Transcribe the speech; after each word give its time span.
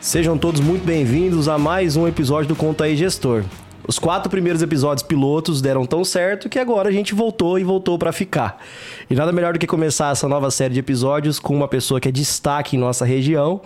Sejam 0.00 0.38
todos 0.38 0.62
muito 0.62 0.82
bem-vindos 0.82 1.46
a 1.46 1.58
mais 1.58 1.94
um 1.94 2.08
episódio 2.08 2.48
do 2.48 2.56
Conta 2.56 2.84
aí 2.84 2.96
Gestor. 2.96 3.44
Os 3.86 3.98
quatro 3.98 4.30
primeiros 4.30 4.62
episódios 4.62 5.02
pilotos 5.02 5.60
deram 5.60 5.84
tão 5.84 6.06
certo 6.06 6.48
que 6.48 6.58
agora 6.58 6.88
a 6.88 6.92
gente 6.92 7.14
voltou 7.14 7.58
e 7.58 7.64
voltou 7.64 7.98
para 7.98 8.10
ficar. 8.10 8.64
E 9.10 9.14
nada 9.14 9.30
melhor 9.30 9.52
do 9.52 9.58
que 9.58 9.66
começar 9.66 10.10
essa 10.10 10.26
nova 10.26 10.50
série 10.50 10.72
de 10.72 10.80
episódios 10.80 11.38
com 11.38 11.54
uma 11.54 11.68
pessoa 11.68 12.00
que 12.00 12.08
é 12.08 12.12
destaque 12.12 12.76
em 12.76 12.78
nossa 12.78 13.04
região, 13.04 13.60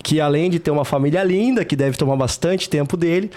que 0.00 0.20
além 0.20 0.48
de 0.48 0.60
ter 0.60 0.70
uma 0.70 0.84
família 0.84 1.24
linda, 1.24 1.64
que 1.64 1.74
deve 1.74 1.96
tomar 1.96 2.14
bastante 2.14 2.70
tempo 2.70 2.96
dele, 2.96 3.28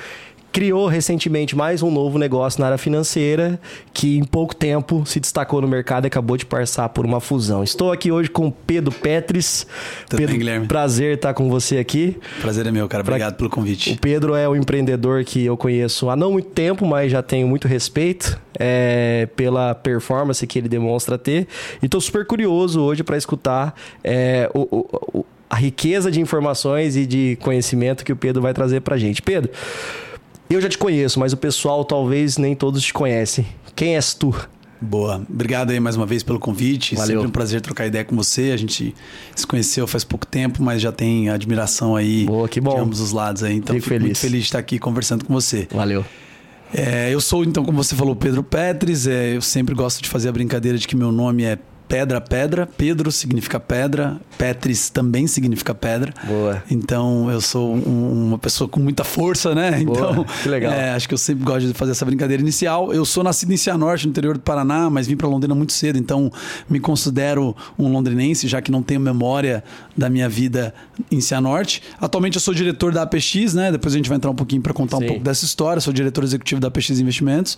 criou 0.53 0.85
recentemente 0.85 1.55
mais 1.55 1.81
um 1.81 1.89
novo 1.89 2.19
negócio 2.19 2.61
na 2.61 2.67
área 2.67 2.77
financeira 2.77 3.59
que 3.91 4.19
em 4.19 4.23
pouco 4.23 4.55
tempo 4.55 5.03
se 5.03 5.19
destacou 5.19 5.59
no 5.59 5.67
mercado 5.67 6.05
e 6.05 6.07
acabou 6.07 6.37
de 6.37 6.45
passar 6.45 6.87
por 6.89 7.03
uma 7.03 7.19
fusão. 7.19 7.63
Estou 7.63 7.91
aqui 7.91 8.11
hoje 8.11 8.29
com 8.29 8.51
Pedro 8.51 8.91
Petris. 8.91 9.65
Tudo 10.07 10.19
Pedro, 10.19 10.33
bem, 10.33 10.37
Guilherme? 10.37 10.67
prazer 10.67 11.15
estar 11.15 11.33
com 11.33 11.49
você 11.49 11.79
aqui. 11.79 12.15
Prazer 12.39 12.67
é 12.67 12.71
meu, 12.71 12.87
cara. 12.87 13.01
Obrigado 13.01 13.35
pelo 13.35 13.49
convite. 13.49 13.93
O 13.93 13.97
Pedro 13.97 14.35
é 14.35 14.47
um 14.47 14.55
empreendedor 14.55 15.23
que 15.23 15.43
eu 15.43 15.57
conheço 15.57 16.07
há 16.07 16.15
não 16.15 16.33
muito 16.33 16.49
tempo, 16.49 16.85
mas 16.85 17.11
já 17.11 17.23
tenho 17.23 17.47
muito 17.47 17.67
respeito 17.67 18.39
é, 18.59 19.27
pela 19.35 19.73
performance 19.73 20.45
que 20.45 20.59
ele 20.59 20.69
demonstra 20.69 21.17
ter. 21.17 21.47
E 21.81 21.87
estou 21.87 21.99
super 21.99 22.27
curioso 22.27 22.79
hoje 22.79 23.03
para 23.03 23.17
escutar 23.17 23.73
é, 24.03 24.47
o, 24.53 24.85
o, 25.11 25.25
a 25.49 25.55
riqueza 25.55 26.11
de 26.11 26.21
informações 26.21 26.95
e 26.95 27.07
de 27.07 27.39
conhecimento 27.41 28.05
que 28.05 28.13
o 28.13 28.15
Pedro 28.15 28.39
vai 28.39 28.53
trazer 28.53 28.81
para 28.81 28.97
gente. 28.97 29.19
Pedro, 29.19 29.51
eu 30.49 30.61
já 30.61 30.69
te 30.69 30.77
conheço, 30.77 31.19
mas 31.19 31.33
o 31.33 31.37
pessoal 31.37 31.83
talvez 31.83 32.37
nem 32.37 32.55
todos 32.55 32.83
te 32.83 32.93
conhecem. 32.93 33.45
Quem 33.75 33.95
és 33.95 34.13
tu? 34.13 34.33
Boa. 34.79 35.25
Obrigado 35.29 35.71
aí 35.71 35.79
mais 35.79 35.95
uma 35.95 36.05
vez 36.05 36.23
pelo 36.23 36.39
convite. 36.39 36.93
Valeu. 36.95 37.15
Sempre 37.15 37.27
um 37.27 37.31
prazer 37.31 37.61
trocar 37.61 37.87
ideia 37.87 38.03
com 38.03 38.15
você. 38.15 38.51
A 38.51 38.57
gente 38.57 38.93
se 39.33 39.47
conheceu 39.47 39.87
faz 39.87 40.03
pouco 40.03 40.27
tempo, 40.27 40.61
mas 40.61 40.81
já 40.81 40.91
tem 40.91 41.29
admiração 41.29 41.95
aí 41.95 42.25
Boa, 42.25 42.49
que 42.49 42.59
bom. 42.59 42.75
de 42.75 42.81
ambos 42.81 42.99
os 42.99 43.11
lados 43.11 43.43
aí. 43.43 43.55
Então 43.55 43.75
Fico 43.75 43.87
fico, 43.87 44.01
muito 44.01 44.17
feliz. 44.17 44.19
feliz 44.19 44.39
de 44.41 44.47
estar 44.47 44.59
aqui 44.59 44.77
conversando 44.77 45.23
com 45.23 45.33
você. 45.33 45.67
Valeu. 45.71 46.03
É, 46.73 47.13
eu 47.13 47.21
sou, 47.21 47.43
então, 47.43 47.63
como 47.63 47.81
você 47.81 47.95
falou, 47.95 48.15
Pedro 48.15 48.43
Petres. 48.43 49.07
É, 49.07 49.35
eu 49.35 49.41
sempre 49.41 49.73
gosto 49.73 50.01
de 50.01 50.09
fazer 50.09 50.27
a 50.27 50.31
brincadeira 50.31 50.77
de 50.77 50.87
que 50.87 50.95
meu 50.95 51.11
nome 51.11 51.43
é 51.43 51.57
Pedra 51.93 52.19
Pedra. 52.19 52.67
Pedro 52.75 53.11
significa 53.11 53.59
pedra. 53.59 54.17
Petris 54.35 54.89
também 54.89 55.27
significa 55.27 55.75
pedra. 55.75 56.11
Boa. 56.25 56.63
Então 56.71 57.29
eu 57.29 57.39
sou 57.39 57.71
um- 57.75 58.29
uma 58.29 58.39
pessoa 58.39 58.67
com 58.67 58.79
muita 58.79 59.03
força, 59.03 59.53
né? 59.53 59.79
Boa, 59.83 60.09
Então, 60.11 60.25
que 60.41 60.49
legal. 60.49 60.73
é, 60.73 60.89
acho 60.89 61.07
que 61.07 61.13
eu 61.13 61.17
sempre 61.19 61.43
gosto 61.43 61.67
de 61.67 61.73
fazer 61.75 61.91
essa 61.91 62.03
brincadeira 62.03 62.41
inicial. 62.41 62.91
Eu 62.91 63.05
sou 63.05 63.23
nascido 63.23 63.53
em 63.53 63.57
Cianorte, 63.57 64.07
no 64.07 64.09
interior 64.09 64.33
do 64.35 64.39
Paraná, 64.41 64.89
mas 64.89 65.05
vim 65.05 65.15
para 65.15 65.27
Londrina 65.27 65.53
muito 65.53 65.71
cedo, 65.71 65.99
então 65.99 66.31
me 66.67 66.79
considero 66.79 67.55
um 67.77 67.87
londrinense, 67.91 68.47
já 68.47 68.59
que 68.59 68.71
não 68.71 68.81
tenho 68.81 68.99
memória 68.99 69.63
da 69.95 70.09
minha 70.09 70.27
vida 70.27 70.73
em 71.11 71.21
Cianorte. 71.21 71.83
Atualmente 72.01 72.37
eu 72.37 72.41
sou 72.41 72.55
diretor 72.55 72.91
da 72.91 73.03
APX, 73.03 73.53
né? 73.53 73.71
Depois 73.71 73.93
a 73.93 73.97
gente 73.97 74.09
vai 74.09 74.15
entrar 74.17 74.31
um 74.31 74.35
pouquinho 74.35 74.63
para 74.63 74.73
contar 74.73 74.97
Sim. 74.97 75.03
um 75.03 75.07
pouco 75.09 75.23
dessa 75.23 75.45
história. 75.45 75.79
Sou 75.79 75.93
diretor 75.93 76.23
executivo 76.23 76.59
da 76.59 76.69
APX 76.69 76.89
Investimentos. 76.99 77.55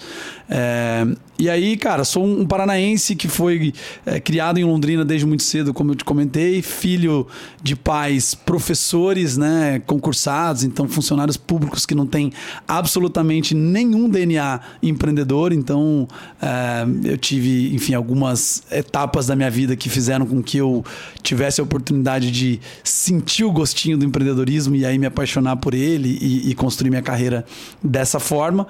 É, 0.50 1.08
e 1.40 1.50
aí, 1.50 1.78
cara, 1.78 2.04
sou 2.04 2.26
um 2.26 2.46
paranaense 2.46 3.16
que 3.16 3.30
foi 3.30 3.74
é, 4.06 4.20
criado 4.26 4.58
em 4.58 4.64
Londrina 4.64 5.06
desde 5.06 5.26
muito 5.26 5.44
cedo, 5.44 5.72
como 5.72 5.92
eu 5.92 5.96
te 5.96 6.04
comentei, 6.04 6.60
filho 6.64 7.28
de 7.62 7.76
pais 7.76 8.34
professores, 8.34 9.38
né, 9.38 9.80
concursados, 9.86 10.64
então 10.64 10.90
funcionários 10.90 11.38
públicos 11.38 11.86
que 11.86 11.94
não 11.94 12.08
têm 12.08 12.34
absolutamente 12.68 13.54
nenhum 13.54 14.10
DNA 14.10 14.60
empreendedor. 14.82 15.54
Então, 15.54 16.08
é, 16.42 17.12
eu 17.12 17.18
tive, 17.20 17.74
enfim, 17.76 17.94
algumas 17.94 18.64
etapas 18.72 19.28
da 19.28 19.36
minha 19.36 19.52
vida 19.52 19.76
que 19.76 19.90
fizeram 19.90 20.26
com 20.26 20.42
que 20.42 20.58
eu 20.58 20.84
tivesse 21.22 21.62
a 21.62 21.64
oportunidade 21.64 22.32
de 22.32 22.60
sentir 22.84 23.44
o 23.44 23.52
gostinho 23.52 23.96
do 23.96 24.06
empreendedorismo 24.06 24.76
e 24.76 24.88
aí 24.88 24.98
me 24.98 25.06
apaixonar 25.06 25.58
por 25.58 25.76
ele 25.76 26.18
e, 26.20 26.50
e 26.50 26.56
construir 26.56 26.90
minha 26.90 27.04
carreira 27.04 27.46
dessa 27.84 28.20
forma. 28.20 28.66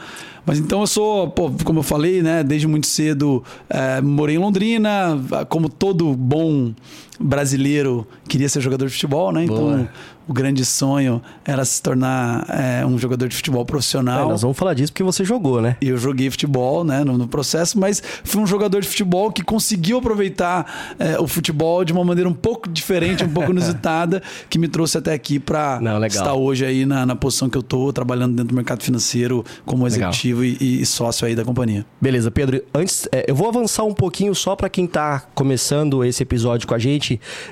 Mas 0.46 0.60
então 0.60 0.82
eu 0.82 0.88
sou, 0.88 1.30
pô, 1.30 1.52
como 1.64 1.80
eu 1.80 1.84
falei, 1.84 2.22
né, 2.22 2.44
desde 2.44 2.68
muito 2.68 2.88
cedo 2.88 3.44
eh, 3.70 4.02
morei 4.02 4.36
em 4.36 4.40
Londrina, 4.40 5.20
como 5.50 5.68
todo 5.70 6.14
bom 6.14 6.72
brasileiro 7.20 8.08
queria 8.28 8.50
ser 8.50 8.62
jogador 8.62 8.88
de 8.88 8.94
futebol, 8.94 9.32
né? 9.32 9.46
Boa. 9.46 9.82
Então 9.82 9.90
o 10.28 10.34
grande 10.34 10.66
sonho 10.66 11.22
era 11.44 11.64
se 11.64 11.82
tornar 11.82 12.46
eh, 12.50 12.86
um 12.86 12.98
jogador 12.98 13.28
de 13.28 13.36
futebol 13.36 13.62
É, 13.62 13.66
profissional. 13.66 14.30
nós 14.30 14.42
vamos 14.42 14.58
falar 14.58 14.74
disso 14.74 14.92
porque 14.92 15.04
você 15.04 15.24
jogou, 15.24 15.62
né? 15.62 15.78
E 15.82 15.90
eu 15.90 15.98
joguei 15.98 16.30
futebol 16.32 16.84
né, 16.84 17.04
no, 17.04 17.18
no 17.18 17.28
processo, 17.28 17.80
mas 17.80 18.02
fui 18.24 18.42
um 18.42 18.48
jogador 18.48 18.82
de 18.82 18.88
futebol 18.88 19.32
que 19.32 19.44
conseguiu 19.44 20.00
aproveitar 20.00 20.96
eh, 20.98 21.20
o 21.20 21.28
futebol 21.28 21.86
de 21.86 21.94
uma 21.94 22.04
maneira 22.04 22.30
um 22.30 22.34
pouco 22.34 22.68
diferente, 22.70 23.24
um 23.24 23.30
pouco 23.30 23.52
inusitada, 23.54 24.22
que 24.50 24.58
me 24.58 24.68
trouxe 24.68 24.98
até 24.98 25.14
aqui 25.14 25.40
para 25.40 25.80
estar 26.08 26.34
hoje 26.34 26.66
aí 26.66 26.86
na, 26.86 27.06
na 27.06 27.16
posição 27.16 27.50
que 27.50 27.58
eu 27.58 27.64
tô, 27.64 27.94
trabalhando 27.94 28.36
dentro 28.36 28.50
do 28.50 28.56
mercado 28.56 28.82
financeiro 28.84 29.46
como 29.66 29.86
executivo 29.86 30.44
e, 30.44 30.82
e 30.82 30.86
sócio 30.86 31.28
aí 31.28 31.36
da 31.36 31.44
companhia. 31.44 31.86
Beleza, 32.02 32.32
Pedro. 32.32 32.64
Antes, 32.74 33.08
é, 33.12 33.26
eu 33.28 33.36
vou 33.36 33.48
avançar 33.48 33.84
um 33.84 33.94
pouquinho 33.94 34.34
só 34.34 34.56
para 34.56 34.70
quem 34.70 34.88
tá 34.88 35.24
começando 35.36 36.04
esse 36.04 36.24
episódio 36.24 36.68
com 36.68 36.74
a 36.74 36.80
gente, 36.80 37.05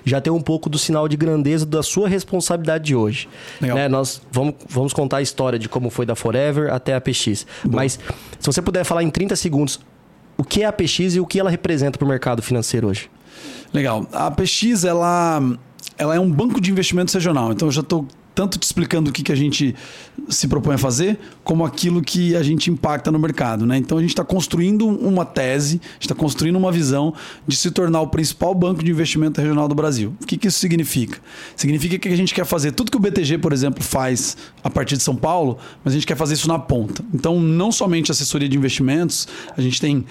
já 0.06 0.19
ter 0.19 0.30
um 0.30 0.41
pouco 0.41 0.69
do 0.69 0.78
sinal 0.78 1.08
de 1.08 1.18
grandeza 1.18 1.66
da 1.66 1.84
sua 1.84 2.08
responsabilidade 2.08 2.86
de 2.86 2.96
hoje. 2.96 3.28
Né, 3.59 3.88
Nós 3.88 4.22
vamos, 4.31 4.56
vamos 4.68 4.94
contar 4.94 5.18
a 5.18 5.22
história 5.22 5.58
de 5.58 5.69
como 5.69 5.90
foi 5.90 6.06
da 6.06 6.16
Forever 6.16 6.72
até 6.74 6.96
a 6.96 7.02
PX. 7.02 7.46
Mas 7.69 8.00
se 8.40 8.46
você 8.46 8.62
puder 8.62 8.84
falar 8.84 9.03
em 9.03 9.09
30 9.09 9.36
segundos 9.36 9.80
o 10.38 10.44
que 10.44 10.63
é 10.63 10.66
a 10.66 10.74
PX 10.74 11.16
e 11.16 11.19
o 11.19 11.25
que 11.25 11.40
ela 11.40 11.50
representa 11.50 11.97
para 11.97 12.06
o 12.06 12.09
mercado 12.09 12.42
financeiro 12.42 12.88
hoje. 12.88 13.09
Legal. 13.74 14.08
A 14.12 14.30
PX, 14.30 14.84
ela, 14.84 15.42
ela 15.97 16.16
é 16.16 16.19
um 16.19 16.30
banco 16.30 16.59
de 16.62 16.72
investimentos 16.72 17.13
regional. 17.13 17.52
Então, 17.52 17.68
eu 17.68 17.72
já 17.72 17.81
estou 17.81 18.08
tanto 18.33 18.57
te 18.57 18.63
explicando 18.63 19.09
o 19.09 19.13
que, 19.13 19.23
que 19.23 19.31
a 19.31 19.35
gente 19.35 19.75
se 20.29 20.47
propõe 20.47 20.75
a 20.75 20.77
fazer, 20.77 21.19
como 21.44 21.66
aquilo 21.66 22.01
que 22.01 22.35
a 22.35 22.44
gente 22.44 22.69
impacta 22.69 23.11
no 23.11 23.19
mercado. 23.19 23.66
Né? 23.66 23.77
Então, 23.77 23.97
a 23.97 24.01
gente 24.01 24.11
está 24.11 24.23
construindo 24.23 24.88
uma 24.88 25.25
tese, 25.25 25.81
está 25.99 26.16
construindo 26.16 26.55
uma 26.55 26.71
visão 26.71 27.13
de 27.47 27.55
se 27.55 27.71
tornar 27.71 28.01
o 28.01 28.07
principal 28.07 28.53
banco 28.55 28.83
de 28.83 28.91
investimento 28.91 29.39
regional 29.41 29.67
do 29.67 29.75
Brasil. 29.75 30.16
O 30.21 30.25
que, 30.25 30.38
que 30.38 30.47
isso 30.47 30.59
significa? 30.59 31.19
Significa 31.55 31.97
que 31.97 32.09
a 32.09 32.16
gente 32.16 32.33
quer 32.33 32.45
fazer 32.45 32.71
tudo 32.71 32.91
que 32.91 32.97
o 32.97 32.99
BTG, 32.99 33.38
por 33.38 33.53
exemplo, 33.53 33.83
faz 33.83 34.38
a 34.63 34.69
partir 34.69 34.97
de 34.97 35.03
São 35.03 35.15
Paulo, 35.15 35.57
mas 35.83 35.94
a 35.94 35.97
gente 35.97 36.07
quer 36.07 36.15
fazer 36.15 36.33
isso 36.33 36.47
na 36.47 36.59
ponta. 36.59 37.03
Então, 37.13 37.39
não 37.39 37.71
somente 37.71 38.11
assessoria 38.11 38.47
de 38.47 38.57
investimentos, 38.57 39.27
a 39.55 39.61
gente 39.61 39.79
tem 39.79 40.05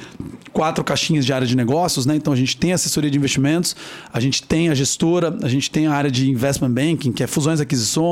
quatro 0.52 0.84
caixinhas 0.84 1.24
de 1.24 1.32
área 1.32 1.46
de 1.46 1.56
negócios, 1.56 2.06
né? 2.06 2.14
Então 2.16 2.32
a 2.32 2.36
gente 2.36 2.56
tem 2.56 2.72
assessoria 2.72 3.10
de 3.10 3.16
investimentos, 3.16 3.74
a 4.12 4.20
gente 4.20 4.42
tem 4.42 4.68
a 4.68 4.74
gestora, 4.74 5.36
a 5.42 5.48
gente 5.48 5.70
tem 5.70 5.86
a 5.86 5.92
área 5.92 6.10
de 6.10 6.30
investment 6.30 6.70
banking, 6.70 7.12
que 7.12 7.22
é 7.22 7.26
fusões 7.26 7.58
e 7.58 7.62
aquisições, 7.62 8.11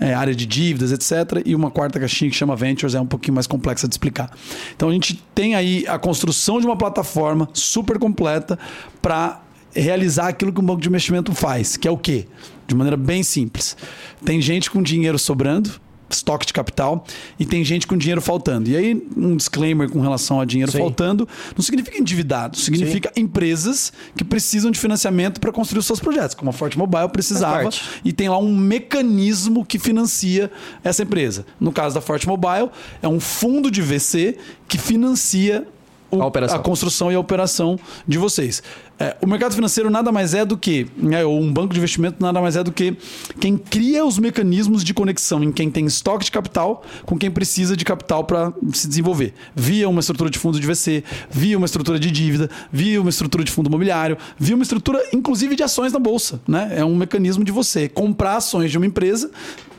é, 0.00 0.14
área 0.14 0.34
de 0.34 0.44
dívidas, 0.44 0.92
etc. 0.92 1.42
E 1.46 1.54
uma 1.54 1.70
quarta 1.70 1.98
caixinha 2.00 2.30
que 2.30 2.36
chama 2.36 2.56
Ventures, 2.56 2.94
é 2.94 3.00
um 3.00 3.06
pouquinho 3.06 3.34
mais 3.34 3.46
complexa 3.46 3.86
de 3.86 3.94
explicar. 3.94 4.30
Então 4.74 4.88
a 4.88 4.92
gente 4.92 5.22
tem 5.34 5.54
aí 5.54 5.84
a 5.86 5.98
construção 5.98 6.60
de 6.60 6.66
uma 6.66 6.76
plataforma 6.76 7.48
super 7.52 7.98
completa 7.98 8.58
para 9.00 9.40
realizar 9.74 10.28
aquilo 10.28 10.52
que 10.52 10.60
um 10.60 10.64
banco 10.64 10.80
de 10.80 10.88
investimento 10.88 11.32
faz, 11.32 11.76
que 11.76 11.88
é 11.88 11.90
o 11.90 11.96
quê? 11.96 12.26
De 12.66 12.74
maneira 12.74 12.96
bem 12.96 13.22
simples. 13.22 13.76
Tem 14.24 14.40
gente 14.40 14.70
com 14.70 14.82
dinheiro 14.82 15.18
sobrando, 15.18 15.80
estoque 16.14 16.46
de 16.46 16.52
capital, 16.52 17.04
e 17.38 17.44
tem 17.46 17.64
gente 17.64 17.86
com 17.86 17.96
dinheiro 17.96 18.20
faltando. 18.20 18.68
E 18.70 18.76
aí, 18.76 19.06
um 19.16 19.36
disclaimer 19.36 19.88
com 19.90 20.00
relação 20.00 20.40
a 20.40 20.44
dinheiro 20.44 20.70
Sim. 20.72 20.78
faltando, 20.78 21.28
não 21.56 21.62
significa 21.62 21.98
endividado, 21.98 22.56
significa 22.58 23.10
empresas 23.16 23.92
que 24.16 24.24
precisam 24.24 24.70
de 24.70 24.78
financiamento 24.78 25.40
para 25.40 25.50
construir 25.52 25.80
os 25.80 25.86
seus 25.86 26.00
projetos, 26.00 26.34
como 26.34 26.50
a 26.50 26.52
Forte 26.52 26.76
Mobile 26.78 27.08
precisava, 27.08 27.62
parte. 27.64 27.82
e 28.04 28.12
tem 28.12 28.28
lá 28.28 28.38
um 28.38 28.54
mecanismo 28.56 29.64
que 29.64 29.78
financia 29.78 30.50
essa 30.84 31.02
empresa. 31.02 31.46
No 31.58 31.72
caso 31.72 31.94
da 31.94 32.00
Forte 32.00 32.26
Mobile, 32.26 32.70
é 33.00 33.08
um 33.08 33.18
fundo 33.20 33.70
de 33.70 33.80
VC 33.82 34.36
que 34.68 34.78
financia 34.78 35.66
o- 36.10 36.20
A 36.20 36.26
operação. 36.26 36.62
construção 36.62 37.10
e 37.10 37.14
a 37.14 37.18
operação 37.20 37.78
de 38.06 38.18
vocês. 38.18 38.62
É, 39.02 39.16
o 39.20 39.26
mercado 39.26 39.52
financeiro 39.52 39.90
nada 39.90 40.12
mais 40.12 40.32
é 40.32 40.44
do 40.44 40.56
que, 40.56 40.86
né, 40.96 41.24
ou 41.24 41.40
um 41.40 41.52
banco 41.52 41.74
de 41.74 41.80
investimento 41.80 42.22
nada 42.22 42.40
mais 42.40 42.54
é 42.54 42.62
do 42.62 42.70
que 42.70 42.96
quem 43.40 43.56
cria 43.56 44.04
os 44.04 44.16
mecanismos 44.16 44.84
de 44.84 44.94
conexão 44.94 45.42
em 45.42 45.50
quem 45.50 45.68
tem 45.68 45.84
estoque 45.86 46.26
de 46.26 46.30
capital 46.30 46.84
com 47.04 47.18
quem 47.18 47.28
precisa 47.28 47.76
de 47.76 47.84
capital 47.84 48.22
para 48.22 48.52
se 48.72 48.86
desenvolver. 48.86 49.34
Via 49.56 49.88
uma 49.88 49.98
estrutura 49.98 50.30
de 50.30 50.38
fundo 50.38 50.60
de 50.60 50.64
VC, 50.64 51.02
via 51.28 51.58
uma 51.58 51.66
estrutura 51.66 51.98
de 51.98 52.12
dívida, 52.12 52.48
via 52.72 53.00
uma 53.00 53.10
estrutura 53.10 53.42
de 53.42 53.50
fundo 53.50 53.66
imobiliário, 53.66 54.16
via 54.38 54.54
uma 54.54 54.62
estrutura, 54.62 55.02
inclusive, 55.12 55.56
de 55.56 55.64
ações 55.64 55.92
na 55.92 55.98
bolsa. 55.98 56.40
Né? 56.46 56.72
É 56.76 56.84
um 56.84 56.94
mecanismo 56.94 57.42
de 57.42 57.50
você 57.50 57.88
comprar 57.88 58.36
ações 58.36 58.70
de 58.70 58.78
uma 58.78 58.86
empresa 58.86 59.32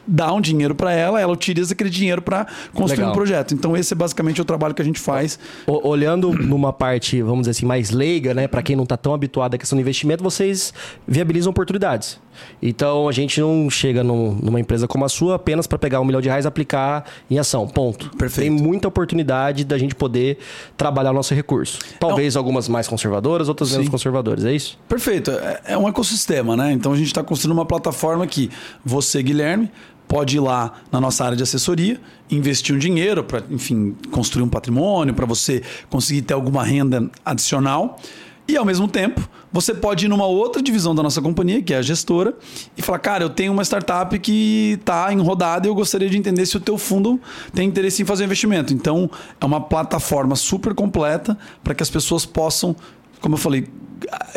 dá 0.07 0.31
um 0.33 0.41
dinheiro 0.41 0.75
para 0.75 0.91
ela, 0.93 1.19
ela 1.21 1.31
utiliza 1.33 1.73
aquele 1.73 1.89
dinheiro 1.89 2.21
para 2.21 2.45
construir 2.73 2.97
Legal. 2.99 3.11
um 3.11 3.15
projeto. 3.15 3.53
Então 3.53 3.75
esse 3.77 3.93
é 3.93 3.95
basicamente 3.95 4.41
o 4.41 4.45
trabalho 4.45 4.73
que 4.73 4.81
a 4.81 4.85
gente 4.85 4.99
faz. 4.99 5.39
O- 5.65 5.87
olhando 5.87 6.31
numa 6.33 6.73
parte, 6.73 7.21
vamos 7.21 7.41
dizer 7.41 7.51
assim, 7.51 7.65
mais 7.65 7.89
leiga, 7.91 8.33
né, 8.33 8.47
para 8.47 8.61
quem 8.61 8.75
não 8.75 8.85
tá 8.85 8.97
tão 8.97 9.13
habituado 9.13 9.55
à 9.55 9.57
questão 9.57 9.77
do 9.77 9.81
investimento, 9.81 10.23
vocês 10.23 10.73
viabilizam 11.07 11.51
oportunidades. 11.51 12.19
Então 12.61 13.07
a 13.07 13.11
gente 13.11 13.39
não 13.39 13.69
chega 13.69 14.03
num- 14.03 14.35
numa 14.41 14.59
empresa 14.59 14.87
como 14.87 15.05
a 15.05 15.09
sua 15.09 15.35
apenas 15.35 15.67
para 15.67 15.77
pegar 15.77 15.99
um 16.01 16.05
milhão 16.05 16.19
de 16.21 16.27
reais 16.29 16.45
e 16.45 16.47
aplicar 16.47 17.05
em 17.29 17.37
ação. 17.37 17.67
Ponto. 17.67 18.09
Perfeito. 18.17 18.47
Tem 18.47 18.49
muita 18.49 18.87
oportunidade 18.87 19.63
da 19.63 19.77
gente 19.77 19.93
poder 19.95 20.39
trabalhar 20.75 21.11
o 21.11 21.13
nosso 21.13 21.33
recurso. 21.35 21.79
Talvez 21.99 22.35
algumas 22.35 22.67
mais 22.67 22.87
conservadoras, 22.87 23.47
outras 23.49 23.69
menos 23.71 23.85
Sim. 23.85 23.91
conservadoras, 23.91 24.43
é 24.45 24.53
isso? 24.53 24.77
Perfeito. 24.89 25.29
É, 25.31 25.61
é 25.67 25.77
um 25.77 25.87
ecossistema, 25.87 26.57
né? 26.57 26.71
Então 26.73 26.91
a 26.91 26.95
gente 26.97 27.07
está 27.07 27.23
construindo 27.23 27.53
uma 27.53 27.65
plataforma 27.65 28.25
que 28.25 28.49
você, 28.83 29.21
Guilherme, 29.21 29.69
pode 30.13 30.37
ir 30.37 30.39
lá 30.39 30.73
na 30.91 31.01
nossa 31.01 31.25
área 31.25 31.35
de 31.35 31.41
assessoria, 31.41 31.99
investir 32.29 32.75
um 32.75 32.77
dinheiro 32.77 33.23
para, 33.23 33.43
enfim, 33.49 33.95
construir 34.11 34.43
um 34.43 34.47
patrimônio, 34.47 35.11
para 35.11 35.25
você 35.25 35.63
conseguir 35.89 36.21
ter 36.21 36.35
alguma 36.35 36.63
renda 36.63 37.09
adicional. 37.25 37.99
E 38.47 38.55
ao 38.55 38.63
mesmo 38.63 38.87
tempo, 38.87 39.27
você 39.51 39.73
pode 39.73 40.05
ir 40.05 40.09
numa 40.09 40.27
outra 40.27 40.61
divisão 40.61 40.93
da 40.93 41.01
nossa 41.01 41.19
companhia, 41.19 41.63
que 41.63 41.73
é 41.73 41.77
a 41.77 41.81
gestora, 41.81 42.37
e 42.77 42.81
falar: 42.83 42.99
cara, 42.99 43.23
eu 43.23 43.29
tenho 43.31 43.51
uma 43.51 43.63
startup 43.63 44.19
que 44.19 44.77
está 44.79 45.11
em 45.11 45.19
rodada 45.19 45.65
e 45.65 45.69
eu 45.71 45.73
gostaria 45.73 46.07
de 46.07 46.15
entender 46.15 46.45
se 46.45 46.57
o 46.57 46.59
teu 46.59 46.77
fundo 46.77 47.19
tem 47.51 47.67
interesse 47.67 48.03
em 48.03 48.05
fazer 48.05 48.25
investimento. 48.25 48.71
Então, 48.71 49.09
é 49.41 49.45
uma 49.45 49.61
plataforma 49.61 50.35
super 50.35 50.75
completa 50.75 51.35
para 51.63 51.73
que 51.73 51.81
as 51.81 51.89
pessoas 51.89 52.23
possam, 52.23 52.75
como 53.19 53.33
eu 53.33 53.39
falei, 53.39 53.67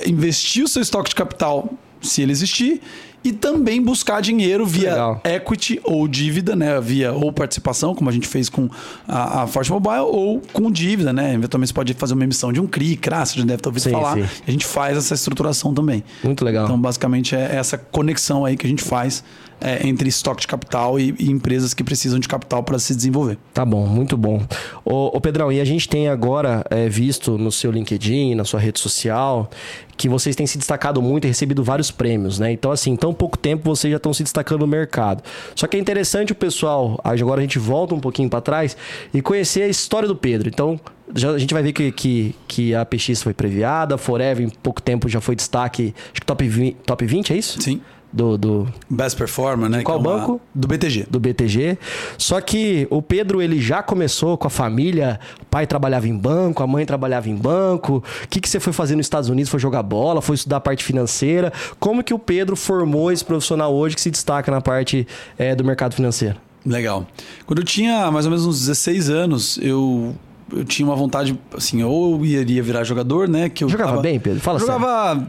investir 0.06 0.64
o 0.64 0.68
seu 0.68 0.80
estoque 0.80 1.10
de 1.10 1.14
capital, 1.14 1.74
se 2.00 2.22
ele 2.22 2.32
existir, 2.32 2.80
e 3.26 3.32
também 3.32 3.82
buscar 3.82 4.22
dinheiro 4.22 4.64
via 4.64 4.90
Legal. 4.90 5.20
equity 5.24 5.80
ou 5.82 6.06
dívida, 6.06 6.54
né? 6.54 6.80
Via 6.80 7.12
ou 7.12 7.32
participação, 7.32 7.92
como 7.92 8.08
a 8.08 8.12
gente 8.12 8.28
fez 8.28 8.48
com 8.48 8.68
a, 9.08 9.42
a 9.42 9.46
Forte 9.48 9.72
Mobile, 9.72 10.02
ou 10.02 10.40
com 10.52 10.70
dívida, 10.70 11.12
né? 11.12 11.34
Eventualmente 11.34 11.70
você 11.70 11.74
pode 11.74 11.94
fazer 11.94 12.14
uma 12.14 12.22
emissão 12.22 12.52
de 12.52 12.60
um 12.60 12.68
CRI, 12.68 12.96
CRA, 12.96 13.26
você 13.26 13.40
já 13.40 13.44
deve 13.44 13.60
ter 13.60 13.68
ouvido 13.68 13.82
Sim, 13.82 13.90
falar. 13.90 14.14
sim. 14.14 14.28
A 14.46 14.50
gente 14.52 14.64
faz 14.64 14.96
essa 14.96 15.14
estruturação 15.14 15.74
também. 15.74 16.04
Muito 16.22 16.44
legal. 16.44 16.66
Então, 16.66 16.80
basicamente, 16.80 17.34
é 17.34 17.56
essa 17.56 17.76
conexão 17.76 18.44
aí 18.44 18.56
que 18.56 18.64
a 18.64 18.70
gente 18.70 18.84
faz 18.84 19.24
é, 19.60 19.86
entre 19.86 20.08
estoque 20.08 20.42
de 20.42 20.46
capital 20.46 20.98
e, 20.98 21.14
e 21.18 21.30
empresas 21.30 21.72
que 21.72 21.82
precisam 21.82 22.18
de 22.18 22.28
capital 22.28 22.62
para 22.62 22.78
se 22.78 22.94
desenvolver. 22.94 23.38
Tá 23.54 23.64
bom, 23.64 23.86
muito 23.86 24.16
bom. 24.16 24.44
Ô, 24.84 25.16
ô 25.16 25.20
Pedrão, 25.20 25.50
e 25.50 25.60
a 25.60 25.64
gente 25.64 25.88
tem 25.88 26.08
agora 26.08 26.64
é, 26.70 26.88
visto 26.88 27.38
no 27.38 27.50
seu 27.50 27.70
LinkedIn, 27.70 28.34
na 28.34 28.44
sua 28.44 28.60
rede 28.60 28.78
social, 28.78 29.50
que 29.96 30.08
vocês 30.08 30.36
têm 30.36 30.46
se 30.46 30.58
destacado 30.58 31.00
muito 31.00 31.24
e 31.24 31.28
recebido 31.28 31.64
vários 31.64 31.90
prêmios, 31.90 32.38
né? 32.38 32.52
Então, 32.52 32.70
assim, 32.70 32.92
em 32.92 32.96
tão 32.96 33.14
pouco 33.14 33.38
tempo 33.38 33.64
vocês 33.64 33.90
já 33.90 33.96
estão 33.96 34.12
se 34.12 34.22
destacando 34.22 34.60
no 34.60 34.66
mercado. 34.66 35.22
Só 35.54 35.66
que 35.66 35.76
é 35.76 35.80
interessante 35.80 36.32
o 36.32 36.34
pessoal, 36.34 37.00
agora 37.02 37.40
a 37.40 37.42
gente 37.42 37.58
volta 37.58 37.94
um 37.94 38.00
pouquinho 38.00 38.28
para 38.28 38.40
trás 38.40 38.76
e 39.12 39.22
conhecer 39.22 39.62
a 39.62 39.68
história 39.68 40.06
do 40.06 40.14
Pedro. 40.14 40.48
Então, 40.48 40.78
já, 41.14 41.30
a 41.30 41.38
gente 41.38 41.54
vai 41.54 41.62
ver 41.62 41.72
que, 41.72 41.92
que, 41.92 42.34
que 42.46 42.74
a 42.74 42.84
PX 42.84 43.22
foi 43.22 43.32
previada, 43.32 43.94
a 43.94 43.98
Forever 43.98 44.44
em 44.44 44.50
pouco 44.50 44.82
tempo 44.82 45.08
já 45.08 45.20
foi 45.20 45.36
destaque, 45.36 45.94
acho 46.12 46.20
que 46.20 46.26
top 46.26 46.46
20, 46.46 46.76
top 46.84 47.06
20 47.06 47.32
é 47.32 47.36
isso? 47.36 47.62
Sim. 47.62 47.80
Do, 48.16 48.38
do, 48.38 48.68
Best 48.88 49.14
Performer, 49.18 49.68
né? 49.68 49.82
Qual 49.82 50.00
que 50.00 50.06
é 50.06 50.10
uma- 50.10 50.18
banco? 50.20 50.40
Do 50.54 50.66
BTG. 50.66 51.06
do 51.10 51.20
BTG. 51.20 51.76
Só 52.16 52.40
que 52.40 52.86
o 52.88 53.02
Pedro 53.02 53.42
ele 53.42 53.60
já 53.60 53.82
começou 53.82 54.38
com 54.38 54.46
a 54.46 54.50
família. 54.50 55.20
O 55.42 55.44
pai 55.44 55.66
trabalhava 55.66 56.08
em 56.08 56.16
banco, 56.16 56.62
a 56.62 56.66
mãe 56.66 56.86
trabalhava 56.86 57.28
em 57.28 57.36
banco. 57.36 58.02
O 58.24 58.28
que, 58.28 58.40
que 58.40 58.48
você 58.48 58.58
foi 58.58 58.72
fazer 58.72 58.96
nos 58.96 59.04
Estados 59.04 59.28
Unidos? 59.28 59.50
Foi 59.50 59.60
jogar 59.60 59.82
bola? 59.82 60.22
Foi 60.22 60.34
estudar 60.34 60.56
a 60.56 60.60
parte 60.60 60.82
financeira? 60.82 61.52
Como 61.78 62.02
que 62.02 62.14
o 62.14 62.18
Pedro 62.18 62.56
formou 62.56 63.12
esse 63.12 63.22
profissional 63.22 63.74
hoje 63.74 63.94
que 63.94 64.00
se 64.00 64.10
destaca 64.10 64.50
na 64.50 64.62
parte 64.62 65.06
eh, 65.38 65.54
do 65.54 65.62
mercado 65.62 65.94
financeiro? 65.94 66.36
Legal. 66.64 67.06
Quando 67.44 67.58
eu 67.58 67.64
tinha 67.66 68.10
mais 68.10 68.24
ou 68.24 68.30
menos 68.30 68.46
uns 68.46 68.60
16 68.60 69.10
anos, 69.10 69.58
eu, 69.60 70.14
eu 70.52 70.64
tinha 70.64 70.86
uma 70.86 70.94
vontade, 70.94 71.36
assim, 71.56 71.82
ou 71.82 72.16
eu 72.18 72.24
iria 72.24 72.62
virar 72.62 72.84
jogador, 72.84 73.28
né? 73.28 73.48
Que 73.48 73.64
eu 73.64 73.68
Jogava 73.68 73.90
tava- 73.90 74.02
bem, 74.02 74.18
Pedro? 74.20 74.40
Fala 74.40 74.58
jogava 74.58 75.20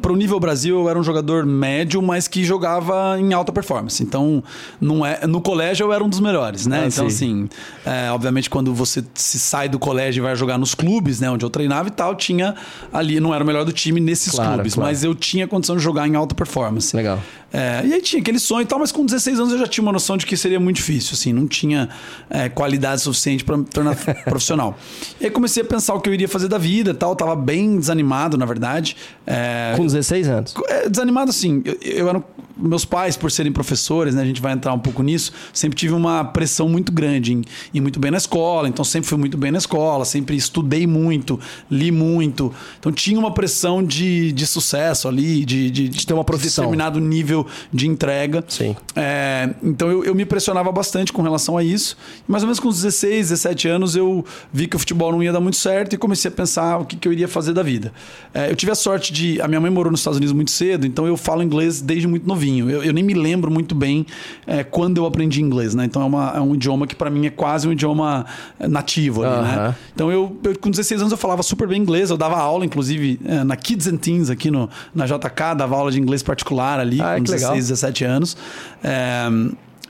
para 0.00 0.12
o 0.12 0.16
nível 0.16 0.40
Brasil, 0.40 0.78
eu 0.80 0.88
era 0.88 0.98
um 0.98 1.02
jogador 1.02 1.44
médio, 1.44 2.00
mas 2.00 2.26
que 2.26 2.42
jogava 2.44 3.18
em 3.20 3.32
alta 3.32 3.52
performance. 3.52 4.02
Então, 4.02 4.42
não 4.80 5.04
é, 5.04 5.26
no 5.26 5.40
colégio 5.40 5.84
eu 5.84 5.92
era 5.92 6.02
um 6.02 6.08
dos 6.08 6.20
melhores, 6.20 6.66
né? 6.66 6.84
Ah, 6.84 6.86
então, 6.86 7.10
sim. 7.10 7.14
assim, 7.14 7.48
é, 7.84 8.10
obviamente, 8.10 8.48
quando 8.48 8.72
você 8.74 9.04
se 9.14 9.38
sai 9.38 9.68
do 9.68 9.78
colégio 9.78 10.20
e 10.20 10.22
vai 10.22 10.34
jogar 10.36 10.56
nos 10.56 10.74
clubes, 10.74 11.20
né? 11.20 11.30
Onde 11.30 11.44
eu 11.44 11.50
treinava 11.50 11.88
e 11.88 11.92
tal, 11.92 12.14
tinha 12.14 12.54
ali, 12.92 13.20
não 13.20 13.34
era 13.34 13.44
o 13.44 13.46
melhor 13.46 13.64
do 13.64 13.72
time 13.72 14.00
nesses 14.00 14.32
Claro, 14.32 14.54
clubes, 14.54 14.74
claro. 14.74 14.88
mas 14.90 15.04
eu 15.04 15.14
tinha 15.14 15.46
condição 15.46 15.76
de 15.76 15.82
jogar 15.82 16.08
em 16.08 16.14
alta 16.16 16.34
performance. 16.34 16.96
Legal. 16.96 17.18
É, 17.54 17.82
e 17.84 17.92
aí 17.92 18.00
tinha 18.00 18.22
aquele 18.22 18.38
sonho 18.38 18.62
e 18.62 18.66
tal, 18.66 18.78
mas 18.78 18.90
com 18.90 19.04
16 19.04 19.38
anos 19.38 19.52
eu 19.52 19.58
já 19.58 19.66
tinha 19.66 19.82
uma 19.82 19.92
noção 19.92 20.16
de 20.16 20.24
que 20.24 20.34
seria 20.38 20.58
muito 20.58 20.76
difícil, 20.76 21.12
assim, 21.12 21.34
não 21.34 21.46
tinha 21.46 21.86
é, 22.30 22.48
qualidade 22.48 23.02
suficiente 23.02 23.44
para 23.44 23.58
me 23.58 23.64
tornar 23.64 23.94
profissional. 24.24 24.61
E 25.20 25.24
aí 25.26 25.30
comecei 25.30 25.62
a 25.62 25.66
pensar 25.66 25.94
o 25.94 26.00
que 26.00 26.08
eu 26.08 26.14
iria 26.14 26.28
fazer 26.28 26.48
da 26.48 26.58
vida 26.58 26.90
e 26.90 26.94
tal, 26.94 27.14
tava 27.16 27.34
bem 27.36 27.78
desanimado, 27.78 28.36
na 28.36 28.46
verdade. 28.46 28.96
É, 29.26 29.74
Com 29.76 29.84
16 29.86 30.28
anos. 30.28 30.54
é, 30.68 30.88
desanimado 30.88 31.30
assim, 31.30 31.62
eu, 31.64 31.78
eu 31.82 32.08
era 32.08 32.22
meus 32.56 32.84
pais 32.84 33.16
por 33.16 33.30
serem 33.30 33.50
professores, 33.50 34.14
né, 34.14 34.22
a 34.22 34.26
gente 34.26 34.40
vai 34.40 34.52
entrar 34.52 34.72
um 34.74 34.78
pouco 34.78 35.02
nisso, 35.02 35.32
sempre 35.52 35.76
tive 35.76 35.94
uma 35.94 36.22
pressão 36.22 36.68
muito 36.68 36.92
grande 36.92 37.32
em 37.32 37.42
ir 37.72 37.80
muito 37.80 37.98
bem 37.98 38.10
na 38.10 38.18
escola, 38.18 38.68
então 38.68 38.84
sempre 38.84 39.08
fui 39.08 39.18
muito 39.18 39.36
bem 39.38 39.50
na 39.50 39.58
escola, 39.58 40.04
sempre 40.04 40.36
estudei 40.36 40.86
muito, 40.86 41.40
li 41.70 41.90
muito, 41.90 42.52
então 42.78 42.92
tinha 42.92 43.18
uma 43.18 43.32
pressão 43.32 43.82
de, 43.82 44.32
de 44.32 44.46
sucesso 44.46 45.08
ali, 45.08 45.44
de, 45.44 45.70
de, 45.70 45.88
De 45.88 46.06
ter 46.06 46.12
uma 46.12 46.22
profissão. 46.24 46.64
determinado 46.64 47.00
nível 47.00 47.46
de 47.72 47.88
entrega. 47.88 48.44
Sim. 48.48 48.76
É, 48.94 49.50
então 49.62 49.90
eu, 49.90 50.04
eu 50.04 50.14
me 50.14 50.24
pressionava 50.24 50.70
bastante 50.70 51.12
com 51.12 51.22
relação 51.22 51.56
a 51.56 51.64
isso. 51.64 51.96
Mais 52.28 52.42
ou 52.42 52.46
menos 52.46 52.60
com 52.60 52.68
uns 52.68 52.82
16, 52.82 53.30
17 53.30 53.68
anos 53.68 53.96
eu 53.96 54.24
vi 54.52 54.66
que 54.66 54.76
o 54.76 54.78
futebol 54.78 55.10
não 55.12 55.22
ia 55.22 55.32
dar 55.32 55.40
muito 55.40 55.56
certo 55.56 55.94
e 55.94 55.96
comecei 55.98 56.28
a 56.30 56.34
pensar 56.34 56.78
o 56.78 56.84
que, 56.84 56.96
que 56.96 57.08
eu 57.08 57.12
iria 57.12 57.26
fazer 57.26 57.52
da 57.52 57.62
vida. 57.62 57.92
É, 58.34 58.50
eu 58.50 58.56
tive 58.56 58.70
a 58.70 58.74
sorte 58.74 59.12
de. 59.12 59.40
A 59.40 59.48
minha 59.48 59.60
mãe 59.60 59.70
morou 59.70 59.90
nos 59.90 60.00
Estados 60.00 60.18
Unidos 60.18 60.32
muito 60.34 60.50
cedo, 60.50 60.86
então 60.86 61.06
eu 61.06 61.16
falo 61.16 61.42
inglês 61.42 61.80
desde 61.80 62.06
muito 62.06 62.26
novinho. 62.26 62.68
Eu, 62.70 62.82
eu 62.84 62.92
nem 62.92 63.02
me 63.02 63.14
lembro 63.14 63.50
muito 63.50 63.74
bem 63.74 64.04
é, 64.46 64.62
quando 64.62 64.98
eu 64.98 65.06
aprendi 65.06 65.40
inglês, 65.40 65.74
né? 65.74 65.84
Então 65.84 66.02
é, 66.02 66.04
uma- 66.04 66.32
é 66.36 66.40
um 66.40 66.54
idioma 66.54 66.86
que 66.86 66.94
para 66.94 67.08
mim 67.10 67.26
é 67.26 67.30
quase 67.30 67.66
um 67.66 67.72
idioma 67.72 68.26
é, 68.60 68.68
nativo 68.68 69.22
ali, 69.24 69.32
Aham. 69.34 69.42
né? 69.68 69.74
Então 69.94 70.10
eu, 70.12 70.36
eu, 70.44 70.58
com 70.58 70.70
16 70.70 71.00
anos 71.00 71.12
eu 71.12 71.18
falava 71.18 71.42
super 71.42 71.66
bem 71.66 71.80
inglês, 71.80 72.10
eu 72.10 72.16
dava 72.16 72.36
aula, 72.36 72.64
inclusive, 72.66 73.18
é, 73.24 73.42
na 73.44 73.56
Kids 73.56 73.86
and 73.86 73.96
Teens 73.96 74.28
aqui 74.30 74.50
no, 74.50 74.68
na 74.94 75.06
JK, 75.06 75.54
dava 75.56 75.76
aula 75.76 75.90
de 75.90 75.98
inglês 76.00 76.22
particular 76.22 76.78
ali, 76.78 77.00
Ah, 77.00 77.14
com 77.16 77.24
que 77.24 77.30
legal. 77.30 77.54
16, 77.54 77.68
17 77.68 78.04
anos. 78.04 78.36
É, 78.84 79.28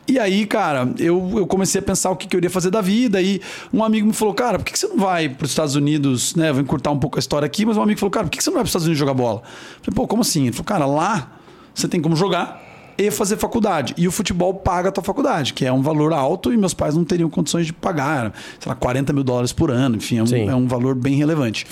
e 0.06 0.18
aí, 0.18 0.46
cara, 0.46 0.92
eu, 0.98 1.32
eu 1.36 1.46
comecei 1.46 1.78
a 1.80 1.82
pensar 1.82 2.10
o 2.10 2.16
que, 2.16 2.26
que 2.26 2.34
eu 2.34 2.38
iria 2.38 2.50
fazer 2.50 2.70
da 2.70 2.80
vida. 2.80 3.22
E 3.22 3.40
um 3.72 3.84
amigo 3.84 4.06
me 4.06 4.12
falou, 4.12 4.34
cara, 4.34 4.58
por 4.58 4.64
que, 4.64 4.72
que 4.72 4.78
você 4.78 4.88
não 4.88 4.98
vai 4.98 5.28
para 5.28 5.44
os 5.44 5.50
Estados 5.50 5.76
Unidos, 5.76 6.34
né? 6.34 6.52
Vou 6.52 6.60
encurtar 6.60 6.90
um 6.90 6.98
pouco 6.98 7.18
a 7.18 7.20
história 7.20 7.46
aqui, 7.46 7.64
mas 7.64 7.76
um 7.76 7.82
amigo 7.82 8.00
falou, 8.00 8.10
cara, 8.10 8.26
por 8.26 8.30
que, 8.30 8.38
que 8.38 8.44
você 8.44 8.50
não 8.50 8.54
vai 8.54 8.62
para 8.62 8.66
os 8.66 8.70
Estados 8.70 8.86
Unidos 8.86 8.98
jogar 8.98 9.14
bola? 9.14 9.42
Eu 9.44 9.84
falei, 9.84 9.94
pô, 9.94 10.06
como 10.06 10.22
assim? 10.22 10.42
Ele 10.42 10.52
falou, 10.52 10.64
cara, 10.64 10.86
lá 10.86 11.32
você 11.74 11.88
tem 11.88 12.00
como 12.00 12.16
jogar 12.16 12.60
e 12.98 13.10
fazer 13.10 13.36
faculdade. 13.36 13.94
E 13.96 14.06
o 14.06 14.12
futebol 14.12 14.54
paga 14.54 14.88
a 14.88 14.92
tua 14.92 15.04
faculdade, 15.04 15.54
que 15.54 15.64
é 15.64 15.72
um 15.72 15.82
valor 15.82 16.12
alto 16.12 16.52
e 16.52 16.56
meus 16.56 16.74
pais 16.74 16.94
não 16.94 17.04
teriam 17.04 17.30
condições 17.30 17.66
de 17.66 17.72
pagar, 17.72 18.32
sei 18.58 18.68
lá, 18.68 18.74
40 18.74 19.12
mil 19.12 19.24
dólares 19.24 19.52
por 19.52 19.70
ano, 19.70 19.96
enfim, 19.96 20.18
é 20.18 20.22
um, 20.22 20.50
é 20.50 20.54
um 20.54 20.66
valor 20.66 20.94
bem 20.94 21.14
relevante. 21.14 21.66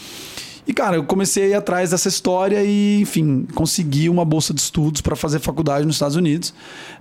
E, 0.66 0.72
cara, 0.72 0.96
eu 0.96 1.04
comecei 1.04 1.44
a 1.44 1.48
ir 1.48 1.54
atrás 1.54 1.90
dessa 1.90 2.08
história 2.08 2.62
e, 2.62 3.00
enfim, 3.00 3.46
consegui 3.54 4.08
uma 4.08 4.24
bolsa 4.24 4.52
de 4.52 4.60
estudos 4.60 5.00
para 5.00 5.16
fazer 5.16 5.40
faculdade 5.40 5.86
nos 5.86 5.96
Estados 5.96 6.16
Unidos. 6.16 6.54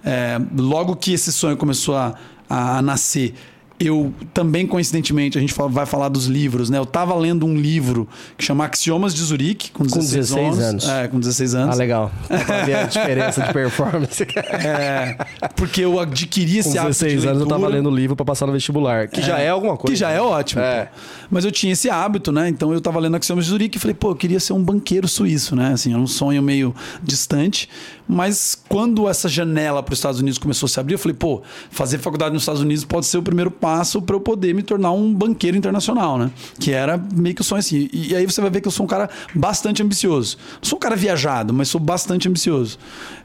É, 0.04 0.40
logo 0.58 0.96
que 0.96 1.14
esse 1.14 1.32
sonho 1.32 1.58
começou 1.58 1.96
a, 1.96 2.16
a 2.50 2.82
nascer, 2.82 3.34
eu 3.80 4.14
também, 4.34 4.68
coincidentemente, 4.68 5.38
a 5.38 5.42
gente 5.42 5.54
vai 5.70 5.86
falar 5.86 6.10
dos 6.10 6.26
livros, 6.26 6.70
né? 6.70 6.78
Eu 6.78 6.86
tava 6.86 7.16
lendo 7.16 7.46
um 7.46 7.56
livro 7.56 8.08
que 8.38 8.44
chama 8.44 8.66
Axiomas 8.66 9.14
de 9.16 9.22
Zurique, 9.24 9.72
com 9.72 9.84
16, 9.86 10.10
16 10.30 10.60
anos. 10.60 10.90
É, 10.90 11.08
com 11.08 11.20
16 11.20 11.56
anos. 11.56 11.76
Ah, 11.76 11.78
legal. 11.78 12.12
Pra 12.28 12.64
ver 12.66 12.76
a 12.76 12.84
diferença 12.88 13.42
de 13.42 13.54
performance. 13.54 14.24
É, 14.24 15.18
porque 15.56 15.82
eu 15.82 15.98
adquiri 16.00 16.58
esse 16.58 16.74
Com 16.74 16.80
hábito 16.80 16.88
16 17.00 17.22
de 17.22 17.28
anos 17.28 17.42
eu 17.42 17.48
tava 17.48 17.62
leitura. 17.62 17.78
lendo 17.78 17.90
o 17.90 17.96
livro 17.96 18.16
pra 18.16 18.26
passar 18.26 18.46
no 18.48 18.52
vestibular, 18.52 19.08
que 19.08 19.22
já 19.22 19.40
é 19.40 19.50
alguma 19.50 19.78
coisa. 19.78 19.94
Que 19.94 20.00
já 20.00 20.10
é 20.10 20.22
ótimo. 20.22 20.62
É. 20.62 20.90
Mas 21.30 21.46
eu 21.46 21.52
tinha 21.52 21.72
esse 21.72 21.90
hábito, 21.90 22.32
né? 22.32 22.50
Então 22.50 22.74
eu 22.74 22.82
tava 22.82 23.00
lendo 23.00 23.16
Axiomas 23.16 23.46
de 23.46 23.52
Zurique 23.52 23.78
e 23.78 23.80
falei, 23.80 23.94
pô, 23.96 24.12
eu 24.12 24.16
queria 24.16 24.40
ser 24.40 24.54
um 24.54 24.62
banqueiro 24.62 25.08
suíço, 25.08 25.56
né? 25.56 25.72
Assim, 25.74 25.92
era 25.94 26.02
um 26.02 26.08
sonho 26.08 26.42
meio 26.44 26.76
distante. 27.02 27.70
Mas 28.12 28.60
quando 28.68 29.08
essa 29.08 29.30
janela 29.30 29.84
para 29.84 29.94
os 29.94 30.00
Estados 30.00 30.20
Unidos 30.20 30.40
começou 30.40 30.66
a 30.66 30.70
se 30.70 30.80
abrir, 30.80 30.96
eu 30.96 31.00
falei, 31.00 31.16
pô, 31.16 31.44
fazer 31.70 32.00
faculdade 32.00 32.34
nos 32.34 32.42
Estados 32.42 32.60
Unidos 32.60 32.84
pode 32.84 33.06
ser 33.06 33.20
o 33.20 33.22
primeiro 33.22 33.52
passo 33.52 34.02
para 34.02 34.16
eu 34.16 34.20
poder 34.20 34.52
me 34.56 34.64
tornar 34.64 34.92
um 34.94 35.14
banqueiro 35.14 35.56
internacional, 35.56 36.18
né? 36.18 36.32
Que 36.60 36.72
era 36.72 36.98
meio 37.14 37.36
que 37.36 37.42
o 37.42 37.44
sonho 37.44 37.60
assim. 37.60 37.88
E, 37.94 38.16
aí 38.16 38.26
você 38.26 38.42
vai 38.42 38.50
ver 38.50 38.62
que 38.62 38.68
eu 38.68 38.72
sou 38.72 38.84
um 38.84 38.90
cara 38.90 39.08
bastante 39.36 39.84
ambicioso. 39.84 40.38
Não 40.54 40.64
sou 40.68 40.78
um 40.78 40.80
cara 40.80 40.96
viajado, 40.96 41.54
mas 41.54 41.68
sou 41.68 41.80
bastante 41.80 42.28
ambicioso. 42.28 42.80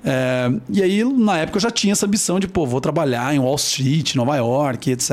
É, 0.05 0.53
e 0.69 0.83
aí, 0.83 1.03
na 1.03 1.39
época, 1.39 1.57
eu 1.57 1.63
já 1.63 1.71
tinha 1.71 1.93
essa 1.93 2.05
ambição 2.05 2.39
de, 2.39 2.47
pô, 2.47 2.67
vou 2.67 2.79
trabalhar 2.79 3.35
em 3.35 3.39
Wall 3.39 3.57
Street, 3.57 4.15
Nova 4.17 4.37
York, 4.37 4.91
etc. 4.91 5.11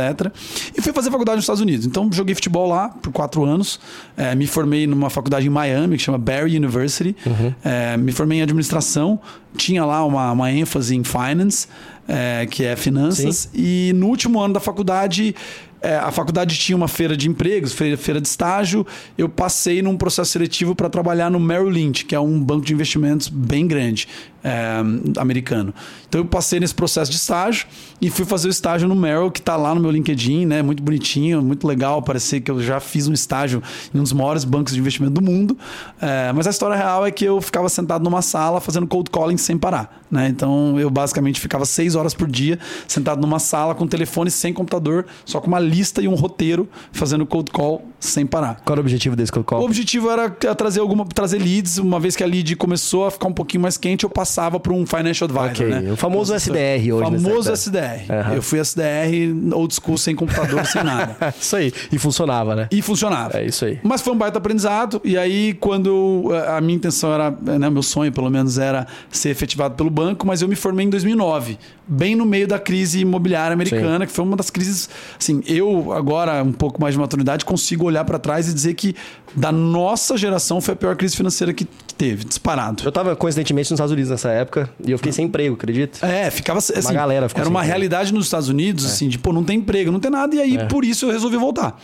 E 0.78 0.82
fui 0.82 0.92
fazer 0.92 1.10
faculdade 1.10 1.38
nos 1.38 1.46
Estados 1.46 1.62
Unidos. 1.62 1.86
Então, 1.86 2.10
joguei 2.12 2.36
futebol 2.36 2.68
lá 2.68 2.90
por 2.90 3.14
quatro 3.14 3.46
anos. 3.46 3.80
É, 4.18 4.36
me 4.36 4.48
formei 4.48 4.86
numa 4.86 5.10
faculdade 5.10 5.48
em 5.48 5.50
Miami, 5.50 5.96
que 5.96 6.04
chama 6.04 6.18
Barry 6.18 6.58
University. 6.58 7.16
É, 7.64 7.96
me 7.96 8.12
formei 8.12 8.40
em 8.40 8.42
administração. 8.42 9.18
Tinha 9.62 9.86
lá 9.86 10.04
uma, 10.04 10.32
uma 10.32 10.52
ênfase 10.52 10.96
em 10.96 11.04
finance, 11.04 11.68
é, 12.08 12.48
que 12.50 12.66
é 12.66 12.76
finanças. 12.76 13.48
E 13.54 13.94
no 13.96 14.08
último 14.08 14.40
ano 14.40 14.56
da 14.56 14.60
faculdade, 14.60 15.36
é, 15.80 15.98
a 15.98 16.12
faculdade 16.12 16.58
tinha 16.58 16.76
uma 16.76 16.88
feira 16.88 17.16
de 17.16 17.30
empregos, 17.30 17.72
feira, 17.72 17.96
feira 17.96 18.20
de 18.20 18.28
estágio. 18.28 18.86
Eu 19.16 19.30
passei 19.30 19.84
num 19.84 19.96
processo 19.96 20.32
seletivo 20.32 20.74
para 20.74 20.90
trabalhar 20.90 21.30
no 21.30 21.40
Merrill 21.40 21.70
Lynch, 21.70 22.06
que 22.06 22.16
é 22.16 22.20
um 22.20 22.42
banco 22.42 22.66
de 22.66 22.74
investimentos 22.74 23.28
bem 23.28 23.68
grande. 23.68 24.08
É, 24.44 24.82
americano. 25.18 25.74
Então 26.08 26.22
eu 26.22 26.26
passei 26.26 26.60
nesse 26.60 26.76
processo 26.76 27.10
de 27.10 27.18
estágio 27.18 27.68
e 28.02 28.10
fui 28.10 28.26
fazer 28.26 28.48
o 28.48 28.52
estágio 28.52 28.88
no 28.88 28.96
Merrill, 28.96 29.32
que 29.32 29.40
está 29.40 29.56
lá 29.56 29.74
no 29.74 29.82
meu 29.82 29.92
LinkedIn, 29.92 30.46
né? 30.46 30.62
Muito 30.62 30.84
bonitinho, 30.84 31.42
muito 31.42 31.66
legal. 31.68 32.02
Parecer 32.02 32.42
que 32.42 32.52
eu 32.52 32.62
já 32.62 32.80
fiz 32.80 33.08
um 33.08 33.14
estágio 33.14 33.62
em 33.94 34.00
um 34.00 34.04
dos 34.04 34.14
maiores 34.14 34.44
bancos 34.44 34.74
de 34.74 34.80
investimento 34.80 35.14
do 35.14 35.22
mundo. 35.22 35.58
É, 36.02 36.32
mas 36.34 36.48
a 36.48 36.50
história 36.50 36.76
real 36.76 37.06
é 37.06 37.12
que 37.12 37.24
eu 37.24 37.40
ficava 37.42 37.70
sentado 37.70 38.04
numa 38.04 38.22
sala 38.22 38.60
fazendo 38.60 38.88
cold 38.88 39.10
calling 39.10 39.38
sem 39.38 39.58
parar. 39.58 40.02
Né? 40.12 40.28
Então 40.28 40.78
eu 40.78 40.90
basicamente 40.90 41.40
ficava 41.40 41.66
seis 41.66 41.96
horas 41.96 42.14
por 42.14 42.28
dia 42.28 42.60
sentado 42.88 43.22
numa 43.22 43.40
sala 43.40 43.74
com 43.74 43.88
telefone 43.88 44.30
sem 44.30 44.52
computador, 44.54 45.06
só 45.24 45.40
com 45.40 45.48
uma 45.48 45.60
lista 45.60 46.02
e 46.02 46.08
um 46.08 46.16
roteiro 46.16 46.68
fazendo 46.92 47.26
cold 47.26 47.50
call 47.52 47.86
sem 48.00 48.26
parar. 48.26 48.62
Qual 48.66 48.74
era 48.74 48.82
o 48.82 48.84
objetivo 48.84 49.16
desse 49.16 49.32
cold 49.32 49.46
call? 49.46 49.62
O 49.62 49.66
objetivo 49.66 50.10
era 50.10 50.30
trazer 50.30 50.82
alguma 50.82 51.06
trazer 51.06 51.40
leads. 51.40 51.78
Uma 51.78 52.00
vez 52.00 52.16
que 52.16 52.24
a 52.24 52.28
lead 52.28 52.56
começou 52.56 53.06
a 53.06 53.12
ficar 53.12 53.28
um 53.28 53.34
pouquinho 53.34 53.62
mais 53.62 53.78
quente, 53.78 54.04
eu 54.04 54.10
passava 54.32 54.60
para 54.60 54.74
um 54.74 54.86
financial 54.86 55.30
advisor. 55.30 55.68
Okay. 55.68 55.82
Né? 55.82 55.92
O 55.92 55.96
famoso 55.98 56.34
SDR 56.34 56.94
hoje. 56.94 57.22
Famoso 57.24 57.52
SDR. 57.52 58.06
Uhum. 58.10 58.36
Eu 58.36 58.42
fui 58.42 58.60
SDR 58.60 59.54
old 59.54 59.74
school 59.74 59.98
sem 59.98 60.16
computador, 60.16 60.66
sem 60.66 60.84
nada. 60.84 61.18
isso 61.40 61.56
aí. 61.56 61.74
E 61.92 61.98
funcionava, 61.98 62.56
né? 62.56 62.68
E 62.72 62.82
funcionava. 62.82 63.40
É 63.40 63.46
isso 63.46 63.66
aí. 63.66 63.80
Mas 63.84 64.02
foi 64.02 64.14
um 64.14 64.18
baita 64.18 64.38
aprendizado. 64.38 65.02
E 65.04 65.18
aí, 65.18 65.54
quando 65.56 66.30
a 66.48 66.62
minha 66.62 66.76
intenção 66.76 67.14
era, 67.14 67.32
né, 67.32 67.70
meu 67.70 67.84
sonho 67.84 68.12
pelo 68.12 68.30
menos 68.30 68.58
era 68.58 68.88
ser 69.10 69.30
efetivado 69.30 69.76
pelo 69.76 69.90
banco 69.90 70.22
banco, 70.22 70.28
mas 70.28 70.42
eu 70.42 70.48
me 70.48 70.56
formei 70.56 70.86
em 70.86 70.90
2009, 70.90 71.58
bem 71.88 72.16
no 72.16 72.26
meio 72.26 72.48
da 72.48 72.60
crise 72.60 73.00
imobiliária 73.00 73.54
americana, 73.54 74.06
Sim. 74.06 74.08
que 74.08 74.12
foi 74.12 74.26
uma 74.26 74.36
das 74.36 74.50
crises. 74.50 74.90
Assim, 75.20 75.42
eu, 75.46 75.92
agora, 75.94 76.44
um 76.44 76.52
pouco 76.52 76.82
mais 76.82 76.94
de 76.94 77.00
maturidade, 77.00 77.46
consigo 77.46 77.86
olhar 77.86 78.04
para 78.06 78.20
trás 78.20 78.50
e 78.50 78.54
dizer 78.54 78.74
que 78.74 78.96
da 79.36 79.52
nossa 79.52 80.18
geração 80.18 80.60
foi 80.60 80.74
a 80.74 80.78
pior 80.78 80.96
crise 80.96 81.16
financeira 81.16 81.54
que 81.54 81.66
teve, 81.98 82.24
disparado. 82.24 82.84
Eu 82.84 82.90
estava 82.90 83.16
coincidentemente 83.16 83.70
nos 83.70 83.78
Estados 83.78 83.92
Unidos 83.92 84.12
nessa 84.12 84.30
época 84.30 84.70
e 84.84 84.92
eu 84.92 84.98
fiquei 84.98 85.12
sem 85.12 85.26
emprego, 85.26 85.56
acredita? 85.56 86.06
É, 86.06 86.30
ficava 86.30 86.60
assim, 86.60 86.74
uma 86.80 86.94
galera 86.94 87.30
ficou 87.30 87.42
Era 87.42 87.50
uma 87.50 87.60
emprego. 87.60 87.72
realidade 87.72 88.14
nos 88.14 88.26
Estados 88.26 88.50
Unidos, 88.50 88.86
é. 88.86 88.88
assim, 88.88 89.08
de 89.08 89.18
pô, 89.18 89.32
não 89.32 89.44
tem 89.44 89.60
emprego, 89.60 89.92
não 89.92 90.00
tem 90.00 90.12
nada, 90.12 90.36
e 90.36 90.42
aí 90.42 90.58
é. 90.58 90.66
por 90.66 90.84
isso 90.84 91.06
eu 91.06 91.12
resolvi 91.12 91.38
voltar. 91.38 91.80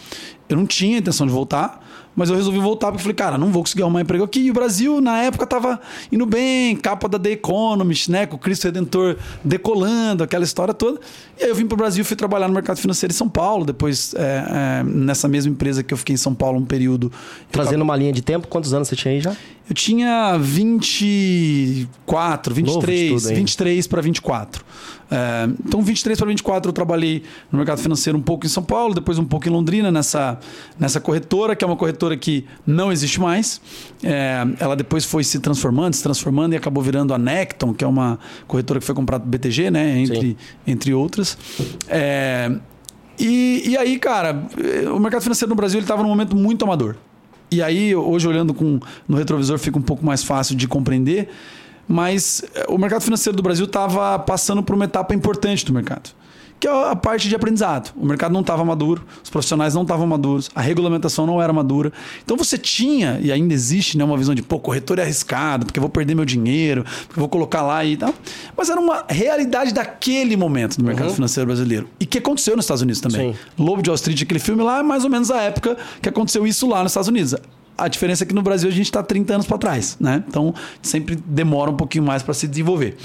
Eu 0.50 0.58
não 0.58 0.66
tinha 0.66 0.98
intenção 0.98 1.28
de 1.28 1.34
voltar, 1.34 1.86
mas 2.18 2.32
eu 2.32 2.36
resolvi 2.36 2.58
voltar 2.58 2.88
porque 2.88 3.04
falei, 3.04 3.16
cara, 3.16 3.38
não 3.38 3.52
vou 3.52 3.62
conseguir 3.62 3.84
arrumar 3.84 4.02
emprego 4.02 4.24
aqui. 4.24 4.40
E 4.40 4.50
o 4.50 4.54
Brasil, 4.54 5.00
na 5.00 5.22
época, 5.22 5.46
tava 5.46 5.80
indo 6.12 6.26
bem, 6.26 6.76
capa 6.76 7.08
da 7.08 7.20
The 7.20 7.34
Economist, 7.34 8.10
né? 8.10 8.26
Com 8.26 8.38
o 8.38 8.40
Cristo 8.40 8.64
Redentor 8.64 9.18
decolando, 9.44 10.24
aquela 10.24 10.44
história 10.44 10.74
toda. 10.74 11.00
E 11.40 11.44
aí 11.44 11.50
eu 11.50 11.56
vim 11.56 11.68
para 11.68 11.76
o 11.76 11.78
Brasil 11.78 12.04
fui 12.04 12.18
trabalhar 12.18 12.48
no 12.48 12.56
mercado 12.56 12.80
financeiro 12.80 13.14
em 13.14 13.16
São 13.16 13.30
Paulo, 13.30 13.64
depois 13.64 14.16
é, 14.16 14.80
é, 14.80 14.84
nessa 14.84 15.28
mesma 15.28 15.52
empresa 15.52 15.84
que 15.84 15.94
eu 15.94 15.98
fiquei 15.98 16.16
em 16.16 16.18
São 16.18 16.34
Paulo 16.34 16.58
um 16.58 16.66
período. 16.66 17.12
Trazendo 17.52 17.84
uma 17.84 17.96
linha 17.96 18.12
de 18.12 18.24
tempo, 18.24 18.48
quantos 18.48 18.74
anos 18.74 18.88
você 18.88 18.96
tinha 18.96 19.14
aí 19.14 19.22
já? 19.22 19.36
Eu 19.70 19.76
tinha 19.76 20.38
24, 20.38 22.54
23, 22.54 23.30
23 23.30 23.88
para 23.88 24.02
24. 24.02 24.64
É, 25.10 25.50
então, 25.66 25.82
23 25.82 26.18
para 26.18 26.28
24 26.28 26.70
eu 26.70 26.74
trabalhei 26.74 27.24
no 27.52 27.58
mercado 27.58 27.80
financeiro 27.80 28.18
um 28.18 28.22
pouco 28.22 28.46
em 28.46 28.50
São 28.50 28.64
Paulo, 28.64 28.94
depois 28.94 29.20
um 29.20 29.26
pouco 29.26 29.48
em 29.48 29.52
Londrina, 29.52 29.92
nessa, 29.92 30.40
nessa 30.80 31.02
corretora, 31.02 31.56
que 31.56 31.66
é 31.66 31.68
uma 31.68 31.76
corretora 31.76 32.16
que 32.16 32.46
não 32.66 32.92
existe 32.92 33.20
mais. 33.20 33.60
É, 34.02 34.46
ela 34.60 34.76
depois 34.76 35.04
foi 35.04 35.24
se 35.24 35.40
transformando, 35.40 35.96
se 35.96 36.04
transformando 36.04 36.54
e 36.54 36.56
acabou 36.56 36.82
virando 36.82 37.14
a 37.14 37.18
Necton, 37.18 37.74
que 37.74 37.84
é 37.84 37.88
uma 37.88 38.18
corretora 38.48 38.80
que 38.80 38.86
foi 38.86 38.96
comprada 38.96 39.26
do 39.26 39.30
BTG, 39.30 39.70
né? 39.70 40.00
Entre, 40.00 40.38
entre 40.66 40.94
outras. 40.94 41.38
É, 41.90 42.52
e, 43.20 43.64
e 43.66 43.78
aí, 43.78 44.00
cara, 44.00 44.48
o 44.94 45.00
mercado 45.00 45.24
financeiro 45.24 45.50
no 45.50 45.56
Brasil 45.56 45.80
estava 45.80 46.04
num 46.04 46.10
momento 46.10 46.36
muito 46.36 46.64
amador. 46.64 46.96
E 47.50 47.62
aí, 47.62 47.96
hoje, 47.96 48.28
olhando 48.28 48.54
com, 48.54 48.80
no 49.08 49.18
retrovisor, 49.18 49.58
fica 49.58 49.78
um 49.78 49.82
pouco 49.82 50.06
mais 50.06 50.24
fácil 50.24 50.56
de 50.56 50.68
compreender. 50.68 51.30
Mas 51.88 52.44
eh, 52.54 52.66
o 52.68 52.78
mercado 52.78 53.02
financeiro 53.02 53.36
do 53.36 53.42
Brasil 53.42 53.66
estava 53.66 54.20
passando 54.20 54.62
por 54.62 54.76
uma 54.76 54.86
etapa 54.86 55.16
importante 55.16 55.66
do 55.66 55.74
mercado 55.74 56.12
que 56.60 56.68
é 56.68 56.92
a 56.92 56.96
parte 56.96 57.30
de 57.30 57.36
aprendizado. 57.36 57.94
O 57.96 58.06
mercado 58.06 58.32
não 58.32 58.42
estava 58.42 58.64
maduro, 58.66 59.04
os 59.24 59.30
profissionais 59.30 59.74
não 59.74 59.84
estavam 59.84 60.08
maduros, 60.08 60.50
a 60.56 60.62
regulamentação 60.62 61.26
não 61.26 61.42
era 61.42 61.54
madura. 61.54 61.92
Então 62.24 62.36
você 62.36 62.58
tinha, 62.58 63.20
e 63.22 63.32
ainda 63.32 63.54
existe, 63.54 63.98
né, 63.98 64.04
uma 64.04 64.18
visão 64.18 64.34
de, 64.34 64.42
pô, 64.42 64.60
corretor 64.60 65.00
é 65.00 65.04
arriscado, 65.04 65.66
porque 65.66 65.80
eu 65.80 65.82
vou 65.82 65.90
perder 65.90 66.16
meu 66.16 66.26
dinheiro, 66.26 66.84
porque 66.84 67.20
eu 67.20 67.22
vou 67.22 67.30
colocar 67.30 67.62
lá 67.62 67.86
e 67.86 67.96
tal. 67.96 68.14
Mas 68.56 68.70
era 68.70 68.80
uma 68.80 69.06
realidade 69.08 69.74
daquele 69.74 70.36
momento 70.36 70.78
do 70.78 70.84
mercado 70.84 71.10
uhum. 71.10 71.16
financeiro 71.16 71.48
brasileiro. 71.48 71.88
E 72.00 72.06
que 72.06 72.18
aconteceu 72.18 72.56
nos 72.56 72.66
Estados 72.66 72.82
Unidos 72.82 73.02
também. 73.02 73.34
Sim. 73.34 73.40
Lobo 73.58 73.82
de 73.82 73.90
Wall 73.90 73.96
Street, 73.96 74.22
aquele 74.22 74.40
filme 74.40 74.64
lá, 74.64 74.80
é 74.80 74.84
mais 74.84 75.04
ou 75.04 75.10
menos 75.10 75.30
a 75.30 75.42
época 75.42 75.78
que 76.02 76.10
aconteceu 76.10 76.46
isso 76.48 76.68
lá 76.68 76.82
nos 76.82 76.92
Estados 76.92 77.08
Unidos. 77.08 77.36
A 77.78 77.88
diferença 77.88 78.24
é 78.24 78.28
que 78.28 78.34
no 78.34 78.42
Brasil 78.42 78.68
a 78.68 78.72
gente 78.72 78.88
está 78.88 79.04
30 79.04 79.36
anos 79.36 79.46
para 79.46 79.58
trás, 79.60 79.98
né? 80.00 80.24
Então 80.28 80.54
sempre 80.82 81.16
demora 81.16 81.70
um 81.70 81.76
pouquinho 81.76 82.04
mais 82.04 82.24
para 82.24 82.34
se 82.34 82.48
desenvolver. 82.48 82.98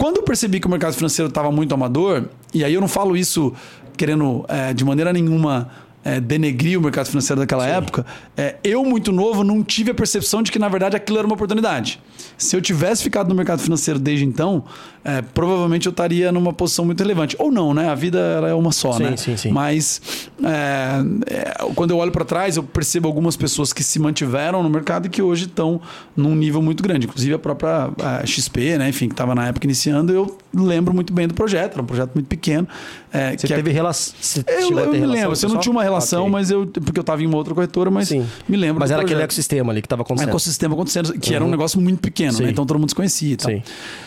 Quando 0.00 0.16
eu 0.16 0.22
percebi 0.22 0.58
que 0.58 0.66
o 0.66 0.70
mercado 0.70 0.94
financeiro 0.94 1.28
estava 1.28 1.52
muito 1.52 1.74
amador, 1.74 2.24
e 2.54 2.64
aí 2.64 2.72
eu 2.72 2.80
não 2.80 2.88
falo 2.88 3.14
isso 3.14 3.52
querendo 3.98 4.46
é, 4.48 4.72
de 4.72 4.82
maneira 4.82 5.12
nenhuma 5.12 5.70
é, 6.02 6.18
denegrir 6.18 6.78
o 6.78 6.82
mercado 6.82 7.04
financeiro 7.04 7.38
daquela 7.38 7.64
Sim. 7.64 7.72
época, 7.72 8.06
é, 8.34 8.56
eu, 8.64 8.82
muito 8.82 9.12
novo, 9.12 9.44
não 9.44 9.62
tive 9.62 9.90
a 9.90 9.94
percepção 9.94 10.42
de 10.42 10.50
que, 10.50 10.58
na 10.58 10.70
verdade, 10.70 10.96
aquilo 10.96 11.18
era 11.18 11.26
uma 11.26 11.34
oportunidade. 11.34 12.00
Se 12.38 12.56
eu 12.56 12.62
tivesse 12.62 13.02
ficado 13.02 13.28
no 13.28 13.34
mercado 13.34 13.60
financeiro 13.60 14.00
desde 14.00 14.24
então, 14.24 14.64
é, 15.02 15.22
provavelmente 15.22 15.86
eu 15.86 15.90
estaria 15.90 16.30
numa 16.30 16.52
posição 16.52 16.84
muito 16.84 17.00
relevante. 17.00 17.34
Ou 17.38 17.50
não, 17.50 17.72
né? 17.72 17.88
A 17.88 17.94
vida 17.94 18.18
é 18.46 18.54
uma 18.54 18.70
só, 18.70 18.92
sim, 18.92 19.02
né? 19.02 19.16
Sim, 19.16 19.36
sim. 19.36 19.50
Mas 19.50 20.28
é, 20.42 21.34
é, 21.34 21.54
quando 21.74 21.92
eu 21.92 21.96
olho 21.96 22.12
para 22.12 22.24
trás, 22.24 22.56
eu 22.56 22.62
percebo 22.62 23.08
algumas 23.08 23.36
pessoas 23.36 23.72
que 23.72 23.82
se 23.82 23.98
mantiveram 23.98 24.62
no 24.62 24.68
mercado 24.68 25.06
e 25.06 25.08
que 25.08 25.22
hoje 25.22 25.46
estão 25.46 25.80
num 26.14 26.34
nível 26.34 26.60
muito 26.60 26.82
grande. 26.82 27.06
Inclusive 27.06 27.34
a 27.34 27.38
própria 27.38 27.90
a 28.02 28.26
XP, 28.26 28.78
né? 28.78 28.88
Enfim, 28.88 29.08
que 29.08 29.14
estava 29.14 29.34
na 29.34 29.48
época 29.48 29.66
iniciando, 29.66 30.12
eu 30.12 30.38
lembro 30.54 30.92
muito 30.92 31.12
bem 31.12 31.26
do 31.26 31.34
projeto. 31.34 31.74
Era 31.74 31.82
um 31.82 31.86
projeto 31.86 32.12
muito 32.14 32.26
pequeno. 32.26 32.68
É, 33.12 33.36
você 33.36 33.48
teve 33.48 33.70
relação? 33.70 34.14
Eu, 34.46 34.78
eu 34.78 34.92
me 34.92 35.06
lembro. 35.06 35.34
Você 35.34 35.46
não 35.46 35.58
tinha 35.58 35.72
uma 35.72 35.82
relação, 35.82 36.22
okay. 36.22 36.32
mas 36.32 36.50
eu 36.50 36.66
porque 36.66 36.98
eu 36.98 37.02
estava 37.02 37.22
em 37.22 37.26
uma 37.26 37.36
outra 37.36 37.54
corretora, 37.54 37.90
mas 37.90 38.08
Sim. 38.08 38.26
me 38.48 38.56
lembro. 38.56 38.80
Mas 38.80 38.90
era 38.90 39.02
aquele 39.02 39.22
ecossistema 39.22 39.72
ali 39.72 39.80
que 39.80 39.86
estava 39.86 40.02
acontecendo. 40.02 40.28
Ecossistema 40.28 40.74
acontecendo, 40.74 41.12
que 41.18 41.30
uhum. 41.30 41.36
era 41.36 41.44
um 41.44 41.46
uhum. 41.46 41.50
negócio 41.50 41.80
muito 41.80 42.00
pequeno, 42.00 42.38
né? 42.38 42.50
Então 42.50 42.66
todo 42.66 42.78
mundo 42.78 42.90
se 42.90 42.94
conhecia. 42.94 43.36
Sim. 43.38 43.62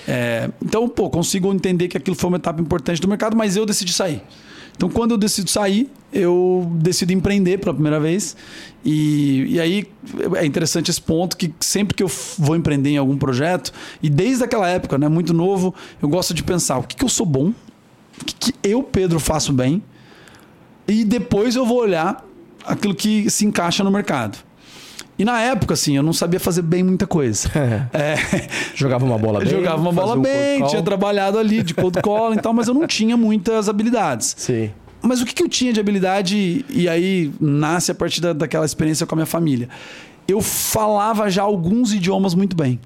É, 0.07 0.49
então, 0.83 0.89
pô, 0.89 1.09
consigo 1.09 1.53
entender 1.53 1.87
que 1.87 1.97
aquilo 1.97 2.15
foi 2.15 2.27
uma 2.29 2.37
etapa 2.37 2.61
importante 2.61 2.99
do 2.99 3.07
mercado, 3.07 3.37
mas 3.37 3.55
eu 3.55 3.65
decidi 3.65 3.93
sair. 3.93 4.21
Então, 4.75 4.89
quando 4.89 5.11
eu 5.11 5.17
decido 5.17 5.49
sair, 5.49 5.89
eu 6.11 6.69
decido 6.75 7.13
empreender 7.13 7.59
pela 7.59 7.73
primeira 7.73 7.99
vez. 7.99 8.35
E, 8.83 9.45
e 9.49 9.59
aí 9.59 9.87
é 10.35 10.45
interessante 10.45 10.89
esse 10.89 11.01
ponto 11.01 11.37
que 11.37 11.53
sempre 11.59 11.95
que 11.95 12.03
eu 12.03 12.11
vou 12.37 12.55
empreender 12.55 12.89
em 12.89 12.97
algum 12.97 13.17
projeto, 13.17 13.71
e 14.01 14.09
desde 14.09 14.43
aquela 14.43 14.67
época, 14.67 14.97
né, 14.97 15.07
muito 15.07 15.33
novo, 15.33 15.73
eu 16.01 16.09
gosto 16.09 16.33
de 16.33 16.43
pensar 16.43 16.77
o 16.79 16.83
que, 16.83 16.95
que 16.95 17.05
eu 17.05 17.09
sou 17.09 17.25
bom, 17.25 17.53
o 18.21 18.25
que, 18.25 18.35
que 18.35 18.53
eu, 18.63 18.83
Pedro, 18.83 19.19
faço 19.19 19.53
bem, 19.53 19.81
e 20.87 21.05
depois 21.05 21.55
eu 21.55 21.65
vou 21.65 21.77
olhar 21.77 22.25
aquilo 22.65 22.95
que 22.95 23.29
se 23.29 23.45
encaixa 23.45 23.83
no 23.83 23.91
mercado. 23.91 24.37
E 25.17 25.23
na 25.23 25.39
época, 25.41 25.75
assim, 25.75 25.95
eu 25.95 26.03
não 26.03 26.13
sabia 26.13 26.39
fazer 26.39 26.63
bem 26.63 26.83
muita 26.83 27.05
coisa. 27.05 27.49
é, 27.93 28.15
jogava 28.73 29.05
uma 29.05 29.17
bola 29.17 29.39
bem. 29.39 29.49
Jogava 29.49 29.81
uma 29.81 29.91
bola 29.91 30.17
bem, 30.17 30.65
tinha 30.65 30.81
trabalhado 30.81 31.37
ali 31.37 31.61
de 31.61 31.73
cold 31.73 32.01
call 32.01 32.33
e 32.33 32.37
tal, 32.37 32.53
mas 32.53 32.67
eu 32.67 32.73
não 32.73 32.87
tinha 32.87 33.15
muitas 33.15 33.69
habilidades. 33.69 34.35
Sim. 34.37 34.71
Mas 35.01 35.21
o 35.21 35.25
que, 35.25 35.33
que 35.33 35.43
eu 35.43 35.49
tinha 35.49 35.71
de 35.71 35.79
habilidade, 35.79 36.65
e 36.69 36.87
aí 36.87 37.31
nasce 37.39 37.91
a 37.91 37.95
partir 37.95 38.21
da, 38.21 38.33
daquela 38.33 38.65
experiência 38.65 39.05
com 39.05 39.13
a 39.13 39.17
minha 39.17 39.25
família? 39.25 39.69
Eu 40.27 40.41
falava 40.41 41.29
já 41.29 41.43
alguns 41.43 41.93
idiomas 41.93 42.33
muito 42.33 42.55
bem. 42.55 42.79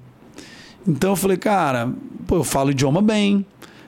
Então 0.86 1.10
eu 1.10 1.16
falei, 1.16 1.36
cara, 1.36 1.92
pô, 2.26 2.36
eu 2.36 2.44
falo 2.44 2.72
idioma 2.72 3.00
bem, 3.00 3.46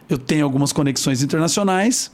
eu 0.08 0.16
tenho 0.16 0.44
algumas 0.44 0.72
conexões 0.72 1.22
internacionais. 1.22 2.10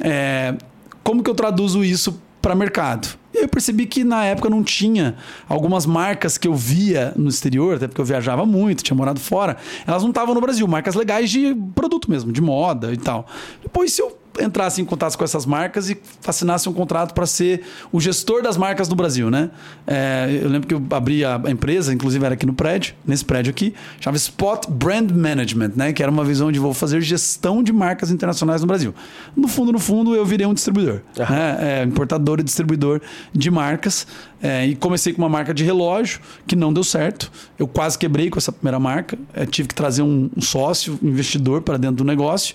É, 0.00 0.54
como 1.02 1.22
que 1.22 1.30
eu 1.30 1.34
traduzo 1.34 1.84
isso 1.84 2.20
para 2.42 2.54
mercado. 2.54 3.16
E 3.32 3.38
eu 3.38 3.48
percebi 3.48 3.86
que 3.86 4.04
na 4.04 4.24
época 4.26 4.50
não 4.50 4.62
tinha 4.62 5.16
algumas 5.48 5.86
marcas 5.86 6.36
que 6.36 6.46
eu 6.46 6.54
via 6.54 7.12
no 7.16 7.28
exterior, 7.28 7.76
até 7.76 7.86
porque 7.86 8.00
eu 8.00 8.04
viajava 8.04 8.44
muito, 8.44 8.82
tinha 8.82 8.96
morado 8.96 9.20
fora, 9.20 9.56
elas 9.86 10.02
não 10.02 10.10
estavam 10.10 10.34
no 10.34 10.40
Brasil, 10.40 10.66
marcas 10.68 10.94
legais 10.94 11.30
de 11.30 11.54
produto 11.74 12.10
mesmo, 12.10 12.30
de 12.30 12.42
moda 12.42 12.92
e 12.92 12.96
tal. 12.96 13.26
Depois, 13.62 13.92
se 13.92 14.02
eu 14.02 14.18
entrasse 14.40 14.80
em 14.80 14.84
contato 14.84 15.16
com 15.16 15.24
essas 15.24 15.44
marcas 15.44 15.90
e 15.90 16.00
assinasse 16.26 16.68
um 16.68 16.72
contrato 16.72 17.12
para 17.14 17.26
ser 17.26 17.62
o 17.90 18.00
gestor 18.00 18.42
das 18.42 18.56
marcas 18.56 18.88
no 18.88 18.94
Brasil, 18.94 19.30
né? 19.30 19.50
É, 19.86 20.40
eu 20.42 20.48
lembro 20.48 20.68
que 20.68 20.74
eu 20.74 20.82
abri 20.90 21.24
a 21.24 21.40
empresa, 21.48 21.92
inclusive 21.92 22.24
era 22.24 22.34
aqui 22.34 22.46
no 22.46 22.54
prédio, 22.54 22.94
nesse 23.06 23.24
prédio 23.24 23.50
aqui, 23.50 23.74
chamava 24.00 24.16
Spot 24.16 24.68
Brand 24.68 25.10
Management, 25.10 25.72
né? 25.76 25.92
Que 25.92 26.02
era 26.02 26.10
uma 26.10 26.24
visão 26.24 26.50
de 26.50 26.58
vou 26.58 26.72
fazer 26.72 27.00
gestão 27.00 27.62
de 27.62 27.72
marcas 27.72 28.10
internacionais 28.10 28.60
no 28.60 28.66
Brasil. 28.66 28.94
No 29.36 29.48
fundo, 29.48 29.72
no 29.72 29.78
fundo, 29.78 30.14
eu 30.14 30.24
virei 30.24 30.46
um 30.46 30.54
distribuidor, 30.54 31.00
né? 31.16 31.80
é, 31.80 31.84
importador 31.84 32.40
e 32.40 32.42
distribuidor 32.42 33.00
de 33.32 33.50
marcas. 33.50 34.06
É, 34.42 34.66
e 34.66 34.74
comecei 34.74 35.12
com 35.12 35.22
uma 35.22 35.28
marca 35.28 35.54
de 35.54 35.62
relógio 35.62 36.20
que 36.46 36.56
não 36.56 36.72
deu 36.72 36.82
certo. 36.82 37.30
Eu 37.56 37.68
quase 37.68 37.96
quebrei 37.96 38.28
com 38.28 38.38
essa 38.38 38.50
primeira 38.50 38.80
marca. 38.80 39.16
É, 39.32 39.46
tive 39.46 39.68
que 39.68 39.74
trazer 39.74 40.02
um, 40.02 40.28
um 40.36 40.40
sócio, 40.40 40.98
um 41.00 41.08
investidor 41.08 41.62
para 41.62 41.76
dentro 41.76 41.96
do 41.96 42.04
negócio. 42.04 42.54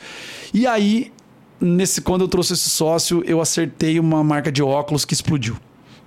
E 0.53 0.67
aí 0.67 1.12
nesse 1.60 2.02
quando 2.02 2.22
eu 2.22 2.28
trouxe 2.28 2.54
esse 2.54 2.70
sócio, 2.70 3.24
eu 3.26 3.42
acertei 3.42 4.00
uma 4.00 4.24
marca 4.24 4.52
de 4.52 4.62
óculos 4.62 5.06
que 5.06 5.14
explodiu. 5.14 5.58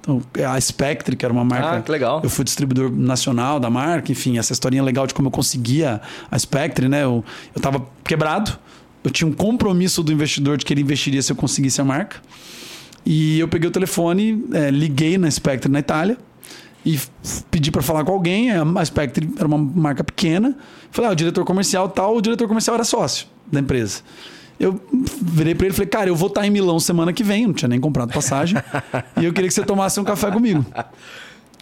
Então, 0.01 0.23
a 0.51 0.59
Spectre, 0.59 1.15
que 1.15 1.25
era 1.25 1.33
uma 1.33 1.45
marca. 1.45 1.77
Ah, 1.77 1.83
que 1.83 1.91
legal. 1.91 2.21
Eu 2.25 2.31
fui 2.31 2.45
distribuidor 2.45 2.91
nacional 2.91 3.61
da 3.61 3.69
marca, 3.69 4.11
enfim, 4.11 4.39
essa 4.39 4.53
historinha 4.53 4.83
legal 4.83 5.07
de 5.07 5.13
como 5.13 5.29
eu 5.29 5.33
conseguia 5.33 6.01
a 6.31 6.39
Spectre, 6.39 6.89
né? 6.89 7.05
Eu, 7.05 7.23
eu 7.55 7.61
tava 7.61 7.87
quebrado, 8.03 8.59
eu 9.05 9.11
tinha 9.11 9.29
um 9.29 9.33
compromisso 9.33 10.03
do 10.03 10.11
investidor 10.13 10.57
de 10.57 10.65
que 10.65 10.73
ele 10.73 10.81
investiria 10.81 11.21
se 11.21 11.31
eu 11.31 11.37
conseguisse 11.37 11.81
a 11.81 11.85
marca. 11.85 12.17
E 13.05 13.39
eu 13.39 13.49
peguei 13.49 13.69
o 13.69 13.73
telefone, 13.73 14.45
é, 14.53 14.71
liguei 14.71 15.17
na 15.19 15.31
Spectre 15.31 15.71
na 15.71 15.79
Itália 15.79 16.17
e 16.85 16.99
pedi 17.51 17.71
para 17.71 17.83
falar 17.83 18.05
com 18.05 18.13
alguém. 18.13 18.51
A 18.51 18.85
Spectre 18.85 19.31
era 19.37 19.47
uma 19.47 19.59
marca 19.59 20.03
pequena. 20.03 20.57
Falei, 20.91 21.11
ah, 21.11 21.13
o 21.13 21.17
diretor 21.17 21.45
comercial 21.45 21.89
tal, 21.89 22.17
o 22.17 22.21
diretor 22.23 22.49
comercial 22.49 22.75
era 22.75 22.85
sócio 22.85 23.27
da 23.51 23.61
empresa. 23.61 24.03
Eu 24.61 24.79
virei 25.23 25.55
para 25.55 25.67
ele 25.67 25.73
e 25.73 25.77
falei, 25.77 25.89
cara, 25.89 26.11
eu 26.11 26.15
vou 26.15 26.29
estar 26.29 26.47
em 26.47 26.51
Milão 26.51 26.79
semana 26.79 27.15
que 27.15 27.25
vem, 27.25 27.47
não 27.47 27.55
tinha 27.55 27.69
nem 27.69 27.81
comprado 27.81 28.13
passagem, 28.13 28.63
e 29.19 29.25
eu 29.25 29.33
queria 29.33 29.49
que 29.49 29.55
você 29.55 29.65
tomasse 29.65 29.99
um 29.99 30.05
café 30.05 30.31
comigo. 30.31 30.65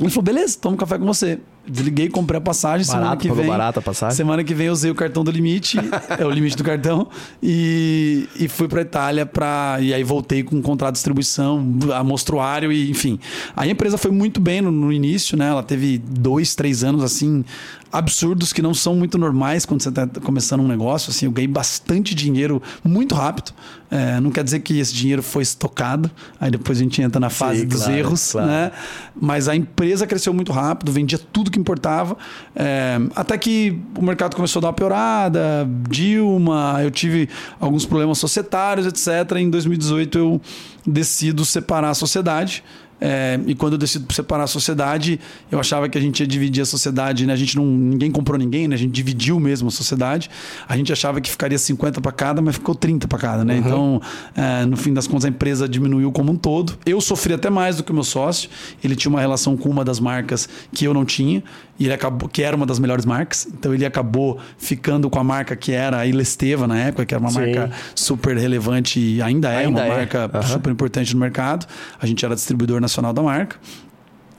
Ele 0.00 0.10
falou, 0.10 0.22
beleza, 0.22 0.56
toma 0.60 0.74
um 0.74 0.76
café 0.76 0.96
com 0.96 1.06
você. 1.06 1.40
Desliguei, 1.66 2.08
comprei 2.08 2.38
a 2.38 2.40
passagem. 2.40 2.86
Barato, 2.86 3.02
semana 3.02 3.16
que 3.16 3.30
vem. 3.30 3.46
barata 3.46 3.80
a 3.80 3.82
passagem. 3.82 4.16
Semana 4.16 4.44
que 4.44 4.54
vem 4.54 4.68
eu 4.68 4.72
usei 4.72 4.90
o 4.90 4.94
cartão 4.94 5.24
do 5.24 5.30
limite, 5.30 5.76
é 6.18 6.24
o 6.24 6.30
limite 6.30 6.56
do 6.56 6.62
cartão, 6.64 7.08
e, 7.42 8.28
e 8.36 8.48
fui 8.48 8.68
para 8.68 8.82
Itália 8.82 9.26
para 9.26 9.78
e 9.80 9.92
aí 9.92 10.04
voltei 10.04 10.42
com 10.42 10.56
um 10.56 10.62
contrato 10.62 10.92
de 10.92 10.98
distribuição, 10.98 11.62
a 11.94 12.02
mostruário 12.04 12.72
e 12.72 12.88
enfim. 12.88 13.18
A 13.56 13.66
empresa 13.66 13.98
foi 13.98 14.10
muito 14.10 14.40
bem 14.40 14.60
no, 14.60 14.70
no 14.70 14.92
início, 14.92 15.36
né? 15.36 15.48
Ela 15.48 15.62
teve 15.62 15.98
dois, 15.98 16.54
três 16.54 16.84
anos 16.84 17.02
assim 17.02 17.44
absurdos 17.92 18.52
que 18.52 18.60
não 18.60 18.74
são 18.74 18.94
muito 18.94 19.16
normais 19.16 19.64
quando 19.64 19.82
você 19.82 19.88
está 19.88 20.06
começando 20.22 20.60
um 20.60 20.68
negócio. 20.68 21.10
Assim, 21.10 21.26
eu 21.26 21.32
ganhei 21.32 21.48
bastante 21.48 22.14
dinheiro 22.14 22.62
muito 22.84 23.14
rápido. 23.14 23.52
É, 23.90 24.20
não 24.20 24.30
quer 24.30 24.44
dizer 24.44 24.60
que 24.60 24.78
esse 24.78 24.92
dinheiro 24.92 25.22
foi 25.22 25.42
estocado. 25.42 26.10
Aí 26.40 26.50
depois 26.50 26.78
a 26.78 26.82
gente 26.82 27.00
entra 27.00 27.18
na 27.18 27.30
fase 27.30 27.60
Sim, 27.60 27.66
dos 27.66 27.84
claro, 27.84 27.98
erros, 27.98 28.32
claro. 28.32 28.48
né? 28.48 28.72
Mas 29.18 29.48
a 29.48 29.56
empresa 29.56 30.06
cresceu 30.06 30.34
muito 30.34 30.52
rápido, 30.52 30.92
vendia 30.92 31.18
tudo 31.18 31.50
que 31.50 31.58
importava. 31.58 32.16
É, 32.54 32.98
até 33.16 33.38
que 33.38 33.80
o 33.96 34.02
mercado 34.02 34.36
começou 34.36 34.60
a 34.60 34.62
dar 34.62 34.68
uma 34.68 34.74
piorada, 34.74 35.68
Dilma, 35.88 36.80
eu 36.82 36.90
tive 36.90 37.28
alguns 37.58 37.86
problemas 37.86 38.18
societários, 38.18 38.86
etc. 38.86 39.36
Em 39.38 39.48
2018 39.48 40.18
eu 40.18 40.40
decido 40.86 41.44
separar 41.44 41.90
a 41.90 41.94
sociedade. 41.94 42.62
É, 43.00 43.38
e 43.46 43.54
quando 43.54 43.74
eu 43.74 43.78
decido 43.78 44.12
separar 44.12 44.44
a 44.44 44.46
sociedade, 44.46 45.20
eu 45.50 45.60
achava 45.60 45.88
que 45.88 45.96
a 45.96 46.00
gente 46.00 46.20
ia 46.20 46.26
dividir 46.26 46.62
a 46.62 46.66
sociedade, 46.66 47.26
né? 47.26 47.32
A 47.32 47.36
gente 47.36 47.56
não. 47.56 47.64
Ninguém 47.64 48.10
comprou 48.10 48.38
ninguém, 48.38 48.66
né? 48.66 48.74
A 48.74 48.78
gente 48.78 48.92
dividiu 48.92 49.38
mesmo 49.38 49.68
a 49.68 49.70
sociedade. 49.70 50.30
A 50.68 50.76
gente 50.76 50.92
achava 50.92 51.20
que 51.20 51.30
ficaria 51.30 51.58
50 51.58 52.00
para 52.00 52.12
cada, 52.12 52.42
mas 52.42 52.56
ficou 52.56 52.74
30 52.74 53.06
para 53.06 53.18
cada, 53.18 53.44
né? 53.44 53.56
Então, 53.56 54.00
é, 54.34 54.64
no 54.64 54.76
fim 54.76 54.92
das 54.92 55.06
contas, 55.06 55.24
a 55.24 55.28
empresa 55.28 55.68
diminuiu 55.68 56.10
como 56.10 56.32
um 56.32 56.36
todo. 56.36 56.78
Eu 56.84 57.00
sofri 57.00 57.34
até 57.34 57.50
mais 57.50 57.76
do 57.76 57.84
que 57.84 57.90
o 57.90 57.94
meu 57.94 58.04
sócio. 58.04 58.50
Ele 58.82 58.96
tinha 58.96 59.10
uma 59.10 59.20
relação 59.20 59.56
com 59.56 59.68
uma 59.68 59.84
das 59.84 60.00
marcas 60.00 60.48
que 60.72 60.84
eu 60.84 60.92
não 60.92 61.04
tinha. 61.04 61.42
E 61.78 61.84
ele 61.84 61.94
acabou, 61.94 62.28
que 62.28 62.42
era 62.42 62.56
uma 62.56 62.66
das 62.66 62.78
melhores 62.78 63.04
marcas. 63.04 63.46
Então 63.46 63.72
ele 63.72 63.86
acabou 63.86 64.38
ficando 64.58 65.08
com 65.08 65.18
a 65.18 65.24
marca 65.24 65.54
que 65.54 65.70
era 65.72 65.98
a 65.98 66.06
Ilesteva 66.06 66.66
na 66.66 66.76
época, 66.76 67.06
que 67.06 67.14
era 67.14 67.20
uma 67.20 67.30
Sim. 67.30 67.38
marca 67.38 67.70
super 67.94 68.36
relevante 68.36 68.98
e 68.98 69.22
ainda 69.22 69.52
é 69.52 69.58
Ainda 69.58 69.80
uma 69.80 69.86
é. 69.86 69.88
marca 69.88 70.30
Aham. 70.32 70.42
super 70.42 70.72
importante 70.72 71.14
no 71.14 71.20
mercado. 71.20 71.66
A 72.00 72.06
gente 72.06 72.24
era 72.24 72.34
distribuidor 72.34 72.80
nacional 72.88 73.12
da 73.12 73.22
marca. 73.22 73.56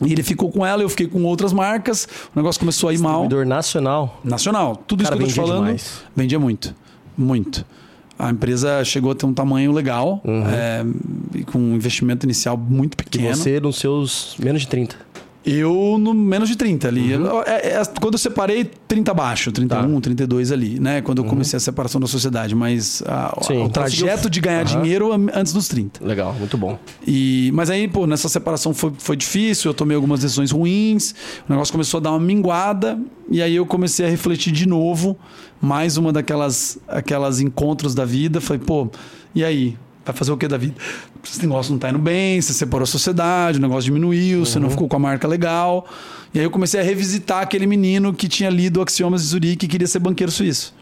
E 0.01 0.11
ele 0.11 0.23
ficou 0.23 0.49
com 0.49 0.65
ela, 0.65 0.81
eu 0.81 0.89
fiquei 0.89 1.07
com 1.07 1.23
outras 1.23 1.51
marcas. 1.53 2.07
O 2.33 2.39
negócio 2.39 2.59
começou 2.59 2.89
a 2.89 2.93
ir 2.93 2.99
mal. 2.99 3.21
Distribuidor 3.21 3.45
nacional. 3.45 4.19
Nacional. 4.23 4.75
Tudo 4.75 5.01
isso 5.03 5.11
Cara, 5.11 5.21
que 5.23 5.29
eu 5.29 5.35
tô 5.35 5.41
falando. 5.41 5.65
demais. 5.65 6.01
Vendia 6.15 6.39
muito. 6.39 6.73
Muito. 7.17 7.65
A 8.17 8.29
empresa 8.31 8.83
chegou 8.83 9.11
a 9.11 9.15
ter 9.15 9.25
um 9.25 9.33
tamanho 9.33 9.71
legal, 9.71 10.21
é, 10.25 10.83
e 11.35 11.43
com 11.45 11.57
um 11.57 11.73
investimento 11.75 12.25
inicial 12.25 12.57
muito 12.57 12.93
E 12.95 12.97
pequeno. 12.97 13.33
você 13.35 13.59
nos 13.61 13.77
seus 13.77 14.35
menos 14.39 14.61
de 14.61 14.67
30. 14.67 14.95
Eu 15.45 15.97
no 15.97 16.13
menos 16.13 16.49
de 16.49 16.55
30 16.57 16.89
ali. 16.89 17.15
Uhum. 17.15 17.41
É- 17.43 17.69
é- 17.79 17.83
quando 18.01 18.15
eu 18.15 18.17
separei, 18.19 18.69
30 18.87 19.11
abaixo, 19.11 19.51
31, 19.53 19.95
Tá. 19.95 20.01
32 20.01 20.51
ali, 20.51 20.79
né? 20.79 21.01
Quando 21.01 21.19
eu 21.19 21.23
comecei 21.25 21.55
a 21.55 21.59
separação 21.61 21.99
da 22.01 22.07
sociedade. 22.07 22.53
Mas 22.53 23.01
a- 23.07 23.33
Uhum. 23.37 23.43
Sim, 23.43 23.63
o 23.63 23.69
trajeto 23.69 24.05
conseguiu- 24.23 24.29
de 24.31 24.41
ganhar 24.41 24.65
Aham. 24.67 24.81
dinheiro 24.81 25.11
antes 25.33 25.53
dos 25.53 25.67
30. 25.69 26.05
Legal, 26.05 26.33
muito 26.33 26.57
bom. 26.57 26.77
E, 27.07 27.51
mas 27.53 27.69
aí, 27.69 27.87
pô, 27.87 28.05
nessa 28.05 28.27
separação 28.27 28.73
foi, 28.73 28.91
foi 28.97 29.15
difícil, 29.15 29.69
eu 29.69 29.73
tomei 29.73 29.95
algumas 29.95 30.19
decisões 30.19 30.51
ruins, 30.51 31.15
o 31.47 31.51
negócio 31.53 31.71
começou 31.71 31.99
a 31.99 32.01
dar 32.01 32.11
uma 32.11 32.19
minguada, 32.19 32.99
e 33.31 33.41
aí 33.41 33.55
eu 33.55 33.65
comecei 33.65 34.05
a 34.05 34.09
refletir 34.09 34.51
de 34.51 34.67
novo, 34.67 35.17
mais 35.61 35.95
uma 35.95 36.11
daquelas 36.11 36.77
aquelas 36.87 37.39
encontros 37.39 37.95
da 37.95 38.03
vida. 38.03 38.41
Falei, 38.41 38.61
pô, 38.65 38.89
e 39.33 39.43
aí? 39.43 39.77
Vai 40.05 40.15
fazer 40.15 40.31
o 40.31 40.37
que 40.37 40.47
da 40.47 40.57
vida? 40.57 40.73
Esse 41.23 41.41
negócio 41.41 41.71
não 41.71 41.79
tá 41.79 41.89
indo 41.89 41.99
bem, 41.99 42.41
você 42.41 42.53
separou 42.53 42.83
a 42.83 42.87
sociedade, 42.87 43.59
o 43.59 43.61
negócio 43.61 43.83
diminuiu, 43.83 44.45
você 44.45 44.57
não 44.57 44.69
ficou 44.69 44.87
com 44.87 44.95
a 44.95 44.99
marca 44.99 45.27
legal. 45.27 45.85
E 46.33 46.39
aí 46.39 46.45
eu 46.45 46.51
comecei 46.51 46.79
a 46.79 46.83
revisitar 46.83 47.41
aquele 47.41 47.67
menino 47.67 48.13
que 48.13 48.27
tinha 48.27 48.49
lido 48.49 48.81
Axiomas 48.81 49.21
de 49.21 49.27
Zurique 49.27 49.65
e 49.65 49.69
queria 49.69 49.87
ser 49.87 49.99
banqueiro 49.99 50.31
suíço. 50.31 50.73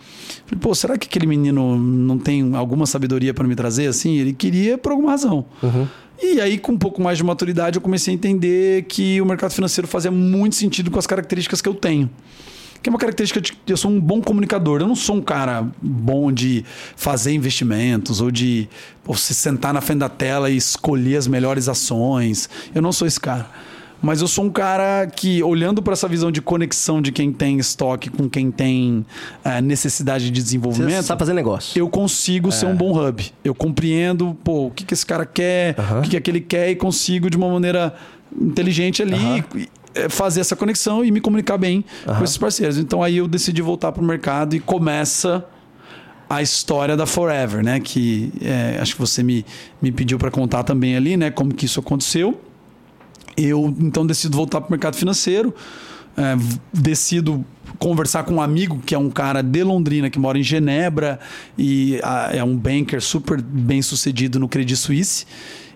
Falei, 0.45 0.60
pô, 0.62 0.76
será 0.76 0.97
que 0.97 1.08
aquele 1.08 1.26
menino 1.26 1.78
não 1.78 2.17
tem 2.17 2.56
alguma 2.56 2.86
sabedoria 2.86 3.34
para 3.34 3.47
me 3.47 3.56
trazer 3.56 3.88
assim? 3.88 4.17
Ele 4.17 4.34
queria 4.34 4.78
por 4.78 4.91
alguma 4.91 5.12
razão. 5.12 5.45
E 6.21 6.41
aí, 6.41 6.58
com 6.58 6.71
um 6.71 6.78
pouco 6.78 7.02
mais 7.02 7.17
de 7.17 7.23
maturidade, 7.23 7.78
eu 7.78 7.82
comecei 7.82 8.13
a 8.13 8.15
entender 8.15 8.84
que 8.84 9.21
o 9.21 9.26
mercado 9.26 9.52
financeiro 9.52 9.88
fazia 9.88 10.12
muito 10.12 10.56
sentido 10.56 10.89
com 10.89 10.97
as 10.97 11.06
características 11.06 11.62
que 11.62 11.69
eu 11.69 11.76
tenho. 11.76 12.10
Que 12.81 12.89
é 12.89 12.91
uma 12.91 12.99
característica 12.99 13.41
de 13.41 13.53
eu 13.67 13.77
sou 13.77 13.91
um 13.91 13.99
bom 13.99 14.21
comunicador. 14.21 14.81
Eu 14.81 14.87
não 14.87 14.95
sou 14.95 15.15
um 15.15 15.21
cara 15.21 15.65
bom 15.81 16.31
de 16.31 16.63
fazer 16.95 17.33
investimentos 17.33 18.21
ou 18.21 18.31
de 18.31 18.69
pô, 19.03 19.15
se 19.15 19.33
sentar 19.33 19.73
na 19.73 19.81
frente 19.81 19.99
da 19.99 20.09
tela 20.09 20.49
e 20.49 20.57
escolher 20.57 21.17
as 21.17 21.27
melhores 21.27 21.67
ações. 21.67 22.49
Eu 22.73 22.81
não 22.81 22.91
sou 22.91 23.07
esse 23.07 23.19
cara. 23.19 23.47
Mas 24.01 24.21
eu 24.21 24.27
sou 24.27 24.45
um 24.45 24.49
cara 24.49 25.07
que, 25.07 25.41
olhando 25.41 25.81
para 25.81 25.93
essa 25.93 26.07
visão 26.07 26.31
de 26.31 26.41
conexão 26.41 27.01
de 27.01 27.11
quem 27.11 27.31
tem 27.31 27.57
estoque 27.57 28.09
com 28.09 28.29
quem 28.29 28.51
tem 28.51 29.05
eh, 29.43 29.61
necessidade 29.61 30.29
de 30.29 30.39
Você 30.39 30.43
desenvolvimento, 30.43 31.03
sabe 31.03 31.19
fazer 31.19 31.33
negócio. 31.33 31.79
eu 31.79 31.89
consigo 31.89 32.51
ser 32.51 32.67
um 32.67 32.75
bom 32.75 32.95
hub. 32.95 33.25
Eu 33.43 33.55
compreendo, 33.55 34.37
pô, 34.43 34.67
o 34.67 34.71
que, 34.71 34.85
que 34.85 34.93
esse 34.93 35.05
cara 35.05 35.25
quer, 35.25 35.75
o 35.97 36.01
que, 36.03 36.11
que 36.11 36.17
aquele 36.17 36.39
quer 36.41 36.69
e 36.69 36.75
consigo 36.75 37.29
de 37.29 37.37
uma 37.37 37.49
maneira 37.49 37.95
inteligente 38.39 39.01
ali. 39.01 39.43
É, 40.05 40.10
fazer 40.10 40.41
essa 40.41 40.55
conexão 40.55 41.03
e 41.03 41.12
me 41.12 41.19
comunicar 41.19 41.57
bem 41.57 41.83
com 42.05 42.23
esses 42.23 42.38
parceiros. 42.38 42.77
Então 42.77 43.01
aí 43.03 43.17
eu 43.17 43.27
decidi 43.27 43.62
voltar 43.62 43.91
para 43.91 44.01
o 44.01 44.05
mercado 44.05 44.55
e 44.55 44.60
começa 44.60 45.45
a 46.29 46.41
história 46.41 46.97
da 46.97 47.05
Forever, 47.05 47.63
né? 47.63 47.79
Que 47.79 48.31
é, 48.41 48.77
acho 48.81 48.93
que 48.93 48.99
você 48.99 49.23
me, 49.23 49.45
me 49.81 49.91
pediu 49.91 50.17
para 50.17 50.29
contar 50.29 50.63
também 50.63 50.95
ali, 50.95 51.15
né? 51.15 51.31
Como 51.31 51.53
que 51.53 51.65
isso 51.65 51.79
aconteceu. 51.79 52.39
Eu 53.36 53.73
então 53.79 54.05
decido 54.05 54.36
voltar 54.36 54.62
para 54.62 54.67
o 54.67 54.71
mercado 54.71 54.95
financeiro, 54.95 55.53
é, 56.17 56.36
decido 56.73 57.45
conversar 57.77 58.23
com 58.23 58.36
um 58.36 58.41
amigo 58.41 58.81
que 58.83 58.95
é 58.95 58.97
um 58.97 59.10
cara 59.10 59.41
de 59.41 59.63
Londrina 59.63 60.10
que 60.10 60.17
mora 60.17 60.38
em 60.38 60.43
Genebra 60.43 61.19
e 61.57 61.99
ah, 62.03 62.31
é 62.33 62.43
um 62.43 62.57
banker 62.57 63.01
super 63.01 63.39
bem 63.41 63.81
sucedido 63.81 64.39
no 64.39 64.49
Credit 64.49 64.75
Suisse. 64.75 65.25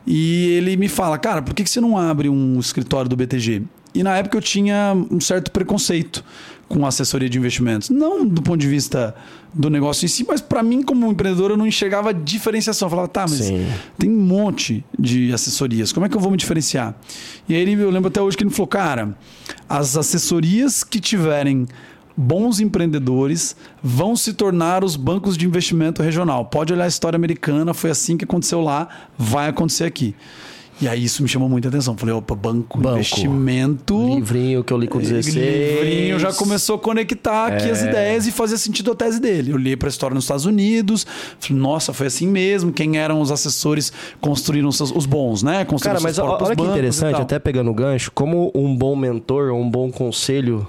E 0.06 0.48
ele 0.54 0.76
me 0.78 0.88
fala, 0.88 1.18
cara, 1.18 1.42
por 1.44 1.54
que, 1.54 1.64
que 1.64 1.70
você 1.70 1.80
não 1.80 1.96
abre 1.96 2.28
um 2.28 2.60
escritório 2.60 3.08
do 3.08 3.16
BTG? 3.16 3.64
E 3.94 4.04
na 4.04 4.18
época 4.18 4.38
eu 4.38 4.42
tinha 4.42 4.96
um 5.10 5.20
certo 5.20 5.52
preconceito 5.52 6.24
com 6.68 6.86
assessoria 6.86 7.30
de 7.30 7.38
investimentos. 7.38 7.90
Não 7.90 8.26
do 8.26 8.42
ponto 8.42 8.58
de 8.58 8.68
vista 8.68 9.14
do 9.54 9.70
negócio 9.70 10.06
em 10.06 10.08
si, 10.08 10.26
mas 10.26 10.40
para 10.40 10.64
mim, 10.64 10.82
como 10.82 11.12
empreendedor, 11.12 11.52
eu 11.52 11.58
não 11.58 11.68
enxergava 11.68 12.14
diferenciação. 12.14 12.86
Eu 12.86 12.90
falava, 12.90 13.08
tá, 13.10 13.26
mas 13.28 13.40
Sim. 13.40 13.68
tem 13.98 14.10
um 14.10 14.22
monte 14.22 14.84
de 14.98 15.34
assessorias. 15.34 15.92
Como 15.92 16.06
é 16.06 16.10
que 16.10 16.16
eu 16.16 16.22
vou 16.22 16.32
me 16.32 16.38
diferenciar? 16.38 16.96
E 17.50 17.56
aí 17.56 17.74
eu 17.74 17.90
lembro 17.90 18.08
até 18.08 18.22
hoje 18.22 18.38
que 18.38 18.44
ele 18.44 18.50
falou, 18.50 18.68
cara, 18.68 19.18
as 19.68 19.98
assessorias 19.98 20.84
que 20.84 21.00
tiverem 21.00 21.68
bons 22.16 22.60
empreendedores 22.60 23.56
vão 23.84 24.16
se 24.16 24.34
tornar 24.34 24.84
os 24.84 24.96
bancos 24.96 25.38
de 25.38 25.46
investimento 25.46 26.02
regional. 26.02 26.46
Pode 26.46 26.72
olhar 26.72 26.86
a 26.86 26.88
história 26.88 27.18
americana, 27.18 27.74
foi 27.74 27.90
assim 27.90 28.16
que 28.16 28.24
aconteceu 28.24 28.62
lá, 28.62 28.88
vai 29.18 29.50
acontecer 29.50 29.86
aqui. 29.86 30.16
E 30.82 30.88
aí 30.88 31.04
isso 31.04 31.22
me 31.22 31.30
chamou 31.30 31.48
muita 31.48 31.68
atenção. 31.68 31.96
Falei, 31.96 32.16
opa, 32.16 32.34
banco, 32.34 32.80
Banco. 32.80 32.96
investimento. 32.96 34.16
Livrinho 34.16 34.64
que 34.64 34.74
eu 34.74 34.78
li 34.78 34.88
com 34.88 34.98
16. 35.00 35.36
Livrinho 35.36 36.18
já 36.20 36.34
começou 36.34 36.76
a 36.76 36.80
conectar 36.80 37.48
aqui 37.48 37.70
as 37.70 37.84
É. 37.84 37.90
ideias 37.90 38.26
e 38.26 38.32
fazia 38.32 38.58
sentido 38.58 38.92
a 38.92 38.96
tese 38.96 39.20
dele. 39.20 39.52
Eu 39.52 39.58
li 39.58 39.76
para 39.76 39.88
a 39.88 39.92
história 39.92 40.16
nos 40.16 40.24
Estados 40.24 40.46
Unidos, 40.46 41.06
falei, 41.40 41.62
nossa, 41.62 41.94
foi 41.94 42.08
assim 42.08 42.28
mesmo. 42.28 42.72
Quem 42.74 42.98
eram 42.98 43.22
os 43.22 43.32
assessores 43.32 43.94
construíram 44.20 44.72
seus, 44.72 44.92
os 44.92 45.06
bons, 45.06 45.44
né? 45.44 45.64
Construíram 45.66 46.02
Cara, 46.02 46.04
mas 46.04 46.18
olha 46.18 46.56
que 46.56 46.64
interessante, 46.64 47.22
até 47.22 47.38
pegando 47.38 47.70
o 47.70 47.74
gancho, 47.74 48.12
como 48.12 48.52
um 48.56 48.76
bom 48.76 48.96
mentor, 48.96 49.52
um 49.52 49.70
bom 49.70 49.92
conselho 49.92 50.68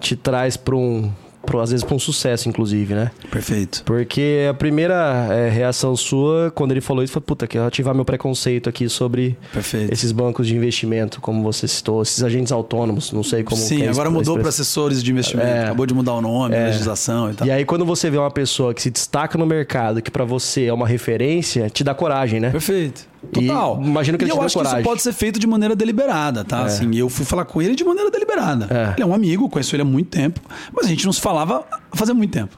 te 0.00 0.14
traz 0.14 0.56
para 0.56 0.76
um 0.76 1.10
pro- 1.48 1.60
às 1.60 1.70
vezes 1.70 1.84
pra 1.84 1.94
um 1.94 1.98
sucesso, 1.98 2.48
inclusive, 2.48 2.94
né? 2.94 3.10
Perfeito. 3.30 3.82
Porque 3.84 4.46
a 4.48 4.54
primeira 4.54 5.28
é, 5.30 5.48
reação 5.48 5.96
sua, 5.96 6.50
quando 6.54 6.72
ele 6.72 6.80
falou 6.80 7.02
isso, 7.02 7.12
foi, 7.12 7.22
puta, 7.22 7.46
quero 7.46 7.64
ativar 7.64 7.94
meu 7.94 8.04
preconceito 8.04 8.68
aqui 8.68 8.88
sobre 8.88 9.36
Perfeito. 9.52 9.92
esses 9.92 10.12
bancos 10.12 10.46
de 10.46 10.54
investimento, 10.56 11.20
como 11.20 11.42
você 11.42 11.66
citou, 11.66 12.02
esses 12.02 12.22
agentes 12.22 12.52
autônomos, 12.52 13.12
não 13.12 13.22
sei 13.22 13.42
como... 13.42 13.60
que 13.60 13.66
Sim, 13.68 13.82
é 13.84 13.88
agora 13.88 14.10
mudou 14.10 14.38
para 14.38 14.48
assessores 14.48 15.02
de 15.02 15.10
investimento. 15.10 15.48
É. 15.48 15.64
Acabou 15.64 15.86
de 15.86 15.94
mudar 15.94 16.12
o 16.14 16.20
nome, 16.20 16.56
a 16.56 16.64
legislação 16.66 17.30
e 17.30 17.34
tal. 17.34 17.46
E 17.46 17.50
aí, 17.50 17.64
quando 17.64 17.84
você 17.84 18.10
vê 18.10 18.18
uma 18.18 18.30
pessoa 18.30 18.74
que 18.74 18.82
se 18.82 18.90
destaca 18.90 19.38
no 19.38 19.46
mercado, 19.46 20.02
que 20.02 20.10
pra 20.10 20.24
você 20.24 20.66
é 20.66 20.72
uma 20.72 20.86
referência, 20.86 21.70
te 21.70 21.82
dá 21.82 21.94
coragem, 21.94 22.40
né? 22.40 22.50
Perfeito. 22.50 23.06
E 23.36 23.46
Total. 23.48 23.80
imagino 23.82 24.16
que 24.16 24.22
ele 24.24 24.30
e 24.30 24.34
eu 24.34 24.40
acho 24.40 24.52
que 24.56 24.58
coragem. 24.58 24.78
isso 24.78 24.88
pode 24.88 25.02
ser 25.02 25.12
feito 25.12 25.40
de 25.40 25.46
maneira 25.46 25.74
deliberada, 25.74 26.44
tá? 26.44 26.62
Assim, 26.62 26.94
eu 26.96 27.08
fui 27.08 27.24
falar 27.24 27.44
com 27.44 27.60
ele 27.60 27.74
de 27.74 27.82
maneira 27.82 28.10
deliberada. 28.12 28.66
É. 28.70 28.92
Ele 28.94 29.02
é 29.02 29.06
um 29.06 29.12
amigo, 29.12 29.48
conheço 29.48 29.74
ele 29.74 29.82
há 29.82 29.84
muito 29.84 30.08
tempo, 30.08 30.40
mas 30.72 30.86
a 30.86 30.88
gente 30.88 31.04
não 31.04 31.12
se 31.12 31.20
falava 31.38 31.64
fazia 31.92 32.14
muito 32.14 32.32
tempo. 32.32 32.56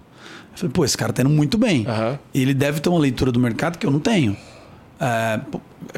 Eu 0.53 0.59
falei, 0.59 0.73
pô, 0.73 0.85
esse 0.85 0.97
cara 0.97 1.13
tá 1.13 1.23
indo 1.23 1.31
muito 1.31 1.59
bem. 1.59 1.87
Aham. 1.87 2.19
Ele 2.35 2.55
deve 2.55 2.81
ter 2.81 2.89
uma 2.89 2.99
leitura 2.99 3.31
do 3.31 3.39
mercado 3.39 3.79
que 3.79 3.87
eu 3.87 3.91
não 3.91 4.01
tenho. 4.01 4.37
É, 4.99 5.41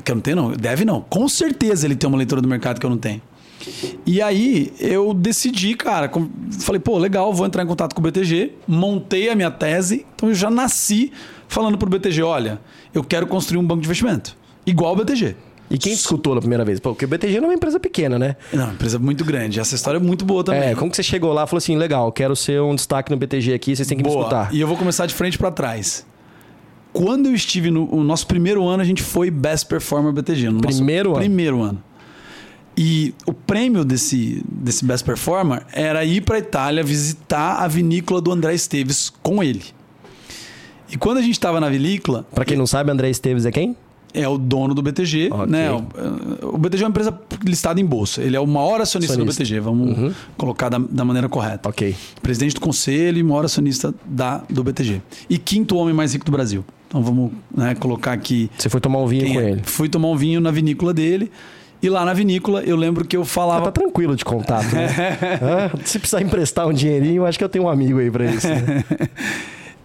que 0.03 0.11
eu 0.11 0.15
não 0.15 0.23
tenho, 0.23 0.37
não. 0.37 0.53
Deve 0.53 0.85
não. 0.85 1.01
Com 1.01 1.29
certeza 1.29 1.87
ele 1.87 1.97
tem 1.97 2.09
uma 2.09 2.19
leitura 2.19 2.41
do 2.41 2.49
mercado 2.49 2.79
que 2.79 2.87
eu 2.87 2.91
não 2.91 2.99
tenho. 2.99 3.21
E 4.05 4.21
aí 4.21 4.73
eu 4.81 5.15
decidi, 5.15 5.75
cara, 5.75 6.11
falei, 6.61 6.81
pô, 6.81 6.99
legal, 6.99 7.33
vou 7.33 7.47
entrar 7.47 7.63
em 7.63 7.67
contato 7.67 7.95
com 7.95 8.01
o 8.01 8.03
BTG, 8.03 8.55
montei 8.67 9.29
a 9.29 9.37
minha 9.37 9.53
tese, 9.53 10.05
então 10.17 10.31
eu 10.31 10.35
já 10.35 10.51
nasci 10.51 11.13
falando 11.47 11.79
pro 11.79 11.89
BTG, 11.89 12.23
olha, 12.23 12.61
eu 12.93 13.05
quero 13.05 13.25
construir 13.25 13.59
um 13.59 13.65
banco 13.65 13.81
de 13.81 13.87
investimento, 13.87 14.37
igual 14.67 14.95
o 14.95 14.97
BTG. 14.97 15.37
E 15.73 15.79
quem 15.79 15.95
te 15.95 15.99
escutou 15.99 16.35
na 16.35 16.41
primeira 16.41 16.67
vez? 16.67 16.79
Pô, 16.79 16.91
porque 16.91 17.07
o 17.07 17.09
BTG 17.09 17.41
não 17.41 17.45
é 17.45 17.49
uma 17.49 17.55
empresa 17.55 17.81
pequena, 17.81 18.19
né? 18.19 18.37
Não, 18.53 18.65
uma 18.65 18.75
empresa 18.75 18.99
muito 18.99 19.25
grande, 19.25 19.59
essa 19.59 19.75
história 19.75 19.97
é 19.97 20.01
muito 20.01 20.23
boa 20.23 20.45
também. 20.45 20.61
É, 20.69 20.75
como 20.75 20.91
que 20.91 20.97
você 20.97 21.03
chegou 21.03 21.33
lá 21.33 21.45
e 21.45 21.47
falou 21.47 21.59
assim, 21.59 21.79
legal, 21.79 22.13
quero 22.13 22.37
ser 22.37 22.61
um 22.61 22.75
destaque 22.75 23.11
no 23.11 23.17
BTG 23.17 23.55
aqui, 23.55 23.75
vocês 23.75 23.89
têm 23.89 23.97
que 23.97 24.05
me 24.05 24.11
Boa. 24.11 24.21
escutar. 24.21 24.55
E 24.55 24.61
eu 24.61 24.69
vou 24.69 24.77
começar 24.77 25.07
de 25.07 25.15
frente 25.15 25.39
para 25.39 25.51
trás. 25.51 26.05
Quando 26.93 27.31
eu 27.31 27.35
estive 27.35 27.71
no 27.71 27.89
o 27.91 28.05
nosso 28.05 28.27
primeiro 28.27 28.63
ano, 28.67 28.83
a 28.83 28.85
gente 28.85 29.03
foi 29.03 29.31
Best 29.31 29.67
Performer 29.67 30.13
BTG. 30.13 30.51
No 30.51 30.61
Primeiro 30.61 31.11
ano? 31.13 31.19
Primeiro 31.21 31.63
ano. 31.63 31.83
E 32.77 33.15
o 33.27 33.33
prêmio 33.33 33.83
desse, 33.83 34.43
desse 34.47 34.85
Best 34.85 35.07
Performer 35.07 35.63
era 35.73 36.05
ir 36.05 36.21
para 36.21 36.39
Itália 36.39 36.83
visitar 36.83 37.57
a 37.57 37.69
vinícola 37.69 38.21
do 38.21 38.31
André 38.31 38.55
Esteves 38.55 39.11
com 39.23 39.43
ele. 39.43 39.63
E 40.91 40.99
quando 40.99 41.17
a 41.17 41.23
gente 41.23 41.33
estava 41.33 41.59
na 41.59 41.71
vinícola, 41.71 42.27
Pra 42.35 42.45
quem 42.45 42.59
não 42.59 42.67
sabe, 42.67 42.91
André 42.91 43.09
Esteves 43.09 43.47
é 43.47 43.51
quem? 43.51 43.75
É 44.15 44.29
o 44.29 44.37
dono 44.37 44.75
do 44.75 44.83
BTG, 44.83 45.29
Ok. 45.33 45.47
né? 45.47 45.71
O, 45.71 46.55
o 46.55 46.59
BTG 46.59 46.83
é 46.83 46.87
uma 46.87 46.91
empresa 46.91 47.19
listada 47.45 47.81
em 47.81 47.85
bolsa. 47.85 48.23
Ele 48.23 48.37
é 48.37 48.41
o 48.41 48.47
maior 48.47 48.81
acionista, 48.81 49.17
do 49.17 49.23
Acionista. 49.23 49.43
BTG, 49.45 49.61
vamos 49.61 49.97
Uhum. 49.99 50.13
colocar 50.37 50.69
da, 50.69 50.79
da 50.79 51.05
maneira 51.05 51.29
correta 51.29 51.69
Ok. 51.69 51.95
presidente 52.23 52.55
do 52.55 52.61
conselho 52.61 53.19
e 53.19 53.23
maior 53.23 53.45
acionista 53.45 53.95
da, 54.05 54.43
do 54.51 54.63
BTG. 54.63 55.01
E 55.31 55.39
quinto 55.39 55.77
homem 55.77 55.95
mais 55.95 56.13
rico 56.13 56.25
do 56.27 56.33
Brasil. 56.33 56.65
Então 56.89 57.03
vamos 57.03 57.33
né, 57.57 57.75
colocar 57.75 58.13
aqui. 58.13 58.51
Você 58.59 58.69
foi 58.69 58.81
tomar 58.81 58.99
um 58.99 59.07
vinho 59.07 59.33
com 59.33 59.41
é. 59.41 59.51
ele. 59.53 59.63
Fui 59.65 59.89
tomar 59.89 60.09
um 60.09 60.17
vinho 60.17 60.41
na 60.41 60.51
vinícola 60.51 60.93
dele. 60.93 61.31
E 61.83 61.89
lá 61.89 62.05
na 62.05 62.13
vinícola 62.13 62.63
eu 62.63 62.77
lembro 62.77 63.05
que 63.05 63.17
eu 63.17 63.23
Ah, 63.23 63.25
falava. 63.25 63.65
tá 63.65 63.73
tranquilo 63.73 64.15
de 64.15 64.25
contato, 64.25 64.73
né? 64.75 64.87
Ah, 65.43 65.71
se 65.85 65.99
precisar 65.99 66.21
emprestar 66.23 66.69
um 66.69 66.73
dinheirinho, 66.73 67.25
acho 67.25 67.37
que 67.39 67.43
eu 67.45 67.49
tenho 67.49 67.65
um 67.65 67.69
amigo 67.69 67.99
aí 67.99 68.11
pra 68.11 68.27
isso. 68.27 68.47
né? 68.47 68.85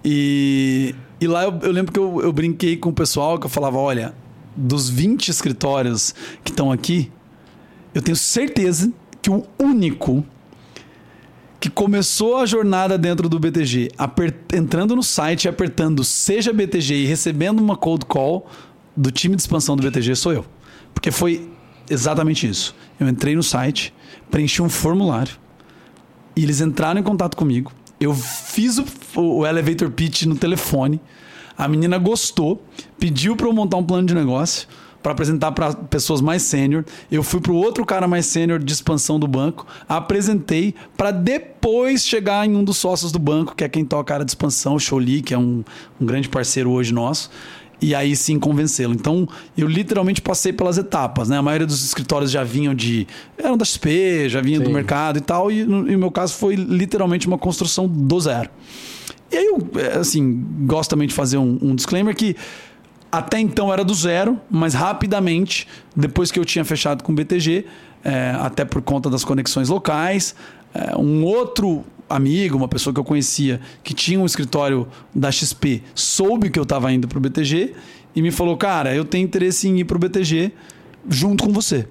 E, 0.05 0.95
e 1.19 1.27
lá 1.27 1.43
eu, 1.43 1.59
eu 1.61 1.71
lembro 1.71 1.91
que 1.91 1.99
eu, 1.99 2.21
eu 2.21 2.31
brinquei 2.31 2.77
com 2.77 2.89
o 2.89 2.93
pessoal 2.93 3.39
que 3.39 3.45
eu 3.45 3.49
falava: 3.49 3.77
olha, 3.77 4.13
dos 4.55 4.89
20 4.89 5.29
escritórios 5.29 6.13
que 6.43 6.51
estão 6.51 6.71
aqui, 6.71 7.11
eu 7.93 8.01
tenho 8.01 8.15
certeza 8.15 8.91
que 9.21 9.29
o 9.29 9.45
único 9.59 10.23
que 11.59 11.69
começou 11.69 12.37
a 12.37 12.45
jornada 12.45 12.97
dentro 12.97 13.27
do 13.27 13.39
BTG, 13.39 13.89
entrando 14.53 14.95
no 14.95 15.01
site 15.01 15.49
apertando 15.49 16.03
Seja 16.03 16.53
BTG 16.53 17.03
e 17.03 17.05
recebendo 17.05 17.59
uma 17.59 17.75
cold 17.75 18.05
call 18.05 18.47
do 18.95 19.11
time 19.11 19.35
de 19.35 19.41
expansão 19.41 19.75
do 19.75 19.83
BTG 19.83 20.15
sou 20.15 20.33
eu. 20.33 20.45
Porque 20.93 21.11
foi 21.11 21.49
exatamente 21.89 22.47
isso. 22.47 22.75
Eu 22.99 23.07
entrei 23.07 23.35
no 23.35 23.43
site, 23.43 23.93
preenchi 24.29 24.61
um 24.61 24.69
formulário, 24.69 25.33
e 26.35 26.43
eles 26.43 26.61
entraram 26.61 26.99
em 26.99 27.03
contato 27.03 27.35
comigo. 27.35 27.71
Eu 27.99 28.13
fiz 28.13 28.77
o, 28.77 28.85
o 29.15 29.45
elevator 29.45 29.89
pitch 29.89 30.23
no 30.23 30.35
telefone. 30.35 31.01
A 31.57 31.67
menina 31.67 31.97
gostou, 31.97 32.61
pediu 32.99 33.35
para 33.35 33.47
eu 33.47 33.53
montar 33.53 33.77
um 33.77 33.83
plano 33.83 34.07
de 34.07 34.13
negócio 34.13 34.67
para 35.01 35.13
apresentar 35.13 35.53
para 35.53 35.73
pessoas 35.73 36.19
mais 36.19 36.41
sênior. 36.41 36.83
Eu 37.09 37.23
fui 37.23 37.39
para 37.39 37.53
o 37.53 37.55
outro 37.55 37.85
cara 37.85 38.07
mais 38.07 38.25
sênior 38.25 38.59
de 38.59 38.73
expansão 38.73 39.17
do 39.17 39.27
banco, 39.27 39.65
apresentei 39.87 40.75
para 40.97 41.11
depois 41.11 42.05
chegar 42.05 42.45
em 42.45 42.55
um 42.55 42.63
dos 42.63 42.75
sócios 42.77 43.11
do 43.11 43.17
banco, 43.17 43.55
que 43.55 43.63
é 43.63 43.69
quem 43.69 43.85
toca 43.85 44.13
a 44.13 44.15
área 44.15 44.25
de 44.25 44.31
expansão, 44.31 44.75
o 44.75 44.79
Choli, 44.79 45.21
que 45.21 45.33
é 45.33 45.37
um, 45.37 45.63
um 45.99 46.05
grande 46.05 46.27
parceiro 46.27 46.71
hoje 46.71 46.93
nosso. 46.93 47.31
E 47.79 47.93
aí 47.93 48.15
sim 48.15 48.39
convencê-lo. 48.39 48.93
Então, 48.93 49.27
eu 49.55 49.67
literalmente 49.67 50.21
passei 50.21 50.51
pelas 50.51 50.77
etapas, 50.77 51.29
né? 51.29 51.37
A 51.37 51.41
maioria 51.41 51.67
dos 51.67 51.85
escritórios 51.85 52.31
já 52.31 52.43
vinham 52.43 52.73
de. 52.73 53.07
eram 53.37 53.55
da 53.55 53.63
XP, 53.63 54.29
já 54.29 54.41
vinham 54.41 54.63
do 54.63 54.69
mercado 54.69 55.17
e 55.17 55.21
tal. 55.21 55.51
E 55.51 55.63
no, 55.63 55.83
no 55.83 55.97
meu 55.97 56.11
caso 56.11 56.33
foi 56.33 56.55
literalmente 56.55 57.27
uma 57.27 57.37
construção 57.37 57.87
do 57.87 58.19
zero. 58.19 58.49
E 59.31 59.37
aí 59.37 59.45
eu, 59.45 59.69
é, 59.79 59.97
assim, 59.97 60.43
gosto 60.65 60.89
também 60.89 61.07
de 61.07 61.13
fazer 61.13 61.37
um, 61.37 61.59
um 61.61 61.75
disclaimer 61.75 62.15
que 62.15 62.35
até 63.11 63.39
então 63.39 63.71
era 63.71 63.83
do 63.83 63.93
zero, 63.93 64.39
mas 64.49 64.73
rapidamente, 64.73 65.67
depois 65.95 66.31
que 66.31 66.39
eu 66.39 66.45
tinha 66.45 66.65
fechado 66.65 67.03
com 67.03 67.11
o 67.11 67.15
BTG, 67.15 67.65
é, 68.03 68.31
até 68.39 68.65
por 68.65 68.81
conta 68.81 69.09
das 69.09 69.23
conexões 69.23 69.69
locais, 69.69 70.35
é, 70.73 70.95
um 70.97 71.23
outro 71.23 71.85
amigo, 72.09 72.57
uma 72.57 72.67
pessoa 72.67 72.93
que 72.93 72.99
eu 72.99 73.03
conhecia, 73.03 73.59
que 73.83 73.93
tinha 73.93 74.19
um 74.19 74.25
escritório 74.25 74.87
da 75.13 75.31
XP, 75.31 75.83
soube 75.93 76.49
que 76.49 76.59
eu 76.59 76.63
estava 76.63 76.91
indo 76.91 77.07
para 77.07 77.17
o 77.17 77.21
BTG 77.21 77.73
e 78.15 78.21
me 78.21 78.31
falou: 78.31 78.57
Cara, 78.57 78.95
eu 78.95 79.05
tenho 79.05 79.25
interesse 79.25 79.67
em 79.67 79.79
ir 79.79 79.85
para 79.85 79.97
o 79.97 79.99
BTG 79.99 80.51
junto 81.09 81.43
com 81.43 81.51
você. 81.51 81.87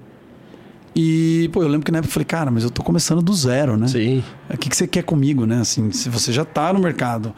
E, 0.99 1.51
pô, 1.53 1.63
eu 1.63 1.69
lembro 1.69 1.85
que 1.85 1.93
na 1.93 1.99
época 1.99 2.09
eu 2.09 2.15
falei, 2.15 2.25
cara, 2.25 2.51
mas 2.51 2.65
eu 2.65 2.71
tô 2.71 2.83
começando 2.83 3.21
do 3.21 3.35
zero, 3.35 3.77
né? 3.77 3.87
Sim. 3.87 4.25
O 4.49 4.57
que, 4.57 4.71
que 4.71 4.75
você 4.75 4.87
quer 4.87 5.03
comigo, 5.03 5.45
né? 5.45 5.61
Assim, 5.61 5.93
se 5.93 6.09
você 6.09 6.33
já 6.33 6.43
tá 6.43 6.73
no 6.73 6.81
mercado. 6.81 7.35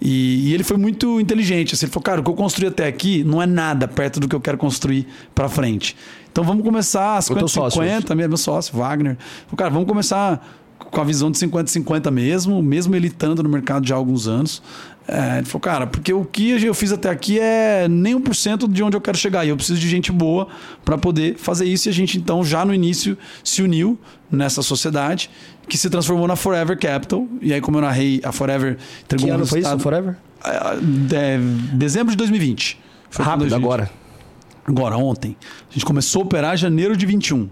E, 0.00 0.48
e 0.48 0.54
ele 0.54 0.64
foi 0.64 0.78
muito 0.78 1.20
inteligente. 1.20 1.74
Assim, 1.74 1.84
ele 1.84 1.92
falou, 1.92 2.02
cara, 2.02 2.20
o 2.22 2.24
que 2.24 2.30
eu 2.30 2.34
construí 2.34 2.66
até 2.66 2.86
aqui 2.86 3.22
não 3.22 3.42
é 3.42 3.46
nada 3.46 3.86
perto 3.86 4.20
do 4.20 4.26
que 4.26 4.34
eu 4.34 4.40
quero 4.40 4.56
construir 4.56 5.06
para 5.34 5.50
frente. 5.50 5.94
Então 6.32 6.42
vamos 6.42 6.64
começar 6.64 7.22
teu 7.22 7.36
50 7.36 7.48
sócio 7.48 7.82
50, 7.82 8.14
meu 8.14 8.36
sócio, 8.38 8.74
Wagner. 8.74 9.18
Falei, 9.18 9.56
cara, 9.58 9.70
vamos 9.70 9.86
começar 9.86 10.63
com 10.78 11.00
a 11.00 11.04
visão 11.04 11.30
de 11.30 11.38
50 11.38 11.70
50 11.70 12.10
mesmo, 12.10 12.62
mesmo 12.62 12.94
ele 12.94 13.08
estando 13.08 13.42
no 13.42 13.48
mercado 13.48 13.86
já 13.86 13.94
há 13.94 13.98
alguns 13.98 14.26
anos. 14.28 14.62
É, 15.06 15.38
ele 15.38 15.46
falou, 15.46 15.60
cara, 15.60 15.86
porque 15.86 16.12
o 16.12 16.24
que 16.24 16.50
eu 16.50 16.72
fiz 16.72 16.90
até 16.90 17.10
aqui 17.10 17.38
é 17.38 17.86
nem 17.88 18.18
1% 18.18 18.70
de 18.70 18.82
onde 18.82 18.96
eu 18.96 19.00
quero 19.00 19.18
chegar. 19.18 19.44
E 19.44 19.50
eu 19.50 19.56
preciso 19.56 19.78
de 19.78 19.88
gente 19.88 20.10
boa 20.10 20.48
para 20.84 20.96
poder 20.96 21.36
fazer 21.36 21.66
isso. 21.66 21.88
E 21.88 21.90
a 21.90 21.92
gente, 21.92 22.16
então, 22.16 22.42
já 22.42 22.64
no 22.64 22.74
início, 22.74 23.16
se 23.42 23.62
uniu 23.62 23.98
nessa 24.30 24.62
sociedade 24.62 25.30
que 25.68 25.76
se 25.76 25.90
transformou 25.90 26.26
na 26.26 26.36
Forever 26.36 26.78
Capital. 26.78 27.26
E 27.42 27.52
aí, 27.52 27.60
como 27.60 27.78
eu 27.78 27.82
narrei, 27.82 28.20
a 28.24 28.32
Forever 28.32 28.78
Que 29.08 29.28
ano 29.28 29.46
foi 29.46 29.60
isso, 29.60 29.78
Forever? 29.78 30.16
É, 30.44 31.14
é, 31.14 31.38
dezembro 31.72 32.10
de 32.10 32.16
2020. 32.16 32.80
Foi 33.10 33.24
Rápido 33.24 33.48
2020. 33.50 33.64
agora. 33.64 33.90
Agora, 34.66 34.96
ontem. 34.96 35.36
A 35.70 35.74
gente 35.74 35.84
começou 35.84 36.22
a 36.22 36.24
operar 36.24 36.54
em 36.54 36.56
janeiro 36.56 36.96
de 36.96 37.04
21. 37.04 37.48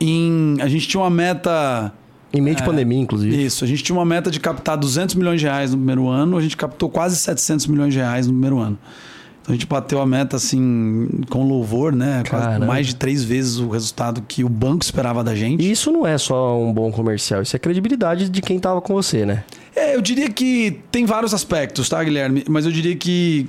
Em, 0.00 0.56
a 0.60 0.68
gente 0.68 0.88
tinha 0.88 1.00
uma 1.02 1.10
meta. 1.10 1.92
Em 2.34 2.40
meio 2.40 2.56
de 2.56 2.62
É. 2.62 2.66
pandemia, 2.66 2.98
inclusive. 2.98 3.44
Isso, 3.44 3.64
a 3.64 3.66
gente 3.68 3.82
tinha 3.82 3.96
uma 3.96 4.04
meta 4.04 4.30
de 4.30 4.40
captar 4.40 4.76
200 4.76 5.14
milhões 5.14 5.40
de 5.40 5.46
reais 5.46 5.70
no 5.70 5.76
primeiro 5.76 6.08
ano, 6.08 6.36
a 6.36 6.40
gente 6.42 6.56
captou 6.56 6.88
quase 6.90 7.16
700 7.16 7.66
milhões 7.68 7.92
de 7.92 8.00
reais 8.00 8.26
no 8.26 8.32
primeiro 8.32 8.58
ano. 8.58 8.78
Então 9.42 9.52
a 9.52 9.56
gente 9.56 9.66
bateu 9.66 10.00
a 10.00 10.06
meta 10.06 10.36
assim, 10.36 11.06
com 11.28 11.46
louvor, 11.46 11.92
né? 11.94 12.22
Caramba. 12.24 12.64
mais 12.64 12.86
de 12.86 12.96
três 12.96 13.22
vezes 13.22 13.58
o 13.58 13.68
resultado 13.68 14.22
que 14.26 14.42
o 14.42 14.48
banco 14.48 14.82
esperava 14.82 15.22
da 15.22 15.34
gente. 15.34 15.62
E 15.62 15.70
isso 15.70 15.92
não 15.92 16.06
é 16.06 16.16
só 16.16 16.58
um 16.58 16.72
bom 16.72 16.90
comercial, 16.90 17.42
isso 17.42 17.54
é 17.54 17.58
credibilidade 17.58 18.30
de 18.30 18.40
quem 18.40 18.58
tava 18.58 18.80
com 18.80 18.94
você, 18.94 19.26
né? 19.26 19.44
É, 19.76 19.94
eu 19.96 20.00
diria 20.00 20.30
que 20.30 20.78
tem 20.90 21.04
vários 21.04 21.34
aspectos, 21.34 21.88
tá, 21.90 22.02
Guilherme? 22.02 22.42
Mas 22.48 22.64
eu 22.64 22.72
diria 22.72 22.96
que. 22.96 23.46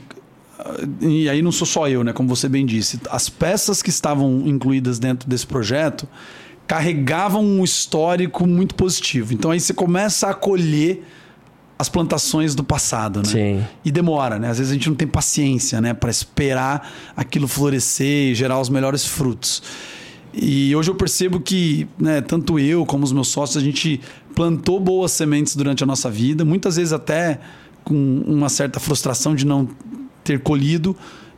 ah, 0.59 0.81
E 0.99 1.29
aí 1.29 1.41
não 1.41 1.51
sou 1.51 1.65
só 1.65 1.87
eu, 1.87 2.03
né? 2.03 2.11
Como 2.11 2.27
você 2.27 2.49
bem 2.49 2.65
disse. 2.65 2.99
As 3.09 3.29
peças 3.29 3.81
que 3.81 3.89
estavam 3.89 4.43
incluídas 4.45 4.99
dentro 4.99 5.29
desse 5.29 5.47
projeto 5.47 6.05
carregavam 6.67 7.43
um 7.43 7.63
histórico 7.63 8.47
muito 8.47 8.75
positivo. 8.75 9.33
Então 9.33 9.51
aí 9.51 9.59
você 9.59 9.73
começa 9.73 10.27
a 10.29 10.33
colher 10.33 11.03
as 11.77 11.89
plantações 11.89 12.55
do 12.55 12.63
passado, 12.63 13.19
né? 13.19 13.25
Sim. 13.25 13.65
E 13.83 13.91
demora, 13.91 14.39
né? 14.39 14.49
Às 14.49 14.57
vezes 14.57 14.71
a 14.71 14.73
gente 14.75 14.87
não 14.89 14.95
tem 14.95 15.07
paciência, 15.07 15.81
né? 15.81 15.93
Para 15.93 16.09
esperar 16.09 16.89
aquilo 17.15 17.47
florescer 17.47 18.31
e 18.31 18.35
gerar 18.35 18.59
os 18.59 18.69
melhores 18.69 19.05
frutos. 19.05 19.61
E 20.33 20.75
hoje 20.75 20.91
eu 20.91 20.95
percebo 20.95 21.39
que, 21.39 21.87
né, 21.97 22.19
tanto 22.19 22.59
eu 22.59 22.85
como 22.85 23.05
os 23.05 23.13
meus 23.13 23.29
sócios, 23.29 23.61
a 23.61 23.65
gente 23.65 24.01
plantou 24.33 24.81
boas 24.81 25.11
sementes 25.11 25.55
durante 25.55 25.81
a 25.81 25.87
nossa 25.87 26.09
vida, 26.09 26.43
muitas 26.43 26.75
vezes 26.75 26.91
até 26.91 27.39
com 27.85 28.21
uma 28.27 28.49
certa 28.49 28.77
frustração 28.77 29.33
de 29.33 29.45
não 29.45 29.69
ter 30.25 30.41
colhido, 30.41 30.95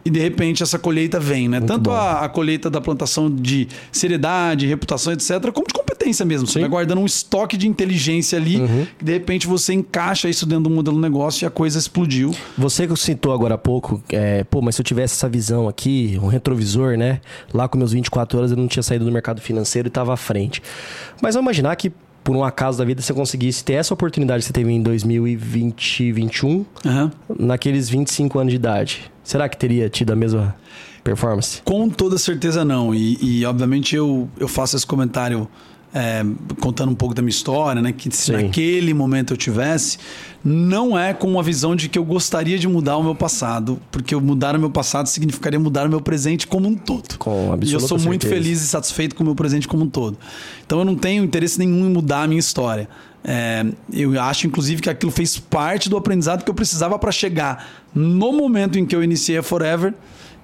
e 0.08 0.10
de 0.10 0.22
repente 0.22 0.64
essa 0.64 0.80
colheita 0.80 1.20
vem, 1.20 1.50
né? 1.50 1.60
Tanto 1.60 1.90
bom. 1.90 1.92
a, 1.92 2.22
a 2.22 2.30
colheita 2.30 2.70
da 2.70 2.80
plantação 2.80 3.30
de 3.30 3.68
seriedade, 3.92 4.66
reputação, 4.66 5.12
etc., 5.12 5.52
como 5.52 5.68
de 5.68 5.74
competência. 5.74 6.26
mesmo. 6.26 6.48
Você 6.48 6.54
Sim. 6.54 6.60
vai 6.62 6.70
guardando 6.70 7.02
um 7.02 7.06
estoque 7.06 7.58
de 7.58 7.68
inteligência 7.68 8.38
ali, 8.38 8.62
que 8.98 9.04
de 9.04 9.12
repente 9.12 9.46
você 9.46 9.74
encaixa 9.74 10.30
isso 10.30 10.46
dentro 10.46 10.64
do 10.64 10.70
modelo 10.70 10.96
do 10.96 11.02
negócio 11.02 11.44
e 11.44 11.46
a 11.46 11.50
coisa 11.50 11.78
explodiu. 11.78 12.34
Você 12.58 12.88
que 12.88 12.96
citou 12.96 13.34
agora 13.34 13.56
há 13.56 13.58
pouco, 13.58 14.02
é, 14.08 14.46
pô, 14.46 14.62
mas 14.62 14.76
se 14.76 14.82
eu 14.82 14.86
tivesse 14.86 15.16
essa 15.16 15.28
visão 15.28 15.68
aqui, 15.68 16.18
um 16.24 16.28
retrovisor, 16.28 16.98
né? 16.98 17.20
Lá 17.54 17.68
com 17.68 17.78
meus 17.78 17.92
24 17.92 18.40
anos 18.40 18.52
eu 18.52 18.58
não 18.58 18.70
tinha 18.70 18.84
saído 18.84 19.04
do 19.04 19.12
mercado 19.12 19.42
financeiro 19.42 19.88
e 19.88 19.90
estava 19.90 20.14
à 20.14 20.18
frente. 20.18 20.62
Mas 21.22 21.36
vamos 21.36 21.48
imaginar 21.48 21.76
que, 21.76 21.92
por 22.28 22.36
um 22.36 22.44
acaso 22.44 22.78
da 22.78 22.84
vida, 22.84 23.02
você 23.02 23.14
conseguisse 23.14 23.64
ter 23.64 23.76
essa 23.76 23.94
oportunidade 23.94 24.42
que 24.42 24.48
você 24.48 24.52
teve 24.52 24.70
em 24.70 24.82
2020, 24.82 26.12
2021, 26.12 26.66
Aham. 26.86 27.12
naqueles 27.40 27.88
25 27.88 28.38
anos 28.38 28.52
de 28.52 28.58
idade. 28.58 29.10
Será 29.24 29.48
que 29.48 29.56
teria 29.56 29.90
tido 29.90 30.12
a 30.12 30.16
mesma 30.16 30.54
performance? 31.06 31.62
Com 31.64 31.88
toda 31.88 32.18
certeza 32.18 32.66
não. 32.66 32.94
E, 32.94 33.18
e, 33.22 33.46
obviamente 33.46 33.96
eu, 33.96 34.28
eu 34.38 34.50
faço 34.50 34.76
esse 34.76 34.86
comentário 34.86 35.48
é, 35.94 36.24
contando 36.60 36.92
um 36.92 36.96
pouco 36.96 37.16
da 37.16 37.22
minha 37.22 37.30
história, 37.30 37.82
né? 37.82 37.92
Que 37.92 38.10
se 38.12 38.26
Sim. 38.26 38.32
naquele 38.34 38.94
momento 38.94 39.34
eu 39.34 39.38
tivesse, 39.38 39.98
não 40.44 40.98
é 40.98 41.14
com 41.14 41.28
uma 41.28 41.42
visão 41.42 41.76
de 41.76 41.90
que 41.90 41.98
eu 41.98 42.06
gostaria 42.06 42.58
de 42.58 42.68
mudar 42.68 42.98
o 42.98 43.04
meu 43.04 43.16
passado, 43.16 43.80
porque 43.92 44.16
mudar 44.16 44.56
o 44.56 44.60
meu 44.60 44.70
passado 44.70 45.08
significaria 45.08 45.60
mudar 45.60 45.88
o 45.88 45.90
meu 45.90 46.02
presente 46.02 46.46
como 46.46 46.68
um 46.68 46.76
todo. 46.76 47.18
Com 47.18 47.58
E 47.62 47.74
eu 47.74 47.80
sou 47.80 47.98
muito 48.00 48.24
certeza. 48.24 48.44
feliz 48.44 48.62
e 48.62 48.68
satisfeito 48.68 49.16
com 49.16 49.24
o 49.24 49.26
meu 49.26 49.36
presente 49.36 49.68
como 49.68 49.84
um 49.84 49.90
todo. 49.90 50.18
Então 50.66 50.80
eu 50.80 50.86
não 50.86 50.96
tenho 50.96 51.24
interesse 51.24 51.58
nenhum 51.58 51.86
em 51.88 51.90
mudar 51.90 52.24
a 52.24 52.28
minha 52.28 52.40
história. 52.40 52.88
É, 53.24 53.66
eu 53.92 54.20
acho, 54.22 54.48
inclusive, 54.48 54.82
que 54.82 54.90
aquilo 54.90 55.12
fez 55.12 55.38
parte 55.38 55.90
do 55.90 55.98
aprendizado 55.98 56.44
que 56.44 56.50
eu 56.50 56.56
precisava 56.56 56.98
para 56.98 57.12
chegar 57.12 57.68
no 57.94 58.32
momento 58.32 58.80
em 58.80 58.86
que 58.86 58.96
eu 58.96 59.04
iniciei 59.04 59.38
a 59.38 59.44
Forever. 59.44 59.94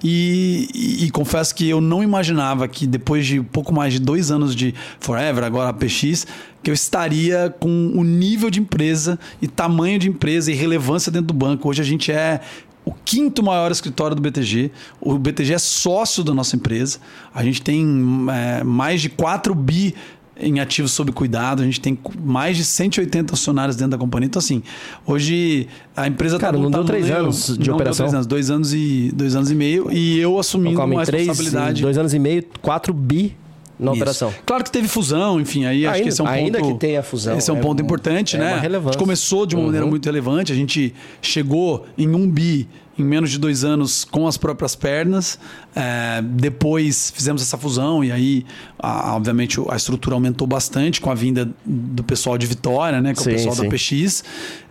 E, 0.04 0.68
e- 1.06 1.12
confesso 1.12 1.56
que 1.56 1.70
eu 1.70 1.80
não 1.80 2.04
imaginava 2.04 2.68
que 2.68 2.86
depois 2.86 3.26
de 3.26 3.42
pouco 3.42 3.74
mais 3.74 3.94
de 3.94 4.00
dois 4.00 4.32
anos 4.32 4.56
de 4.56 4.74
Forever, 5.00 5.44
agora 5.44 5.72
PX, 5.72 6.28
que 6.62 6.70
eu 6.70 6.74
estaria 6.74 7.56
com 7.60 7.94
o 7.96 8.04
nível 8.04 8.50
de 8.50 8.60
empresa 8.60 9.18
e 9.42 9.48
tamanho 9.48 9.98
de 9.98 10.10
empresa 10.10 10.52
e 10.52 10.56
relevância 10.56 11.12
dentro 11.12 11.28
do 11.28 11.34
banco. 11.34 11.70
Hoje 11.70 11.82
a 11.82 11.86
gente 11.86 12.12
é 12.12 12.42
o 12.86 12.92
quinto 12.94 13.42
maior 13.42 13.72
escritório 13.72 14.16
do 14.16 14.22
BTG. 14.22 14.72
O 15.00 15.18
BTG 15.18 15.54
é 15.54 15.58
sócio 15.58 16.24
da 16.24 16.34
nossa 16.34 16.56
empresa. 16.56 17.00
A 17.34 17.44
gente 17.44 17.62
tem 17.62 17.86
é, 18.30 18.64
mais 18.64 19.02
de 19.02 19.10
4 19.10 19.56
bi 19.56 19.96
em 20.40 20.60
ativos 20.60 20.92
sob 20.92 21.12
cuidado, 21.12 21.62
a 21.62 21.66
gente 21.66 21.80
tem 21.80 21.98
mais 22.24 22.58
de 22.58 22.66
180 22.66 23.36
funcionários 23.36 23.76
dentro 23.76 23.92
da 23.92 23.98
companhia. 23.98 24.26
Então, 24.28 24.40
assim, 24.40 24.64
hoje 25.06 25.68
a 25.96 26.08
empresa 26.08 26.40
Cara, 26.40 26.58
tá 26.58 26.64
não 26.64 26.72
deu 26.72 26.84
três 26.84 27.10
anos 27.12 27.46
de 27.48 27.52
não 27.52 27.58
deu 27.66 27.76
operação? 27.76 28.06
três 28.06 28.14
anos, 28.16 28.28
dois 28.28 28.50
anos 28.50 28.74
e 28.74 29.12
dois 29.14 29.36
anos 29.36 29.52
e 29.52 29.56
meio, 29.56 29.92
e 29.92 30.20
eu 30.20 30.40
assumindo 30.40 30.78
Calma, 30.78 30.96
uma 30.96 31.06
três, 31.06 31.28
responsabilidade. 31.28 31.82
dois 31.82 31.98
anos 31.98 32.14
e 32.14 32.20
meio, 32.20 32.44
4 32.62 32.94
bi 32.94 33.36
na 33.80 33.92
Isso. 33.92 34.02
operação. 34.02 34.34
Claro 34.46 34.64
que 34.64 34.72
teve 34.72 34.88
fusão, 34.88 35.40
enfim, 35.40 35.66
aí 35.66 35.86
acho 35.86 35.96
Ainda- 35.96 36.04
que 36.04 36.10
esse 36.10 36.22
é 36.22 36.24
um 36.24 36.28
ainda 36.28 36.60
ponto. 36.60 36.74
que 36.74 36.80
tenha 36.80 37.04
fusão, 37.04 37.38
Esse 37.38 37.50
é 37.50 37.54
um 37.54 37.58
é 37.58 37.62
ponto 37.62 37.82
um- 37.82 37.86
importante, 37.86 38.36
é 38.36 38.40
né? 38.40 38.46
uma 38.54 38.80
A 38.80 38.92
gente 38.92 38.98
começou 38.98 39.46
de 39.46 39.56
uma 39.56 39.66
maneira 39.66 39.86
Uhum. 39.86 39.90
muito 39.92 40.06
relevante, 40.06 40.52
a 40.52 40.56
gente 40.56 40.94
chegou 41.22 41.86
em 41.98 42.08
um 42.08 42.28
bi 42.30 42.68
em 42.98 43.04
menos 43.04 43.32
de 43.32 43.40
dois 43.40 43.64
anos 43.64 44.04
com 44.06 44.28
as 44.28 44.38
próprias 44.38 44.76
pernas. 44.76 45.40
É, 45.76 46.22
depois 46.22 47.12
fizemos 47.16 47.42
essa 47.42 47.58
fusão 47.58 48.04
e 48.04 48.12
aí, 48.12 48.46
a- 48.78 49.16
obviamente, 49.16 49.60
a 49.70 49.76
estrutura 49.76 50.16
aumentou 50.16 50.46
bastante 50.46 51.02
com 51.02 51.10
a 51.10 51.16
vinda 51.16 51.50
do 51.66 52.04
pessoal 52.04 52.38
de 52.38 52.46
Vitória, 52.46 53.02
né? 53.02 53.14
Com 53.16 53.22
Sim, 53.22 53.32
o 53.32 53.34
pessoal 53.34 53.56
sim. 53.56 53.64
da 53.64 53.70
PX. 53.70 54.24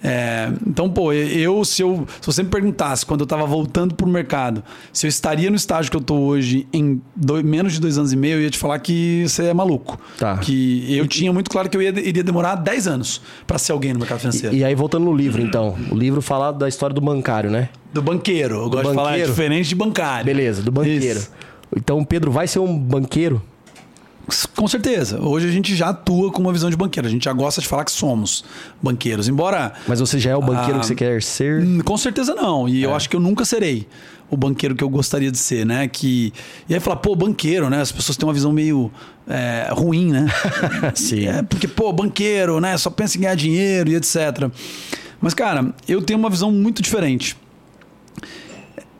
É, 0.04 0.52
então, 0.66 0.88
pô, 0.88 1.12
eu 1.12 1.64
se, 1.64 1.82
eu 1.82 2.06
se 2.20 2.26
você 2.26 2.42
me 2.42 2.48
perguntasse 2.48 3.04
quando 3.04 3.20
eu 3.20 3.24
estava 3.24 3.44
voltando 3.46 3.94
pro 3.94 4.06
mercado, 4.06 4.62
se 4.92 5.06
eu 5.06 5.08
estaria 5.08 5.50
no 5.50 5.56
estágio 5.56 5.90
que 5.90 5.96
eu 5.96 6.00
tô 6.00 6.14
hoje 6.16 6.66
em 6.72 7.00
dois- 7.16 7.44
menos 7.44 7.72
de 7.72 7.80
dois 7.80 7.98
anos 7.98 8.12
e 8.12 8.16
meio, 8.16 8.36
eu 8.36 8.42
ia 8.42 8.50
te 8.50 8.58
falar 8.58 8.78
que 8.78 9.24
você 9.26 9.46
é 9.46 9.54
maluco. 9.54 9.98
Tá. 10.18 10.38
Que 10.38 10.96
eu 10.96 11.06
tinha 11.08 11.32
muito 11.32 11.50
claro 11.50 11.68
que 11.68 11.76
eu 11.76 11.82
ia, 11.82 11.90
iria 12.00 12.22
demorar 12.22 12.54
10 12.56 12.86
anos 12.86 13.20
para 13.46 13.58
ser 13.58 13.72
alguém 13.72 13.92
no 13.92 13.98
mercado 13.98 14.20
financeiro. 14.20 14.54
E, 14.54 14.60
e 14.60 14.64
aí, 14.64 14.74
voltando 14.74 15.04
no 15.04 15.14
livro, 15.14 15.42
então. 15.42 15.76
O 15.90 15.94
livro 15.96 16.22
fala 16.22 16.52
da 16.52 16.68
história 16.68 16.94
do 16.94 17.00
bancário, 17.00 17.50
né? 17.50 17.68
Do 17.92 18.00
banqueiro. 18.02 18.56
Eu 18.56 18.70
gosto 18.70 18.88
de 18.88 18.94
falar 18.94 19.08
é 19.10 19.12
banqueiro? 19.12 19.30
diferente 19.30 19.68
de 19.68 19.74
bancário. 19.74 20.24
Beleza, 20.26 20.62
do 20.62 20.72
banqueiro. 20.72 21.18
Isso. 21.18 21.30
Então, 21.76 21.98
o 21.98 22.06
Pedro 22.06 22.30
vai 22.30 22.46
ser 22.46 22.58
um 22.58 22.76
banqueiro? 22.78 23.42
Com 24.54 24.68
certeza. 24.68 25.20
Hoje 25.20 25.48
a 25.48 25.50
gente 25.50 25.74
já 25.74 25.88
atua 25.88 26.30
com 26.30 26.40
uma 26.40 26.52
visão 26.52 26.70
de 26.70 26.76
banqueiro. 26.76 27.08
A 27.08 27.10
gente 27.10 27.24
já 27.24 27.32
gosta 27.32 27.60
de 27.60 27.66
falar 27.66 27.84
que 27.84 27.90
somos 27.90 28.44
banqueiros. 28.80 29.28
Embora. 29.28 29.72
Mas 29.86 30.00
você 30.00 30.18
já 30.18 30.30
é 30.30 30.36
o 30.36 30.40
banqueiro 30.40 30.76
Ah, 30.76 30.80
que 30.80 30.86
você 30.86 30.94
quer 30.94 31.20
ser? 31.22 31.62
Hum, 31.62 31.80
Com 31.84 31.96
certeza 31.96 32.34
não. 32.34 32.68
E 32.68 32.82
É. 32.82 32.86
eu 32.86 32.94
acho 32.94 33.10
que 33.10 33.16
eu 33.16 33.20
nunca 33.20 33.44
serei 33.44 33.86
o 34.30 34.36
banqueiro 34.36 34.74
que 34.76 34.82
eu 34.84 34.88
gostaria 34.88 35.30
de 35.30 35.36
ser, 35.38 35.66
né? 35.66 35.88
Que... 35.88 36.32
E 36.68 36.72
aí 36.74 36.80
falar, 36.80 36.96
pô, 36.96 37.14
banqueiro, 37.16 37.68
né? 37.68 37.80
As 37.82 37.90
pessoas 37.92 38.16
têm 38.16 38.26
uma 38.26 38.32
visão 38.32 38.52
meio 38.52 38.90
é, 39.28 39.68
ruim, 39.72 40.10
né? 40.12 40.26
Sim. 40.94 41.26
É, 41.26 41.42
porque, 41.42 41.66
pô, 41.68 41.92
banqueiro, 41.92 42.60
né? 42.60 42.78
Só 42.78 42.88
pensa 42.90 43.18
em 43.18 43.22
ganhar 43.22 43.34
dinheiro 43.34 43.90
e 43.90 43.96
etc. 43.96 44.48
Mas, 45.20 45.34
cara, 45.34 45.74
eu 45.88 46.00
tenho 46.00 46.18
uma 46.18 46.30
visão 46.30 46.50
muito 46.52 46.80
diferente. 46.80 47.36